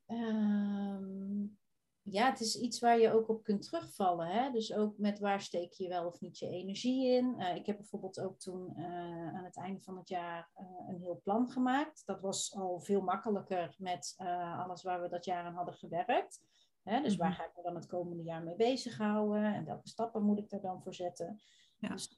Um, 0.07 1.59
ja, 2.03 2.29
het 2.29 2.39
is 2.39 2.59
iets 2.59 2.79
waar 2.79 2.99
je 2.99 3.11
ook 3.11 3.29
op 3.29 3.43
kunt 3.43 3.61
terugvallen. 3.61 4.27
Hè? 4.27 4.51
Dus 4.51 4.73
ook 4.73 4.97
met 4.97 5.19
waar 5.19 5.41
steek 5.41 5.73
je 5.73 5.87
wel 5.87 6.05
of 6.05 6.21
niet 6.21 6.39
je 6.39 6.49
energie 6.49 7.07
in. 7.07 7.35
Uh, 7.37 7.55
ik 7.55 7.65
heb 7.65 7.77
bijvoorbeeld 7.77 8.19
ook 8.19 8.39
toen 8.39 8.73
uh, 8.77 9.35
aan 9.35 9.43
het 9.43 9.57
einde 9.57 9.81
van 9.81 9.97
het 9.97 10.09
jaar 10.09 10.49
uh, 10.55 10.65
een 10.87 10.99
heel 10.99 11.19
plan 11.23 11.49
gemaakt. 11.49 12.05
Dat 12.05 12.21
was 12.21 12.55
al 12.55 12.79
veel 12.79 13.01
makkelijker 13.01 13.75
met 13.77 14.13
alles 14.57 14.83
waar 14.83 15.01
we 15.01 15.09
dat 15.09 15.25
jaar 15.25 15.45
aan 15.45 15.55
hadden 15.55 15.73
gewerkt. 15.73 16.39
Hè? 16.83 17.01
Dus 17.01 17.15
waar 17.15 17.29
mhm. 17.29 17.37
ga 17.37 17.45
ik 17.45 17.55
me 17.55 17.63
dan 17.63 17.75
het 17.75 17.87
komende 17.87 18.23
jaar 18.23 18.43
mee 18.43 18.55
bezighouden? 18.55 19.53
En 19.53 19.65
welke 19.65 19.87
stappen 19.87 20.23
moet 20.23 20.39
ik 20.39 20.49
daar 20.49 20.61
dan 20.61 20.81
voor 20.81 20.93
zetten? 20.93 21.39
Ja. 21.77 21.89
Dus 21.89 22.17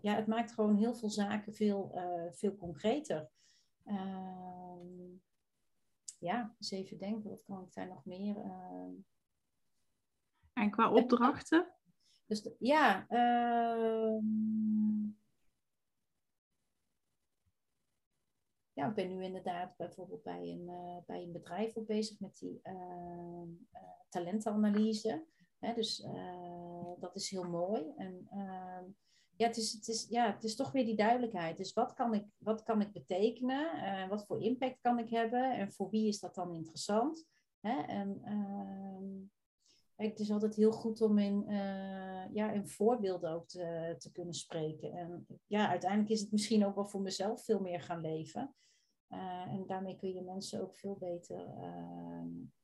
ja, 0.00 0.14
het 0.14 0.26
maakt 0.26 0.52
gewoon 0.52 0.76
heel 0.76 0.94
veel 0.94 1.10
zaken 1.10 1.54
veel, 1.54 1.94
veel 2.30 2.56
concreter. 2.56 3.30
Ehm, 6.20 6.26
ja, 6.26 6.54
eens 6.58 6.70
even 6.70 6.98
denken, 6.98 7.30
wat 7.30 7.42
kan 7.42 7.64
ik 7.64 7.74
daar 7.74 7.88
nog 7.88 8.04
meer... 8.04 8.36
Uh... 8.36 8.90
En 10.52 10.70
qua 10.70 10.92
opdrachten? 10.92 11.74
Dus 12.26 12.50
ja, 12.58 13.06
uh... 13.10 14.22
ja, 18.72 18.88
ik 18.88 18.94
ben 18.94 19.08
nu 19.08 19.24
inderdaad 19.24 19.76
bijvoorbeeld 19.76 20.22
bij 20.22 20.40
een, 20.40 20.68
uh, 20.68 20.96
bij 21.06 21.22
een 21.22 21.32
bedrijf 21.32 21.76
ook 21.76 21.86
bezig 21.86 22.20
met 22.20 22.38
die 22.38 22.60
ehm, 22.62 23.48
eh, 23.70 23.82
talentenanalyse. 24.08 25.26
Hè, 25.58 25.74
dus 25.74 26.06
dat 26.98 27.16
is 27.16 27.30
heel 27.30 27.48
mooi. 27.48 27.92
En 27.96 28.28
ja, 29.40 29.46
het 29.46 29.56
is, 29.56 29.72
het, 29.72 29.88
is, 29.88 30.06
ja, 30.08 30.32
het 30.32 30.44
is 30.44 30.56
toch 30.56 30.72
weer 30.72 30.84
die 30.84 30.96
duidelijkheid. 30.96 31.56
Dus 31.56 31.72
wat 31.72 31.92
kan 31.92 32.14
ik, 32.14 32.24
wat 32.38 32.62
kan 32.62 32.80
ik 32.80 32.92
betekenen? 32.92 33.76
Uh, 33.76 34.08
wat 34.08 34.26
voor 34.26 34.42
impact 34.42 34.80
kan 34.80 34.98
ik 34.98 35.10
hebben? 35.10 35.52
En 35.56 35.72
voor 35.72 35.90
wie 35.90 36.08
is 36.08 36.20
dat 36.20 36.34
dan 36.34 36.54
interessant? 36.54 37.26
Hè? 37.60 37.80
En 37.82 38.22
uh, 38.24 40.06
het 40.06 40.18
is 40.18 40.30
altijd 40.30 40.54
heel 40.54 40.72
goed 40.72 41.00
om 41.00 41.18
in, 41.18 41.44
uh, 41.48 42.34
ja, 42.34 42.50
in 42.50 42.68
voorbeelden 42.68 43.30
ook 43.30 43.48
te, 43.48 43.94
te 43.98 44.12
kunnen 44.12 44.34
spreken. 44.34 44.92
En 44.92 45.26
ja, 45.46 45.68
uiteindelijk 45.68 46.10
is 46.10 46.20
het 46.20 46.32
misschien 46.32 46.64
ook 46.64 46.74
wel 46.74 46.86
voor 46.86 47.02
mezelf 47.02 47.44
veel 47.44 47.60
meer 47.60 47.80
gaan 47.80 48.00
leven. 48.00 48.54
Eh, 49.10 49.52
en 49.52 49.66
daarmee 49.66 49.96
kun 49.96 50.14
je 50.14 50.22
mensen 50.22 50.60
ook 50.60 50.76
veel 50.76 50.96
beter 50.96 51.46
ehm, 51.46 51.58
eh, 51.58 52.59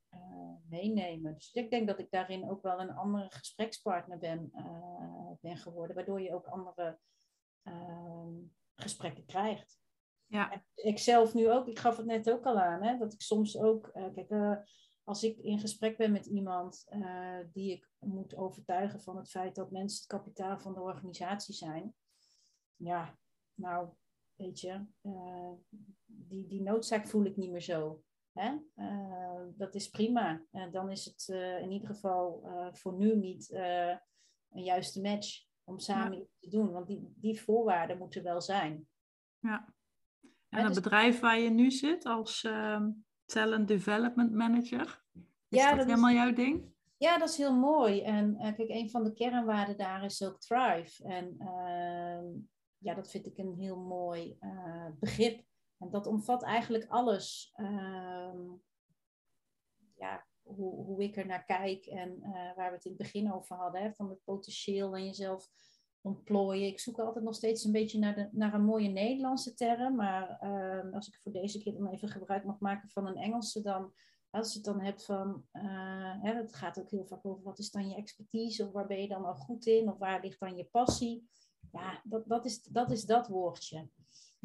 meenemen. 0.68 1.34
Dus 1.34 1.52
ik 1.52 1.70
denk 1.70 1.86
dat 1.86 1.98
ik 1.98 2.10
daarin 2.10 2.50
ook 2.50 2.62
wel 2.62 2.80
een 2.80 2.94
andere 2.94 3.30
gesprekspartner 3.30 4.18
ben, 4.18 4.50
uh, 4.54 5.30
ben 5.40 5.56
geworden, 5.56 5.96
waardoor 5.96 6.20
je 6.20 6.34
ook 6.34 6.46
andere 6.46 6.98
uh, 7.62 8.26
gesprekken 8.74 9.24
krijgt. 9.24 9.78
Ja. 10.26 10.64
ik 10.74 10.98
zelf 10.98 11.34
nu 11.34 11.50
ook, 11.50 11.66
ik 11.66 11.78
gaf 11.78 11.96
het 11.96 12.06
net 12.06 12.30
ook 12.30 12.44
al 12.44 12.58
aan, 12.58 12.82
hè, 12.82 12.98
dat 12.98 13.12
ik 13.12 13.20
soms 13.20 13.58
ook, 13.58 13.90
uh, 13.94 14.06
kijk, 14.14 14.60
als 15.04 15.22
ik 15.22 15.38
in 15.38 15.58
gesprek 15.58 15.96
ben 15.96 16.12
met 16.12 16.26
iemand 16.26 16.86
die 17.52 17.72
ik 17.72 17.90
moet 17.98 18.36
overtuigen 18.36 19.00
van 19.00 19.16
het 19.16 19.30
feit 19.30 19.54
dat 19.54 19.70
mensen 19.70 19.98
het 19.98 20.06
kapitaal 20.06 20.58
van 20.58 20.74
de 20.74 20.80
organisatie 20.80 21.54
zijn, 21.54 21.94
ja, 22.76 23.18
nou, 23.54 23.88
weet 24.34 24.60
je, 24.60 24.86
die, 26.06 26.46
die 26.46 26.62
noodzaak 26.62 27.08
voel 27.08 27.24
ik 27.24 27.36
niet 27.36 27.50
meer 27.50 27.60
zo. 27.60 28.04
Hè? 28.36 28.56
Uh, 28.76 29.42
dat 29.56 29.74
is 29.74 29.88
prima. 29.88 30.42
Uh, 30.52 30.72
dan 30.72 30.90
is 30.90 31.04
het 31.04 31.28
uh, 31.30 31.60
in 31.60 31.70
ieder 31.70 31.88
geval 31.88 32.48
voor 32.72 32.94
nu 32.94 33.16
niet 33.16 33.50
een 34.50 34.62
juiste 34.62 35.00
match 35.00 35.44
om 35.64 35.78
samen 35.78 36.20
iets 36.20 36.38
te 36.40 36.48
doen. 36.48 36.72
Want 36.72 36.86
die, 36.86 37.14
die 37.16 37.40
voorwaarden 37.40 37.98
moeten 37.98 38.22
wel 38.22 38.40
zijn. 38.40 38.88
Ja. 39.38 39.74
En 40.48 40.64
het 40.64 40.74
dus... 40.74 40.82
bedrijf 40.82 41.20
waar 41.20 41.38
je 41.38 41.50
nu 41.50 41.70
zit 41.70 42.04
als 42.04 42.44
ehm, 42.44 42.90
Talent 43.24 43.68
Development 43.68 44.32
Manager, 44.32 45.04
is 45.48 45.58
ja, 45.58 45.74
dat, 45.74 45.86
helemaal 45.86 46.12
jouw 46.12 46.32
ding? 46.32 46.74
Ja, 46.96 47.18
dat 47.18 47.28
is 47.28 47.36
heel 47.36 47.54
mooi. 47.54 48.02
En 48.02 48.36
kijk, 48.38 48.68
een 48.68 48.90
van 48.90 49.04
de 49.04 49.12
kernwaarden 49.12 49.76
daar 49.76 50.04
is 50.04 50.22
ook 50.22 50.40
Thrive. 50.40 51.04
En 51.04 51.34
ehm, 51.38 52.24
ja, 52.78 52.94
dat 52.94 53.10
vind 53.10 53.26
ik 53.26 53.38
een 53.38 53.54
heel 53.58 53.78
mooi 53.78 54.38
begrip. 55.00 55.44
En 55.78 55.90
dat 55.90 56.06
omvat 56.06 56.42
eigenlijk 56.42 56.86
alles. 56.88 57.54
Um, 57.56 58.62
ja, 59.96 60.26
hoe, 60.42 60.84
hoe 60.84 61.02
ik 61.02 61.16
er 61.16 61.26
naar 61.26 61.44
kijk 61.44 61.86
en 61.86 62.20
waar 62.56 62.70
we 62.70 62.76
het 62.76 62.84
in 62.84 62.90
het 62.90 63.00
begin 63.00 63.32
over 63.32 63.56
hadden, 63.56 63.82
hè, 63.82 63.92
van 63.92 64.08
het 64.08 64.24
potentieel 64.24 64.96
en 64.96 65.04
jezelf 65.04 65.48
ontplooien. 66.00 66.66
Ik 66.66 66.80
zoek 66.80 66.98
altijd 66.98 67.24
nog 67.24 67.34
steeds 67.34 67.64
een 67.64 67.72
beetje 67.72 67.98
naar, 67.98 68.14
de, 68.14 68.28
naar 68.32 68.54
een 68.54 68.64
mooie 68.64 68.88
Nederlandse 68.88 69.54
term, 69.54 69.96
maar 69.96 70.38
ehm, 70.40 70.94
als 70.94 71.08
ik 71.08 71.18
voor 71.22 71.32
deze 71.32 71.58
keer 71.58 71.72
dan 71.72 71.86
even 71.86 72.08
gebruik 72.08 72.44
mag 72.44 72.58
maken 72.58 72.88
van 72.88 73.06
een 73.06 73.16
Engelse, 73.16 73.62
dan 73.62 73.92
als 74.30 74.52
je 74.52 74.56
het 74.58 74.64
dan 74.66 74.80
hebt 74.80 75.04
van, 75.04 75.44
uh, 75.52 76.22
hè, 76.22 76.34
het 76.34 76.54
gaat 76.54 76.78
ook 76.78 76.90
heel 76.90 77.06
vaak 77.06 77.26
over 77.26 77.42
wat 77.42 77.58
is 77.58 77.70
dan 77.70 77.88
je 77.88 77.94
expertise 77.94 78.66
of 78.66 78.72
waar 78.72 78.86
ben 78.86 79.00
je 79.00 79.08
dan 79.08 79.24
al 79.24 79.34
goed 79.34 79.66
in 79.66 79.88
of 79.88 79.98
waar 79.98 80.20
ligt 80.20 80.40
dan 80.40 80.56
je 80.56 80.64
passie. 80.64 81.28
Ja, 81.72 82.00
dat, 82.04 82.28
dat, 82.28 82.44
is, 82.44 82.62
dat 82.62 82.90
is 82.90 83.04
dat 83.04 83.28
woordje. 83.28 83.88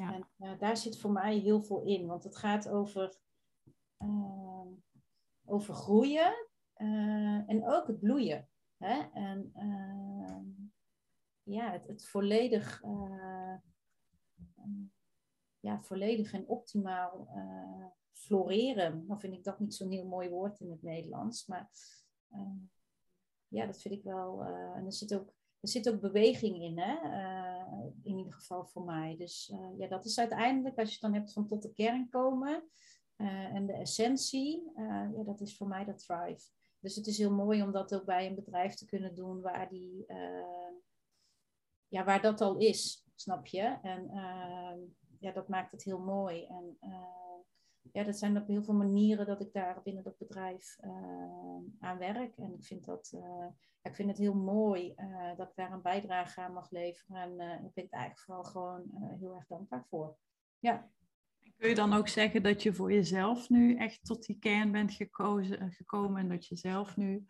Ja. 0.02 0.14
En 0.14 0.28
uh, 0.38 0.60
daar 0.60 0.78
zit 0.78 0.99
voor 0.99 1.12
mij 1.12 1.38
heel 1.38 1.64
veel 1.64 1.82
in, 1.84 2.08
want 2.08 2.24
het 2.24 2.36
gaat 2.36 2.70
over, 2.70 3.16
uh, 3.97 4.68
over 5.45 5.74
groeien 5.74 6.49
en 7.47 7.62
ook 7.66 7.88
het 7.88 7.99
bloeien. 7.99 8.49
Hè? 8.78 9.10
En 9.14 9.52
ehm, 9.54 10.45
ja, 11.43 11.72
het, 11.72 11.88
het 11.88 12.08
volledig, 12.08 12.82
ja, 15.60 15.82
volledig 15.82 16.34
en 16.34 16.47
optimaal 16.47 17.28
floreren. 18.12 19.08
Dan 19.08 19.20
vind 19.20 19.34
ik 19.34 19.43
dat 19.43 19.60
niet 19.60 19.74
zo'n 19.74 19.91
heel 19.91 20.08
mooi 20.08 20.30
woord 20.30 20.60
in 20.60 20.72
het 20.72 20.82
Nederlands. 20.82 21.45
Maar 21.45 21.72
uh, 22.32 22.62
ja, 23.47 23.66
dat 23.66 23.82
vind 23.82 23.93
ik 23.93 24.04
wel. 24.04 24.43
En 24.76 24.86
er 24.86 24.93
zit 24.93 25.14
ook, 25.14 25.34
er 25.62 25.70
zit 25.70 25.89
ook 25.89 26.01
beweging 26.01 26.62
in, 26.62 26.80
hè? 26.80 26.95
Uh, 27.03 27.86
in 28.03 28.18
ieder 28.18 28.34
geval 28.34 28.66
voor 28.66 28.84
mij. 28.84 29.16
Dus 29.18 29.53
ja, 29.78 29.88
dat 29.88 30.05
is 30.05 30.20
uiteindelijk, 30.20 30.80
als 30.80 30.93
je 30.93 30.99
dan 30.99 31.14
hebt 31.14 31.34
van 31.34 31.47
tot 31.47 31.62
de 31.62 31.74
kern 31.74 32.09
komen 32.09 32.64
en 33.53 33.66
de 33.66 33.74
essentie, 33.74 34.72
ja, 35.16 35.24
dat 35.24 35.41
is 35.41 35.57
voor 35.57 35.68
mij 35.68 35.86
dat 35.86 36.05
thrive. 36.05 36.49
Dus 36.80 36.95
het 36.95 37.07
is 37.07 37.18
heel 37.18 37.32
mooi 37.32 37.64
om 37.64 37.72
dat 37.72 37.95
ook 37.95 38.05
bij 38.05 38.28
een 38.28 38.36
bedrijf 38.36 38.74
te 38.74 38.86
kunnen 38.86 39.16
doen 39.16 39.41
waar, 39.41 39.70
die, 39.70 40.05
ja, 41.88 42.03
waar 42.03 42.22
dat 42.22 42.41
al 42.41 42.57
is, 42.57 43.05
snap 43.16 43.45
je? 43.45 43.78
En 43.82 44.09
ja, 45.20 45.32
dat 45.32 45.47
maakt 45.47 45.72
het 45.72 45.84
heel 45.84 45.99
mooi. 45.99 46.45
En 46.45 46.78
ja, 47.91 48.03
dat 48.03 48.17
zijn 48.17 48.38
op 48.38 48.47
heel 48.47 48.63
veel 48.63 48.73
manieren 48.73 49.25
dat 49.25 49.41
ik 49.41 49.53
daar 49.53 49.82
binnen 49.84 50.03
dat 50.03 50.17
bedrijf 50.17 50.77
uh, 50.86 50.91
aan 51.79 51.97
werk. 51.97 52.38
En 52.38 52.53
ik 52.53 52.63
vind, 52.63 52.86
dat, 52.86 53.11
uh, 53.15 53.47
ik 53.82 53.95
vind 53.95 54.09
het 54.09 54.17
heel 54.17 54.34
mooi 54.34 54.93
uh, 54.97 55.38
dat 55.38 55.49
ik 55.49 55.55
daar 55.55 55.71
een 55.71 55.82
bijdrage 55.82 56.41
aan 56.41 56.53
mag 56.53 56.71
leveren. 56.71 57.39
En 57.39 57.63
ik 57.65 57.73
ben 57.73 57.84
ik 57.84 57.91
eigenlijk 57.91 58.19
vooral 58.19 58.43
gewoon 58.43 58.84
heel 59.19 59.36
erg 59.36 59.47
dankbaar 59.47 59.86
voor. 59.89 60.17
Ja. 60.59 60.91
Kun 61.57 61.69
je 61.69 61.75
dan 61.75 61.93
ook 61.93 62.07
zeggen 62.07 62.43
dat 62.43 62.63
je 62.63 62.73
voor 62.73 62.93
jezelf 62.93 63.49
nu 63.49 63.75
echt 63.75 64.05
tot 64.05 64.25
die 64.25 64.39
kern 64.39 64.71
bent 64.71 64.91
gekozen, 64.91 65.71
gekomen 65.71 66.21
en 66.21 66.29
dat 66.29 66.47
je 66.47 66.55
zelf 66.55 66.97
nu 66.97 67.25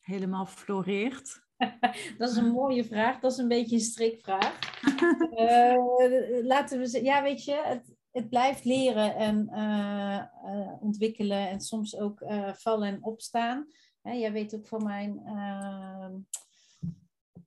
helemaal 0.00 0.46
floreert? 0.46 1.46
dat 2.18 2.30
is 2.30 2.36
een 2.36 2.52
mooie 2.52 2.84
vraag. 2.84 3.20
Dat 3.20 3.32
is 3.32 3.38
een 3.38 3.48
beetje 3.48 3.76
een 3.76 3.82
strikvraag. 3.82 4.58
laten 6.52 6.78
we 6.78 6.86
zeggen, 6.86 7.10
ja, 7.10 7.22
weet 7.22 7.44
je, 7.44 7.62
het, 7.64 7.96
het 8.12 8.28
blijft 8.28 8.64
leren 8.64 9.16
en 9.16 9.48
eh, 9.48 10.18
eh, 10.18 10.82
ontwikkelen 10.82 11.48
en 11.48 11.60
soms 11.60 11.96
ook 11.96 12.20
uh, 12.20 12.52
vallen 12.54 12.88
en 12.88 13.04
opstaan. 13.04 13.66
Hè, 14.02 14.12
jij 14.12 14.32
weet 14.32 14.54
ook 14.54 14.66
van 14.66 14.82
mijn, 14.82 15.18
ehm, 15.24 16.18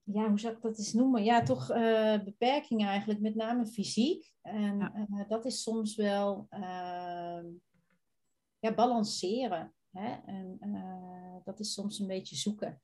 ja, 0.02 0.28
hoe 0.28 0.40
zou 0.40 0.54
ik 0.54 0.62
dat 0.62 0.78
eens 0.78 0.92
noemen? 0.92 1.24
Ja, 1.24 1.42
toch 1.42 1.66
beperkingen 2.24 2.88
eigenlijk, 2.88 3.20
met 3.20 3.34
name 3.34 3.66
fysiek. 3.66 4.32
En 4.42 4.92
dat 5.28 5.44
is 5.44 5.62
soms 5.62 5.96
wel 5.96 6.46
ehm, 6.50 7.46
ja, 8.58 8.74
balanceren. 8.74 9.74
Hè? 9.90 10.16
En 10.26 10.58
dat 11.44 11.60
is 11.60 11.72
soms 11.72 11.98
een 11.98 12.06
beetje 12.06 12.36
zoeken. 12.36 12.80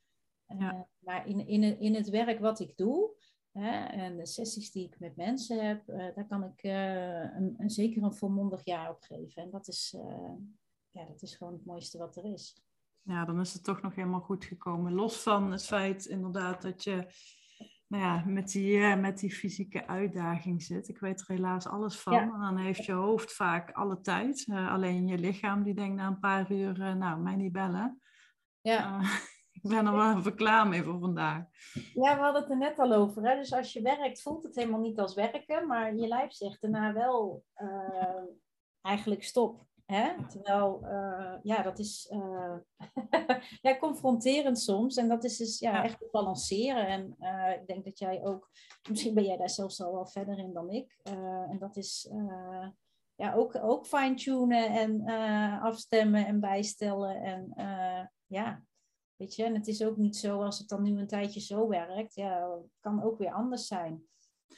Ja. 0.59 0.89
maar 0.99 1.29
in, 1.29 1.47
in, 1.47 1.81
in 1.81 1.95
het 1.95 2.09
werk 2.09 2.41
wat 2.41 2.61
ik 2.61 2.77
doe, 2.77 3.11
Hè, 3.53 3.85
en 3.85 4.17
de 4.17 4.27
sessies 4.27 4.71
die 4.71 4.87
ik 4.87 4.99
met 4.99 5.17
mensen 5.17 5.67
heb, 5.67 5.89
uh, 5.89 6.15
daar 6.15 6.27
kan 6.27 6.45
ik 6.45 6.63
uh, 6.63 7.35
een, 7.35 7.55
een, 7.59 7.71
zeker 7.71 8.03
een 8.03 8.15
volmondig 8.15 8.65
jaar 8.65 8.91
op 8.91 9.03
geven. 9.03 9.43
En 9.43 9.51
dat 9.51 9.69
is, 9.69 9.95
uh, 9.97 10.33
ja, 10.91 11.05
dat 11.05 11.23
is 11.23 11.37
gewoon 11.37 11.53
het 11.53 11.65
mooiste 11.65 11.99
wat 11.99 12.17
er 12.17 12.25
is. 12.25 12.63
Ja, 13.03 13.25
dan 13.25 13.41
is 13.41 13.53
het 13.53 13.65
toch 13.65 13.83
nog 13.83 13.95
helemaal 13.95 14.21
goed 14.21 14.45
gekomen. 14.45 14.93
Los 14.93 15.23
van 15.23 15.53
het 15.53 15.67
feit 15.67 16.05
inderdaad 16.05 16.63
dat 16.63 16.85
je 16.85 17.07
nou 17.87 18.03
ja, 18.03 18.25
met, 18.27 18.53
die, 18.53 18.97
met 18.97 19.19
die 19.19 19.35
fysieke 19.35 19.87
uitdaging 19.87 20.63
zit. 20.63 20.89
Ik 20.89 20.99
weet 20.99 21.21
er 21.21 21.27
helaas 21.27 21.67
alles 21.67 22.01
van. 22.01 22.15
En 22.15 22.41
dan 22.41 22.57
heeft 22.57 22.85
je 22.85 22.93
hoofd 22.93 23.33
vaak 23.33 23.71
alle 23.71 24.01
tijd. 24.01 24.47
alleen 24.49 25.07
je 25.07 25.19
lichaam 25.19 25.63
die 25.63 25.75
denkt 25.75 25.97
na 25.97 26.07
een 26.07 26.19
paar 26.19 26.53
uur, 26.53 26.97
nou, 26.97 27.21
mij 27.21 27.37
niet 27.37 27.53
bellen. 27.53 28.01
Ja. 28.61 29.01
Ik 29.63 29.71
ben 29.71 29.87
er 29.87 29.93
wel 29.93 30.17
even 30.19 30.35
klaar 30.35 30.69
mee 30.69 30.83
voor 30.83 30.99
vandaag. 30.99 31.45
Ja, 31.95 32.17
we 32.17 32.23
hadden 32.23 32.43
het 32.43 32.51
er 32.51 32.59
net 32.59 32.79
al 32.79 32.93
over. 32.93 33.29
Hè? 33.29 33.37
Dus 33.37 33.53
als 33.53 33.73
je 33.73 33.83
werkt, 33.83 34.23
voelt 34.23 34.43
het 34.43 34.57
helemaal 34.57 34.81
niet 34.81 34.99
als 34.99 35.15
werken, 35.15 35.67
maar 35.67 35.95
je 35.95 36.09
lijf 36.09 36.33
zegt 36.33 36.61
daarna 36.61 36.93
wel 36.93 37.45
uh, 37.57 38.25
eigenlijk 38.81 39.25
stop. 39.25 39.67
Hè? 39.87 40.27
Terwijl, 40.29 40.81
uh, 40.83 41.35
ja, 41.43 41.63
dat 41.63 41.79
is 41.79 42.13
uh, 42.15 42.55
ja, 43.69 43.79
confronterend 43.79 44.61
soms. 44.61 44.97
En 44.97 45.09
dat 45.09 45.25
is 45.25 45.37
dus 45.37 45.59
ja, 45.59 45.85
echt 45.85 46.11
balanceren. 46.11 46.87
En 46.87 47.17
ik 47.61 47.67
denk 47.67 47.85
dat 47.85 47.99
jij 47.99 48.25
ook, 48.25 48.51
misschien 48.89 49.15
ben 49.15 49.25
jij 49.25 49.37
daar 49.37 49.51
zelfs 49.51 49.83
al 49.83 49.93
wel 49.93 50.07
verder 50.07 50.39
in 50.39 50.53
dan 50.53 50.71
ik. 50.71 50.99
en 51.03 51.57
dat 51.59 51.77
is 51.77 52.11
ja, 53.15 53.35
ook, 53.35 53.57
ook 53.63 53.87
fine-tunen 53.87 54.71
en 54.71 55.05
afstemmen 55.61 56.27
en 56.27 56.41
bijstellen. 56.41 57.23
En 57.23 57.53
ja, 58.27 58.63
Weet 59.23 59.35
je, 59.35 59.45
en 59.45 59.55
het 59.55 59.69
is 59.69 59.85
ook 59.85 59.97
niet 59.97 60.17
zo 60.17 60.43
als 60.43 60.59
het 60.59 60.69
dan 60.69 60.83
nu 60.83 60.99
een 60.99 61.07
tijdje 61.07 61.41
zo 61.41 61.69
werkt. 61.69 62.15
Ja, 62.15 62.51
het 62.63 62.81
kan 62.81 63.03
ook 63.03 63.19
weer 63.19 63.33
anders 63.33 63.67
zijn. 63.67 64.03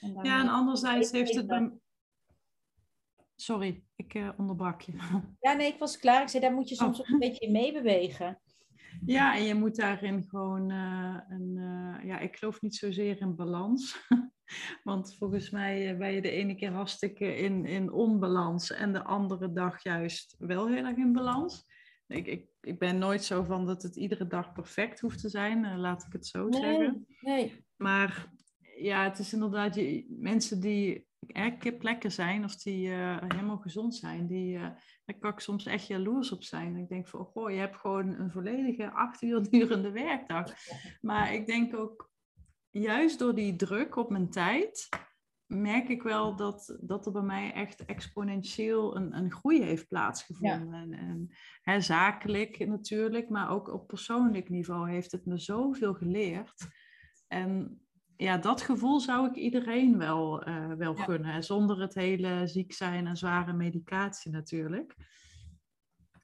En 0.00 0.18
ja, 0.22 0.40
en 0.40 0.48
anderzijds 0.48 1.10
heeft 1.10 1.34
het... 1.34 1.46
Bij... 1.46 1.72
Sorry, 3.34 3.84
ik 3.96 4.14
uh, 4.14 4.30
onderbrak 4.36 4.80
je. 4.80 4.92
Ja, 5.40 5.52
nee, 5.52 5.72
ik 5.72 5.78
was 5.78 5.98
klaar. 5.98 6.22
Ik 6.22 6.28
zei, 6.28 6.42
daar 6.42 6.52
moet 6.52 6.68
je 6.68 6.74
soms 6.74 7.00
oh. 7.00 7.06
ook 7.06 7.12
een 7.12 7.18
beetje 7.18 7.46
in 7.46 7.52
meebewegen. 7.52 8.40
Ja, 9.06 9.36
en 9.36 9.42
je 9.42 9.54
moet 9.54 9.76
daarin 9.76 10.24
gewoon 10.28 10.70
uh, 10.70 11.20
een... 11.28 11.56
Uh, 11.56 12.04
ja, 12.04 12.18
ik 12.18 12.36
geloof 12.36 12.60
niet 12.60 12.76
zozeer 12.76 13.20
in 13.20 13.36
balans. 13.36 14.06
Want 14.82 15.16
volgens 15.16 15.50
mij 15.50 15.96
ben 15.96 16.12
je 16.12 16.22
de 16.22 16.30
ene 16.30 16.54
keer 16.54 16.72
hartstikke 16.72 17.36
in, 17.36 17.66
in 17.66 17.92
onbalans 17.92 18.70
en 18.70 18.92
de 18.92 19.02
andere 19.02 19.52
dag 19.52 19.82
juist 19.82 20.34
wel 20.38 20.68
heel 20.68 20.84
erg 20.84 20.96
in 20.96 21.12
balans. 21.12 21.72
Ik, 22.06 22.26
ik, 22.26 22.53
ik 22.64 22.78
ben 22.78 22.98
nooit 22.98 23.24
zo 23.24 23.42
van 23.42 23.66
dat 23.66 23.82
het 23.82 23.96
iedere 23.96 24.26
dag 24.26 24.52
perfect 24.52 25.00
hoeft 25.00 25.20
te 25.20 25.28
zijn, 25.28 25.64
uh, 25.64 25.78
laat 25.78 26.04
ik 26.06 26.12
het 26.12 26.26
zo 26.26 26.48
nee, 26.48 26.60
zeggen. 26.60 27.06
Nee. 27.20 27.64
Maar 27.76 28.32
ja, 28.76 29.04
het 29.04 29.18
is 29.18 29.32
inderdaad 29.32 29.74
je, 29.74 30.06
mensen 30.08 30.60
die 30.60 31.06
er 31.26 31.72
plekken 31.78 32.12
zijn 32.12 32.44
of 32.44 32.56
die 32.56 32.88
uh, 32.88 33.16
helemaal 33.28 33.58
gezond 33.58 33.94
zijn, 33.94 34.26
die, 34.26 34.56
uh, 34.56 34.62
daar 35.04 35.18
kan 35.18 35.30
ik 35.30 35.40
soms 35.40 35.66
echt 35.66 35.86
jaloers 35.86 36.32
op 36.32 36.42
zijn. 36.42 36.76
Ik 36.76 36.88
denk 36.88 37.08
van, 37.08 37.30
oh, 37.32 37.50
je 37.50 37.56
hebt 37.56 37.76
gewoon 37.76 38.08
een 38.08 38.30
volledige 38.30 38.90
acht 38.90 39.22
uur 39.22 39.42
durende 39.50 39.90
werkdag. 39.90 40.52
Maar 41.00 41.34
ik 41.34 41.46
denk 41.46 41.76
ook, 41.76 42.10
juist 42.70 43.18
door 43.18 43.34
die 43.34 43.56
druk 43.56 43.96
op 43.96 44.10
mijn 44.10 44.30
tijd, 44.30 44.88
merk 45.46 45.88
ik 45.88 46.02
wel 46.02 46.36
dat, 46.36 46.78
dat 46.80 47.06
er 47.06 47.12
bij 47.12 47.22
mij 47.22 47.52
echt 47.52 47.84
exponentieel 47.84 48.96
een, 48.96 49.16
een 49.16 49.32
groei 49.32 49.62
heeft 49.62 49.88
plaatsgevonden. 49.88 50.72
En, 50.72 50.92
en 50.92 51.30
hè, 51.62 51.80
zakelijk 51.80 52.66
natuurlijk, 52.66 53.28
maar 53.28 53.50
ook 53.50 53.68
op 53.68 53.86
persoonlijk 53.86 54.48
niveau 54.48 54.90
heeft 54.90 55.12
het 55.12 55.26
me 55.26 55.38
zoveel 55.38 55.94
geleerd. 55.94 56.68
En 57.28 57.80
ja, 58.16 58.38
dat 58.38 58.62
gevoel 58.62 59.00
zou 59.00 59.28
ik 59.28 59.34
iedereen 59.34 59.98
wel, 59.98 60.48
uh, 60.48 60.72
wel 60.72 60.94
gunnen, 60.94 61.44
zonder 61.44 61.80
het 61.80 61.94
hele 61.94 62.46
ziek 62.46 62.72
zijn 62.72 63.06
en 63.06 63.16
zware 63.16 63.52
medicatie 63.52 64.30
natuurlijk. 64.30 64.94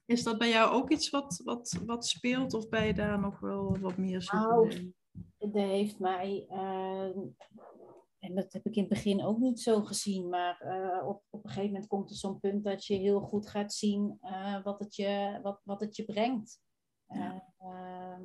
Is 0.05 0.23
dat 0.23 0.37
bij 0.37 0.49
jou 0.49 0.71
ook 0.71 0.91
iets 0.91 1.09
wat, 1.09 1.41
wat, 1.43 1.81
wat 1.85 2.07
speelt 2.07 2.53
of 2.53 2.69
ben 2.69 2.85
je 2.85 2.93
daar 2.93 3.19
nog 3.19 3.39
wel 3.39 3.77
wat 3.79 3.97
meer 3.97 4.21
zo 4.21 4.37
nou, 4.37 4.93
Dat 5.37 5.53
heeft 5.53 5.99
mij 5.99 6.45
uh, 6.49 7.09
en 8.21 8.35
dat 8.35 8.53
heb 8.53 8.65
ik 8.65 8.75
in 8.75 8.81
het 8.81 8.93
begin 8.93 9.23
ook 9.23 9.39
niet 9.39 9.59
zo 9.59 9.83
gezien, 9.83 10.29
maar 10.29 10.61
uh, 10.65 11.07
op, 11.07 11.23
op 11.29 11.43
een 11.43 11.49
gegeven 11.49 11.71
moment 11.71 11.87
komt 11.87 12.09
er 12.09 12.15
zo'n 12.15 12.39
punt 12.39 12.63
dat 12.63 12.85
je 12.85 12.95
heel 12.95 13.21
goed 13.21 13.49
gaat 13.49 13.73
zien 13.73 14.17
uh, 14.21 14.63
wat, 14.63 14.79
het 14.79 14.95
je, 14.95 15.39
wat, 15.41 15.61
wat 15.63 15.79
het 15.79 15.95
je 15.95 16.05
brengt 16.05 16.61
uh, 17.07 17.37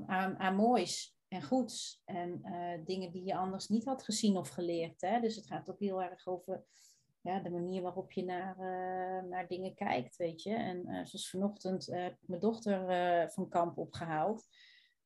aan, 0.07 0.39
aan 0.39 0.57
moois 0.57 1.17
en 1.29 1.43
goeds. 1.43 2.03
En 2.05 2.43
dingen 2.85 3.13
die 3.13 3.25
je 3.25 3.37
anders 3.37 3.69
niet 3.69 3.85
had 3.85 4.05
gezien 4.05 4.37
of 4.37 4.49
geleerd. 4.49 5.01
Hè? 5.01 5.21
Dus 5.21 5.37
het 5.37 5.47
gaat 5.47 5.71
ook 5.71 5.81
heel 5.81 6.03
erg 6.03 6.27
over 6.27 6.65
ja, 7.21 7.41
de 7.41 7.51
manier 7.51 7.83
waarop 7.83 8.13
je 8.13 8.25
naar, 8.25 8.57
naar 9.29 9.49
dingen 9.49 9.75
kijkt, 9.75 10.17
weet 10.17 10.43
je. 10.43 10.55
En 10.55 11.07
zoals 11.07 11.31
vanochtend 11.31 11.87
heb 11.87 12.13
ik 12.13 12.29
mijn 12.29 12.41
dochter 12.41 13.31
van 13.31 13.49
kamp 13.49 13.79
opgehaald. 13.79 14.47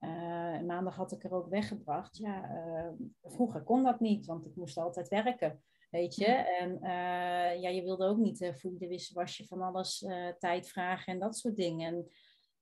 Uh, 0.01 0.61
maandag 0.61 0.97
had 0.97 1.13
ik 1.13 1.25
er 1.25 1.33
ook 1.33 1.49
weggebracht. 1.49 2.17
Ja, 2.17 2.51
uh, 2.51 2.89
vroeger 3.23 3.63
kon 3.63 3.83
dat 3.83 4.01
niet, 4.01 4.27
want 4.27 4.47
ik 4.47 4.57
moest 4.57 4.77
altijd 4.77 5.09
werken. 5.09 5.63
Weet 5.91 6.15
je, 6.15 6.27
en 6.27 6.71
uh, 6.71 7.61
ja, 7.63 7.69
je 7.69 7.83
wilde 7.83 8.07
ook 8.07 8.19
niet 8.19 8.53
voeden, 8.55 8.89
wisten, 8.89 9.15
was 9.15 9.37
je 9.37 9.47
van 9.47 9.63
alles 9.63 10.07
tijd 10.39 10.69
vragen 10.69 11.13
en 11.13 11.19
dat 11.19 11.37
soort 11.37 11.57
dingen. 11.57 11.95
En 11.95 12.11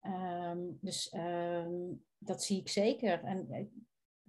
Ehm, 0.01 0.59
dus 0.80 1.09
ehm, 1.09 1.72
dat 2.18 2.43
zie 2.43 2.61
ik 2.61 2.68
zeker. 2.68 3.24
En 3.24 3.53
ik 3.53 3.70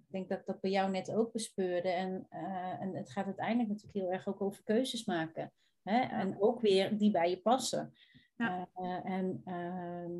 denk 0.07 0.29
dat 0.29 0.39
ik 0.39 0.45
dat 0.45 0.61
bij 0.61 0.71
jou 0.71 0.91
net 0.91 1.11
ook 1.11 1.31
bespeurde. 1.31 1.89
En, 1.89 2.25
en 2.79 2.95
het 2.95 3.11
gaat 3.11 3.25
uiteindelijk 3.25 3.69
natuurlijk 3.69 3.97
heel 3.97 4.11
erg 4.11 4.27
ook 4.27 4.41
over 4.41 4.63
keuzes 4.63 5.05
maken. 5.05 5.53
Hè? 5.83 5.99
En 5.99 6.41
ook 6.41 6.61
weer 6.61 6.97
die 6.97 7.11
bij 7.11 7.29
je 7.29 7.41
passen. 7.41 7.93
Ja. 8.35 8.69
En 9.03 9.41
ehm, 9.45 10.11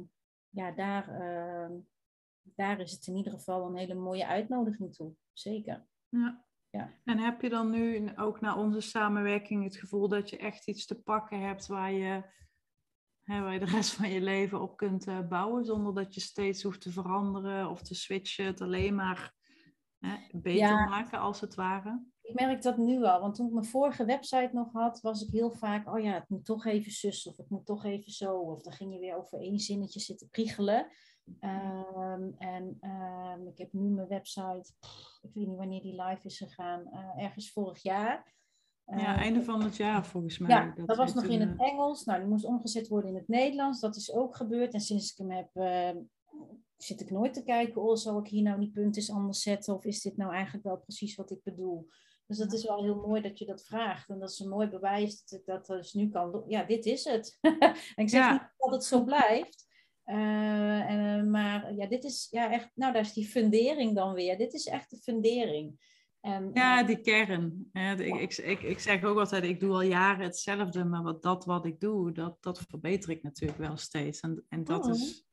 ja, 0.49 0.71
daar, 0.71 1.21
daar 2.56 2.80
is 2.80 2.91
het 2.91 3.08
in 3.08 3.16
ieder 3.16 3.32
geval 3.32 3.68
een 3.68 3.78
hele 3.78 3.95
mooie 3.95 4.28
uitnodiging 4.28 4.95
toe. 4.95 5.14
Zeker. 5.34 5.88
Ja. 6.10 6.47
Ja. 6.72 6.93
En 7.04 7.18
heb 7.18 7.41
je 7.41 7.50
dan 7.50 7.70
nu 7.70 8.12
ook 8.16 8.41
na 8.41 8.56
onze 8.56 8.82
samenwerking 8.82 9.64
het 9.64 9.76
gevoel 9.76 10.08
dat 10.08 10.30
je 10.30 10.38
echt 10.38 10.68
iets 10.68 10.86
te 10.86 11.02
pakken 11.02 11.39
hebt 11.41 11.68
waar 11.68 11.91
je, 11.91 12.24
hè, 13.22 13.41
waar 13.41 13.54
je 13.54 13.60
de 13.60 13.66
rest 13.66 13.93
van 13.93 14.10
je 14.10 14.22
leven 14.22 14.62
op 14.62 14.78
kunt 14.78 15.08
uh, 15.08 15.28
bouwen, 15.28 15.66
zonder 15.66 15.93
dat 15.93 16.14
je 16.14 16.22
steeds 16.22 16.64
hoeft 16.64 16.82
te 16.82 16.91
veranderen 16.91 17.70
of 17.70 17.82
te 17.82 17.95
switchen, 17.95 18.45
het 18.45 18.62
alleen 18.62 18.95
maar 18.95 19.34
hè, 19.97 20.16
beter 20.32 20.89
maken 20.89 21.20
als 21.20 21.41
het 21.41 21.56
ware? 21.56 22.04
Ik 22.22 22.39
merk 22.39 22.62
dat 22.62 22.78
nu 22.78 23.04
al, 23.04 23.20
want 23.20 23.36
toen 23.36 23.47
ik 23.47 23.54
mijn 23.54 23.66
vorige 23.66 24.06
website 24.06 24.50
nog 24.54 24.72
had, 24.72 25.02
was 25.02 25.22
ik 25.22 25.32
heel 25.32 25.52
vaak, 25.52 25.88
oh 25.88 26.00
ja, 26.00 26.14
het 26.14 26.30
moet 26.30 26.45
toch 26.45 26.66
even 26.66 26.91
zus 26.91 27.28
of 27.28 27.38
het 27.38 27.50
moet 27.50 27.66
toch 27.66 27.86
even 27.86 28.12
zo. 28.12 28.38
Of 28.38 28.62
dan 28.62 28.74
ging 28.74 28.93
je 28.93 29.00
weer 29.00 29.18
over 29.18 29.39
één 29.39 29.60
zinnetje 29.60 30.00
zitten 30.00 30.30
priegelen. 30.30 30.88
Um, 31.41 32.36
en 32.38 32.80
um, 32.82 33.47
ik 33.47 33.57
heb 33.57 33.73
nu 33.73 33.89
mijn 33.89 34.07
website, 34.07 34.71
ik 35.21 35.34
weet 35.34 35.47
niet 35.47 35.57
wanneer 35.57 35.82
die 35.82 36.01
live 36.03 36.25
is 36.25 36.38
gegaan, 36.38 36.89
uh, 36.93 37.23
ergens 37.23 37.51
vorig 37.51 37.82
jaar. 37.82 38.34
Ja, 38.86 39.15
uh, 39.15 39.21
einde 39.21 39.43
van 39.43 39.63
het 39.63 39.75
jaar 39.75 40.05
volgens 40.05 40.38
mij. 40.38 40.49
Ja, 40.49 40.73
dat, 40.75 40.88
dat 40.88 40.97
was 40.97 41.13
nog 41.13 41.23
in 41.23 41.41
het 41.41 41.59
Engels. 41.59 42.05
Nou, 42.05 42.19
die 42.19 42.30
moest 42.30 42.45
omgezet 42.45 42.88
worden 42.88 43.09
in 43.09 43.15
het 43.15 43.27
Nederlands. 43.27 43.80
Dat 43.80 43.95
is 43.95 44.13
ook 44.13 44.36
gebeurd. 44.36 44.73
En 44.73 44.80
sinds 44.80 45.11
ik 45.11 45.17
hem 45.17 45.32
heb, 45.32 45.49
uh, 45.53 46.01
zit 46.77 47.01
ik 47.01 47.11
nooit 47.11 47.34
te 47.34 47.43
kijken, 47.43 47.82
oh, 47.82 47.95
zal 47.95 48.19
ik 48.19 48.27
hier 48.27 48.43
nou 48.43 48.59
die 48.59 48.71
puntjes 48.71 49.11
anders 49.11 49.41
zetten? 49.41 49.73
Of 49.73 49.86
is 49.86 50.01
dit 50.01 50.17
nou 50.17 50.34
eigenlijk 50.34 50.65
wel 50.65 50.77
precies 50.77 51.15
wat 51.15 51.32
ik 51.32 51.43
bedoel? 51.43 51.88
Dus 52.27 52.38
dat 52.38 52.53
is 52.53 52.65
wel 52.65 52.84
heel 52.84 52.95
mooi 52.95 53.21
dat 53.21 53.39
je 53.39 53.45
dat 53.45 53.65
vraagt. 53.65 54.09
En 54.09 54.19
dat 54.19 54.30
is 54.30 54.39
een 54.39 54.49
mooi 54.49 54.67
bewijs 54.67 55.23
dat 55.23 55.39
ik 55.39 55.45
dat 55.45 55.65
dus 55.65 55.93
nu 55.93 56.09
kan 56.09 56.32
doen. 56.32 56.43
Ja, 56.47 56.63
dit 56.63 56.86
is 56.86 57.03
het. 57.03 57.38
en 57.95 58.03
ik 58.03 58.09
zeg 58.09 58.32
niet 58.32 58.41
dat 58.57 58.71
het 58.71 58.84
zo 58.84 59.03
blijft. 59.03 59.67
Uh, 60.10 60.89
en, 60.89 61.30
maar 61.30 61.74
ja, 61.74 61.88
dit 61.88 62.03
is 62.03 62.28
ja, 62.32 62.51
echt, 62.51 62.72
nou 62.76 62.93
daar 62.93 63.01
is 63.01 63.14
die 63.14 63.28
fundering 63.28 63.95
dan 63.95 64.14
weer. 64.14 64.38
Dit 64.38 64.53
is 64.53 64.66
echt 64.66 64.89
de 64.89 64.97
fundering. 64.97 65.80
En, 66.22 66.49
ja, 66.53 66.84
die 66.84 67.01
kern. 67.01 67.70
Ja, 67.74 67.91
ik, 67.91 68.16
ik, 68.16 68.38
ik, 68.38 68.62
ik, 68.62 68.80
zeg 68.80 69.03
ook 69.03 69.20
altijd, 69.20 69.43
ik 69.43 69.60
doe 69.60 69.72
al 69.72 69.82
jaren 69.82 70.26
hetzelfde, 70.26 70.84
maar 70.84 71.03
wat, 71.03 71.22
dat 71.22 71.45
wat 71.45 71.66
ik 71.66 71.80
doe, 71.80 72.12
dat, 72.12 72.38
dat 72.39 72.60
verbeter 72.60 73.10
ik 73.10 73.24
natuurlijk 73.24 73.60
wel 73.60 73.78
steeds. 73.78 74.20
En, 74.20 74.45
en 74.49 74.64
dat 74.64 74.86
oh. 74.86 74.91
is 74.91 75.26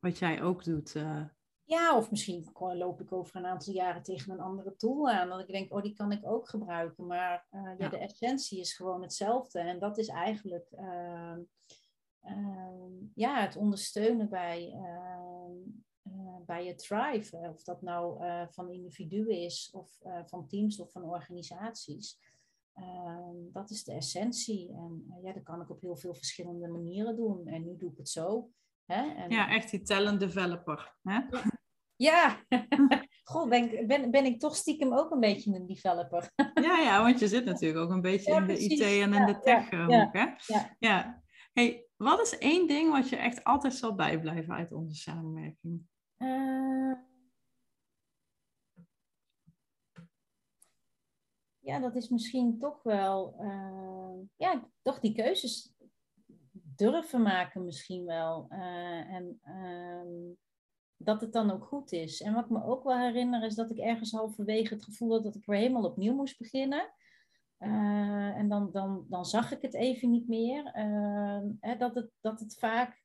wat 0.00 0.18
jij 0.18 0.42
ook 0.42 0.64
doet. 0.64 0.94
Uh. 0.94 1.24
Ja, 1.64 1.96
of 1.96 2.10
misschien 2.10 2.50
loop 2.52 3.00
ik 3.00 3.12
over 3.12 3.36
een 3.36 3.46
aantal 3.46 3.72
jaren 3.72 4.02
tegen 4.02 4.32
een 4.32 4.40
andere 4.40 4.76
tool 4.76 5.10
aan. 5.10 5.28
Dat 5.28 5.40
ik 5.40 5.48
denk, 5.48 5.72
oh, 5.72 5.82
die 5.82 5.94
kan 5.94 6.12
ik 6.12 6.26
ook 6.26 6.48
gebruiken. 6.48 7.06
Maar 7.06 7.46
uh, 7.50 7.62
ja. 7.62 7.74
ja. 7.78 7.88
de 7.88 7.98
essentie 7.98 8.60
is 8.60 8.74
gewoon 8.74 9.02
hetzelfde. 9.02 9.58
En 9.58 9.78
dat 9.78 9.98
is 9.98 10.08
eigenlijk 10.08 10.72
ja, 13.14 13.40
het 13.40 13.56
ondersteunen 13.56 14.28
bij, 14.28 14.72
ehm, 14.72 15.52
eh, 16.02 16.36
bij 16.46 16.64
je 16.64 16.74
thrive. 16.74 17.36
Of 17.36 17.62
dat 17.62 17.82
nou 17.82 18.24
uh, 18.24 18.46
van 18.48 18.70
individuen 18.70 19.40
is, 19.40 19.70
of 19.72 19.98
uh, 20.06 20.20
van 20.24 20.48
teams 20.48 20.80
of 20.80 20.92
van 20.92 21.02
organisaties. 21.02 22.18
Ehm, 22.72 23.36
dat 23.52 23.70
is 23.70 23.84
de 23.84 23.92
essentie. 23.92 24.72
En 24.72 25.20
ja, 25.22 25.32
dat 25.32 25.42
kan 25.42 25.60
ik 25.60 25.70
op 25.70 25.80
heel 25.80 25.96
veel 25.96 26.14
verschillende 26.14 26.68
manieren 26.68 27.16
doen. 27.16 27.46
En 27.46 27.64
nu 27.64 27.76
doe 27.76 27.90
ik 27.90 27.96
het 27.96 28.08
zo. 28.08 28.50
Hè? 28.84 29.14
En, 29.14 29.30
ja, 29.30 29.48
echt 29.48 29.70
die 29.70 29.82
talent 29.82 30.20
developer. 30.20 30.96
Hè? 31.02 31.20
Ja, 31.96 32.44
Goh, 33.24 33.48
ben, 33.48 33.86
ben, 33.86 34.10
ben 34.10 34.24
ik 34.24 34.40
toch 34.40 34.56
stiekem 34.56 34.94
ook 34.94 35.10
een 35.10 35.20
beetje 35.20 35.54
een 35.54 35.66
developer. 35.66 36.30
ja, 36.68 36.78
ja, 36.78 37.02
want 37.02 37.18
je 37.18 37.28
zit 37.28 37.44
natuurlijk 37.44 37.84
ook 37.84 37.90
een 37.90 38.00
beetje 38.00 38.34
in 38.34 38.46
de 38.46 38.58
IT 38.58 38.80
en 38.80 39.14
in 39.14 39.26
de 39.26 39.38
tech 39.40 39.70
ja, 39.70 39.84
hoek, 39.84 40.12
hè? 40.12 40.26
Ja. 40.46 40.76
ja. 40.78 41.22
Hey, 41.52 41.85
wat 41.96 42.20
is 42.20 42.38
één 42.38 42.66
ding 42.66 42.92
wat 42.92 43.08
je 43.08 43.16
echt 43.16 43.44
altijd 43.44 43.74
zal 43.74 43.94
bijblijven 43.94 44.54
uit 44.54 44.72
onze 44.72 44.94
samenwerking? 44.94 45.86
Uh, 46.18 46.92
ja, 51.58 51.78
dat 51.78 51.96
is 51.96 52.08
misschien 52.08 52.58
toch 52.58 52.82
wel, 52.82 53.36
uh, 53.40 54.26
ja, 54.36 54.68
toch 54.82 55.00
die 55.00 55.14
keuzes 55.14 55.74
durven 56.76 57.22
maken 57.22 57.64
misschien 57.64 58.04
wel. 58.04 58.46
Uh, 58.50 59.14
en 59.14 59.40
ehm, 59.42 60.34
dat 60.96 61.20
het 61.20 61.32
dan 61.32 61.50
ook 61.50 61.64
goed 61.64 61.92
is. 61.92 62.20
En 62.20 62.34
wat 62.34 62.44
ik 62.44 62.50
me 62.50 62.64
ook 62.64 62.84
wel 62.84 62.98
herinner 62.98 63.42
is 63.42 63.54
dat 63.54 63.70
ik 63.70 63.78
ergens 63.78 64.12
halverwege 64.12 64.74
het 64.74 64.84
gevoel 64.84 65.12
had 65.12 65.22
dat 65.22 65.34
ik 65.34 65.46
weer 65.46 65.58
helemaal 65.58 65.84
opnieuw 65.84 66.14
moest 66.14 66.38
beginnen. 66.38 66.92
Uh, 67.58 68.36
en 68.36 68.48
dan, 68.48 68.72
dan, 68.72 69.06
dan 69.08 69.24
zag 69.24 69.52
ik 69.52 69.62
het 69.62 69.74
even 69.74 70.10
niet 70.10 70.28
meer. 70.28 70.64
Uh, 70.76 71.42
hè, 71.60 71.76
dat, 71.76 71.94
het, 71.94 72.10
dat 72.20 72.40
het 72.40 72.58
vaak, 72.58 73.02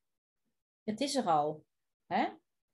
het 0.84 1.00
is 1.00 1.16
er 1.16 1.26
al. 1.26 1.66
Hè? 2.06 2.28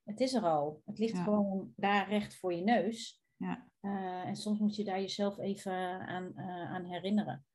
Het 0.04 0.20
is 0.20 0.34
er 0.34 0.44
al. 0.44 0.82
Het 0.86 1.00
ligt 1.00 1.18
ja. 1.18 1.24
gewoon 1.24 1.74
daar 1.76 2.10
recht 2.10 2.40
voor 2.40 2.54
je 2.54 2.64
neus. 2.64 3.24
Ja. 3.36 3.70
Uh, 3.82 4.26
en 4.26 4.36
soms 4.36 4.60
moet 4.60 4.76
je 4.76 4.84
daar 4.84 5.00
jezelf 5.00 5.38
even 5.38 6.08
aan, 6.08 6.38
aan 6.70 6.86
herinneren. 6.86 7.46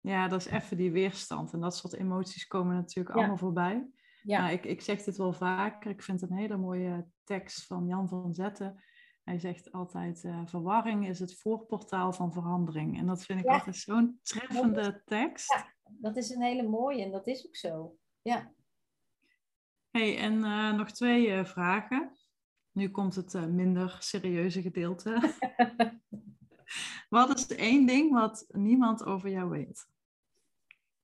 Ja, 0.00 0.28
dat 0.28 0.40
is 0.40 0.46
even 0.46 0.76
die 0.76 0.92
weerstand. 0.92 1.52
En 1.52 1.60
dat 1.60 1.76
soort 1.76 1.92
emoties 1.92 2.46
komen 2.46 2.74
natuurlijk 2.74 3.14
ja. 3.14 3.20
allemaal 3.20 3.38
voorbij. 3.38 3.90
Ja. 4.22 4.40
Nou, 4.40 4.52
ik, 4.52 4.64
ik 4.64 4.80
zeg 4.80 5.02
dit 5.02 5.16
wel 5.16 5.32
vaker. 5.32 5.90
Ik 5.90 6.02
vind 6.02 6.20
het 6.20 6.30
een 6.30 6.36
hele 6.36 6.56
mooie 6.56 7.06
tekst 7.24 7.66
van 7.66 7.86
Jan 7.86 8.08
van 8.08 8.34
Zetten. 8.34 8.82
Hij 9.24 9.38
zegt 9.38 9.72
altijd, 9.72 10.24
uh, 10.24 10.40
verwarring 10.44 11.08
is 11.08 11.18
het 11.18 11.34
voorportaal 11.34 12.12
van 12.12 12.32
verandering. 12.32 12.98
En 12.98 13.06
dat 13.06 13.24
vind 13.24 13.40
ik 13.40 13.46
altijd 13.46 13.76
zo'n 13.76 14.18
treffende 14.22 15.02
tekst. 15.04 15.52
Ja, 15.52 15.72
dat 15.84 16.16
is 16.16 16.30
een 16.30 16.42
hele 16.42 16.68
mooie 16.68 17.02
en 17.02 17.10
dat 17.10 17.26
is 17.26 17.46
ook 17.46 17.56
zo. 17.56 17.96
Ja. 18.22 18.52
hey, 19.90 20.18
en 20.18 20.34
uh, 20.34 20.72
nog 20.72 20.90
twee 20.90 21.26
uh, 21.26 21.44
vragen. 21.44 22.16
Nu 22.72 22.90
komt 22.90 23.14
het 23.14 23.50
minder 23.50 23.96
serieuze 24.00 24.62
gedeelte. 24.62 25.34
wat 27.08 27.38
is 27.38 27.46
één 27.46 27.86
ding 27.86 28.12
wat 28.12 28.46
niemand 28.48 29.04
over 29.04 29.30
jou 29.30 29.50
weet? 29.50 29.90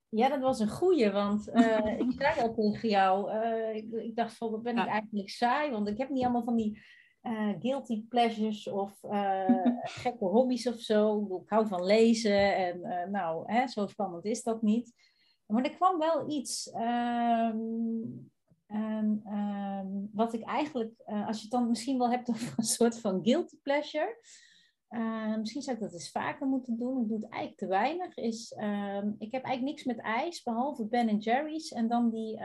Ja, 0.09 0.29
dat 0.29 0.41
was 0.41 0.61
een 0.61 0.69
goeie, 0.69 1.11
want 1.11 1.49
ik 2.05 2.13
zei 2.13 2.41
al 2.41 2.55
tegen 2.55 2.89
jou, 2.89 3.33
ik, 3.75 3.93
ik, 3.93 4.17
dacht 4.17 4.37
van, 4.37 4.63
ben 4.63 4.79
ik 4.79 4.87
eigenlijk 4.87 5.31
saai? 5.31 5.71
Want 5.71 5.89
ik 5.89 5.99
heb 5.99 6.09
niet 6.09 6.23
allemaal 6.23 6.45
van 6.45 6.57
die 6.57 6.83
uh, 7.29 7.55
guilty 7.61 8.07
pleasures 8.09 8.69
of 8.69 9.03
uh, 9.03 9.65
gekke 10.03 10.25
hobby's 10.25 10.67
of 10.67 10.81
zo. 10.81 11.27
Ik 11.43 11.49
hou 11.49 11.67
van 11.67 11.85
lezen 11.85 12.57
en 12.57 12.79
uh, 12.79 13.05
nou, 13.05 13.53
hè, 13.53 13.67
zo 13.67 13.87
spannend 13.87 14.25
is 14.25 14.43
dat 14.43 14.63
niet. 14.63 14.93
Maar 15.47 15.65
er 15.65 15.75
kwam 15.75 15.99
wel 15.99 16.31
iets. 16.31 16.73
Um, 16.75 18.31
um, 18.67 20.11
wat 20.13 20.33
ik 20.33 20.43
eigenlijk, 20.43 21.03
als 21.05 21.37
je 21.37 21.43
het 21.43 21.51
dan 21.51 21.69
misschien 21.69 21.99
wel 21.99 22.11
hebt 22.11 22.31
over 22.33 22.55
een 22.57 22.65
soort 22.65 23.01
van 23.01 23.21
guilty 23.23 23.57
pleasure. 23.63 24.21
misschien 25.39 25.63
zou 25.63 25.77
ik 25.77 25.83
dat 25.83 25.93
eens 25.93 26.11
vaker 26.11 26.47
moeten 26.47 26.79
doen. 26.79 27.03
Ik 27.03 27.09
doe 27.09 27.21
het 27.21 27.31
eigenlijk 27.31 27.61
te 27.61 27.67
weinig. 27.67 28.17
Is, 28.17 28.53
ik 29.19 29.33
heb 29.33 29.45
eigenlijk 29.45 29.63
niks 29.63 29.85
met 29.85 29.99
ijs, 29.99 30.43
behalve 30.43 30.87
Ben 30.87 31.19
Jerry's. 31.19 31.73
En 31.73 31.89
dan 31.89 32.11
die 32.11 32.41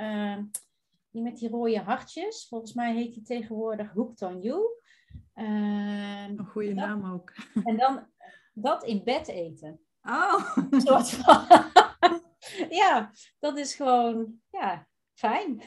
die 1.14 1.22
met 1.22 1.38
die 1.38 1.49
rode 1.49 1.80
hartjes. 1.80 2.47
Volgens 2.49 2.74
mij 2.74 2.93
heet 2.93 3.14
die 3.14 3.24
tegenwoordig 3.24 3.91
Hooked 3.91 4.22
on 4.22 4.41
You. 4.41 4.61
Uh, 5.36 6.28
een 6.28 6.45
goede 6.45 6.74
naam 6.74 7.14
ook. 7.14 7.34
En 7.70 7.78
dan 7.78 8.07
dat 8.53 8.84
in 8.84 9.03
bed 9.03 9.28
eten. 9.28 9.80
Oh. 10.01 10.57
Een 10.70 10.82
soort 10.82 11.09
van. 11.16 11.45
ja, 12.82 13.11
dat 13.39 13.57
is 13.57 13.76
gewoon 13.76 14.34
ja, 14.49 14.88
fijn. 15.14 15.61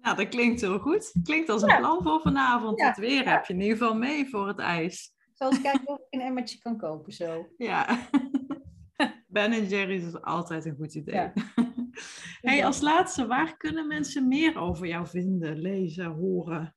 Nou, 0.00 0.16
dat 0.16 0.28
klinkt 0.28 0.60
heel 0.60 0.78
goed. 0.78 1.12
Klinkt 1.22 1.48
als 1.48 1.62
een 1.62 1.76
plan 1.78 2.02
voor 2.02 2.20
vanavond. 2.20 2.82
Het 2.82 2.96
weer 2.96 3.30
heb 3.30 3.44
je 3.44 3.52
in 3.52 3.60
ieder 3.60 3.76
geval 3.76 3.94
mee 3.94 4.28
voor 4.28 4.48
het 4.48 4.58
ijs. 4.58 5.12
Zoals 5.32 5.60
kijken 5.60 5.88
of 5.88 5.98
ik 5.98 6.06
een 6.10 6.20
emmertje 6.20 6.58
kan 6.58 6.78
kopen 6.78 7.12
zo. 7.12 7.48
Ja. 7.56 8.08
ben 9.26 9.66
Jerry's 9.66 10.04
is 10.04 10.22
altijd 10.22 10.64
een 10.64 10.76
goed 10.76 10.94
idee. 10.94 11.32
Hey, 12.40 12.64
als 12.64 12.80
laatste, 12.80 13.26
waar 13.26 13.56
kunnen 13.56 13.86
mensen 13.86 14.28
meer 14.28 14.58
over 14.58 14.86
jou 14.86 15.06
vinden, 15.06 15.58
lezen, 15.58 16.06
horen? 16.06 16.74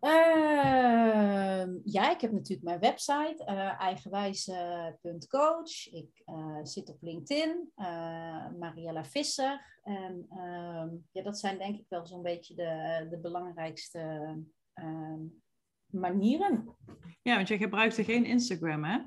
Uh, 0.00 1.66
ja, 1.84 2.10
ik 2.10 2.20
heb 2.20 2.32
natuurlijk 2.32 2.62
mijn 2.62 2.80
website, 2.80 3.46
uh, 3.48 3.80
eigenwijs.coach. 3.80 5.92
ik 5.92 6.22
uh, 6.26 6.58
zit 6.62 6.88
op 6.88 7.02
LinkedIn, 7.02 7.72
uh, 7.76 8.46
Mariella 8.58 9.04
Visser. 9.04 9.80
En 9.82 10.26
ehm, 10.28 10.88
ja, 11.12 11.22
dat 11.22 11.38
zijn 11.38 11.58
denk 11.58 11.78
ik 11.78 11.86
wel 11.88 12.06
zo'n 12.06 12.22
beetje 12.22 12.54
de, 12.54 13.06
de 13.10 13.18
belangrijkste 13.18 14.34
ehm, 14.72 15.20
manieren. 15.86 16.76
Ja, 17.22 17.34
want 17.34 17.48
je 17.48 17.58
gebruikt 17.58 17.96
er 17.96 18.04
geen 18.04 18.24
Instagram, 18.24 18.84
hè? 18.84 18.98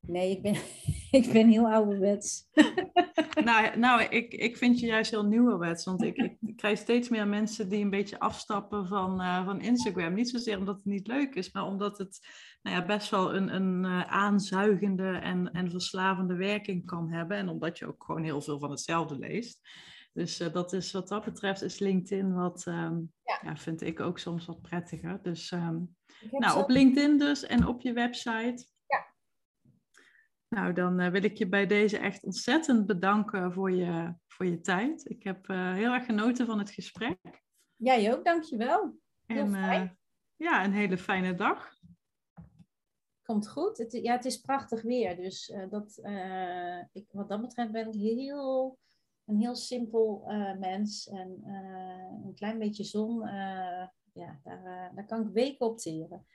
Nee, 0.00 0.30
ik 0.30 0.42
ben, 0.42 0.54
ik 1.20 1.32
ben 1.32 1.48
heel 1.48 1.70
ouderwets. 1.70 2.48
nou, 3.44 3.78
nou 3.78 4.02
ik, 4.02 4.32
ik 4.32 4.56
vind 4.56 4.80
je 4.80 4.86
juist 4.86 5.10
heel 5.10 5.24
nieuwerwets. 5.24 5.84
Want 5.84 6.02
ik, 6.02 6.16
ik 6.40 6.56
krijg 6.56 6.78
steeds 6.78 7.08
meer 7.08 7.28
mensen 7.28 7.68
die 7.68 7.84
een 7.84 7.90
beetje 7.90 8.18
afstappen 8.18 8.86
van, 8.86 9.20
uh, 9.20 9.44
van 9.44 9.60
Instagram. 9.60 10.14
Niet 10.14 10.30
zozeer 10.30 10.58
omdat 10.58 10.76
het 10.76 10.84
niet 10.84 11.06
leuk 11.06 11.34
is, 11.34 11.52
maar 11.52 11.66
omdat 11.66 11.98
het 11.98 12.18
nou 12.62 12.76
ja, 12.76 12.86
best 12.86 13.10
wel 13.10 13.34
een, 13.34 13.54
een 13.54 13.84
uh, 13.84 14.02
aanzuigende 14.02 15.08
en, 15.08 15.52
en 15.52 15.70
verslavende 15.70 16.34
werking 16.34 16.86
kan 16.86 17.10
hebben. 17.12 17.36
En 17.36 17.48
omdat 17.48 17.78
je 17.78 17.86
ook 17.86 18.04
gewoon 18.04 18.22
heel 18.22 18.42
veel 18.42 18.58
van 18.58 18.70
hetzelfde 18.70 19.18
leest. 19.18 19.60
Dus 20.12 20.40
uh, 20.40 20.52
dat 20.52 20.72
is 20.72 20.92
wat 20.92 21.08
dat 21.08 21.24
betreft 21.24 21.62
is 21.62 21.78
LinkedIn 21.78 22.34
wat, 22.34 22.66
um, 22.66 23.12
ja. 23.24 23.38
ja. 23.42 23.56
vind 23.56 23.80
ik 23.80 24.00
ook 24.00 24.18
soms 24.18 24.46
wat 24.46 24.62
prettiger. 24.62 25.18
Dus 25.22 25.50
um, 25.50 25.96
nou, 26.30 26.58
op 26.58 26.68
LinkedIn 26.68 27.18
dus 27.18 27.46
en 27.46 27.66
op 27.66 27.80
je 27.80 27.92
website. 27.92 28.66
Nou, 30.50 30.72
dan 30.72 31.00
uh, 31.00 31.10
wil 31.10 31.24
ik 31.24 31.36
je 31.36 31.48
bij 31.48 31.66
deze 31.66 31.98
echt 31.98 32.24
ontzettend 32.24 32.86
bedanken 32.86 33.52
voor 33.52 33.70
je, 33.70 34.14
voor 34.26 34.46
je 34.46 34.60
tijd. 34.60 35.10
Ik 35.10 35.22
heb 35.22 35.48
uh, 35.48 35.74
heel 35.74 35.92
erg 35.92 36.04
genoten 36.04 36.46
van 36.46 36.58
het 36.58 36.70
gesprek. 36.70 37.18
Jij 37.76 38.14
ook, 38.14 38.24
dankjewel. 38.24 38.98
Heel 39.26 39.44
en, 39.44 39.52
fijn. 39.52 39.98
ja, 40.36 40.64
een 40.64 40.72
hele 40.72 40.98
fijne 40.98 41.34
dag. 41.34 41.78
Komt 43.22 43.48
goed. 43.48 43.78
Het, 43.78 43.92
ja, 43.92 44.12
het 44.12 44.24
is 44.24 44.40
prachtig 44.40 44.82
weer. 44.82 45.16
Dus 45.16 45.54
dat, 45.68 45.98
ik, 46.92 47.08
wat 47.12 47.28
dat 47.28 47.40
betreft 47.40 47.72
ben 47.72 47.86
ik 47.86 47.94
heel 47.94 48.78
een 49.24 49.40
heel 49.40 49.56
simpel 49.56 50.24
mens 50.58 51.08
en 51.08 51.42
een 52.24 52.34
klein 52.34 52.58
beetje 52.58 52.84
zon, 52.84 53.20
ja, 54.12 54.40
daar, 54.42 54.92
daar 54.94 55.06
kan 55.06 55.26
ik 55.26 55.32
weken 55.32 55.66
op 55.66 55.78
teren. 55.78 56.26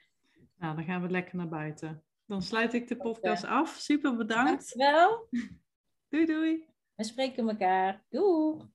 Nou, 0.58 0.76
dan 0.76 0.86
gaan 0.86 1.02
we 1.02 1.10
lekker 1.10 1.36
naar 1.36 1.50
buiten. 1.50 2.04
Dan 2.26 2.42
sluit 2.42 2.74
ik 2.74 2.88
de 2.88 2.98
podcast 2.98 3.44
af. 3.44 3.70
Super 3.70 4.16
bedankt. 4.16 4.78
Dankjewel. 4.78 5.30
doei 6.10 6.26
doei. 6.26 6.66
We 6.96 7.04
spreken 7.04 7.50
elkaar. 7.50 8.06
Doei. 8.10 8.74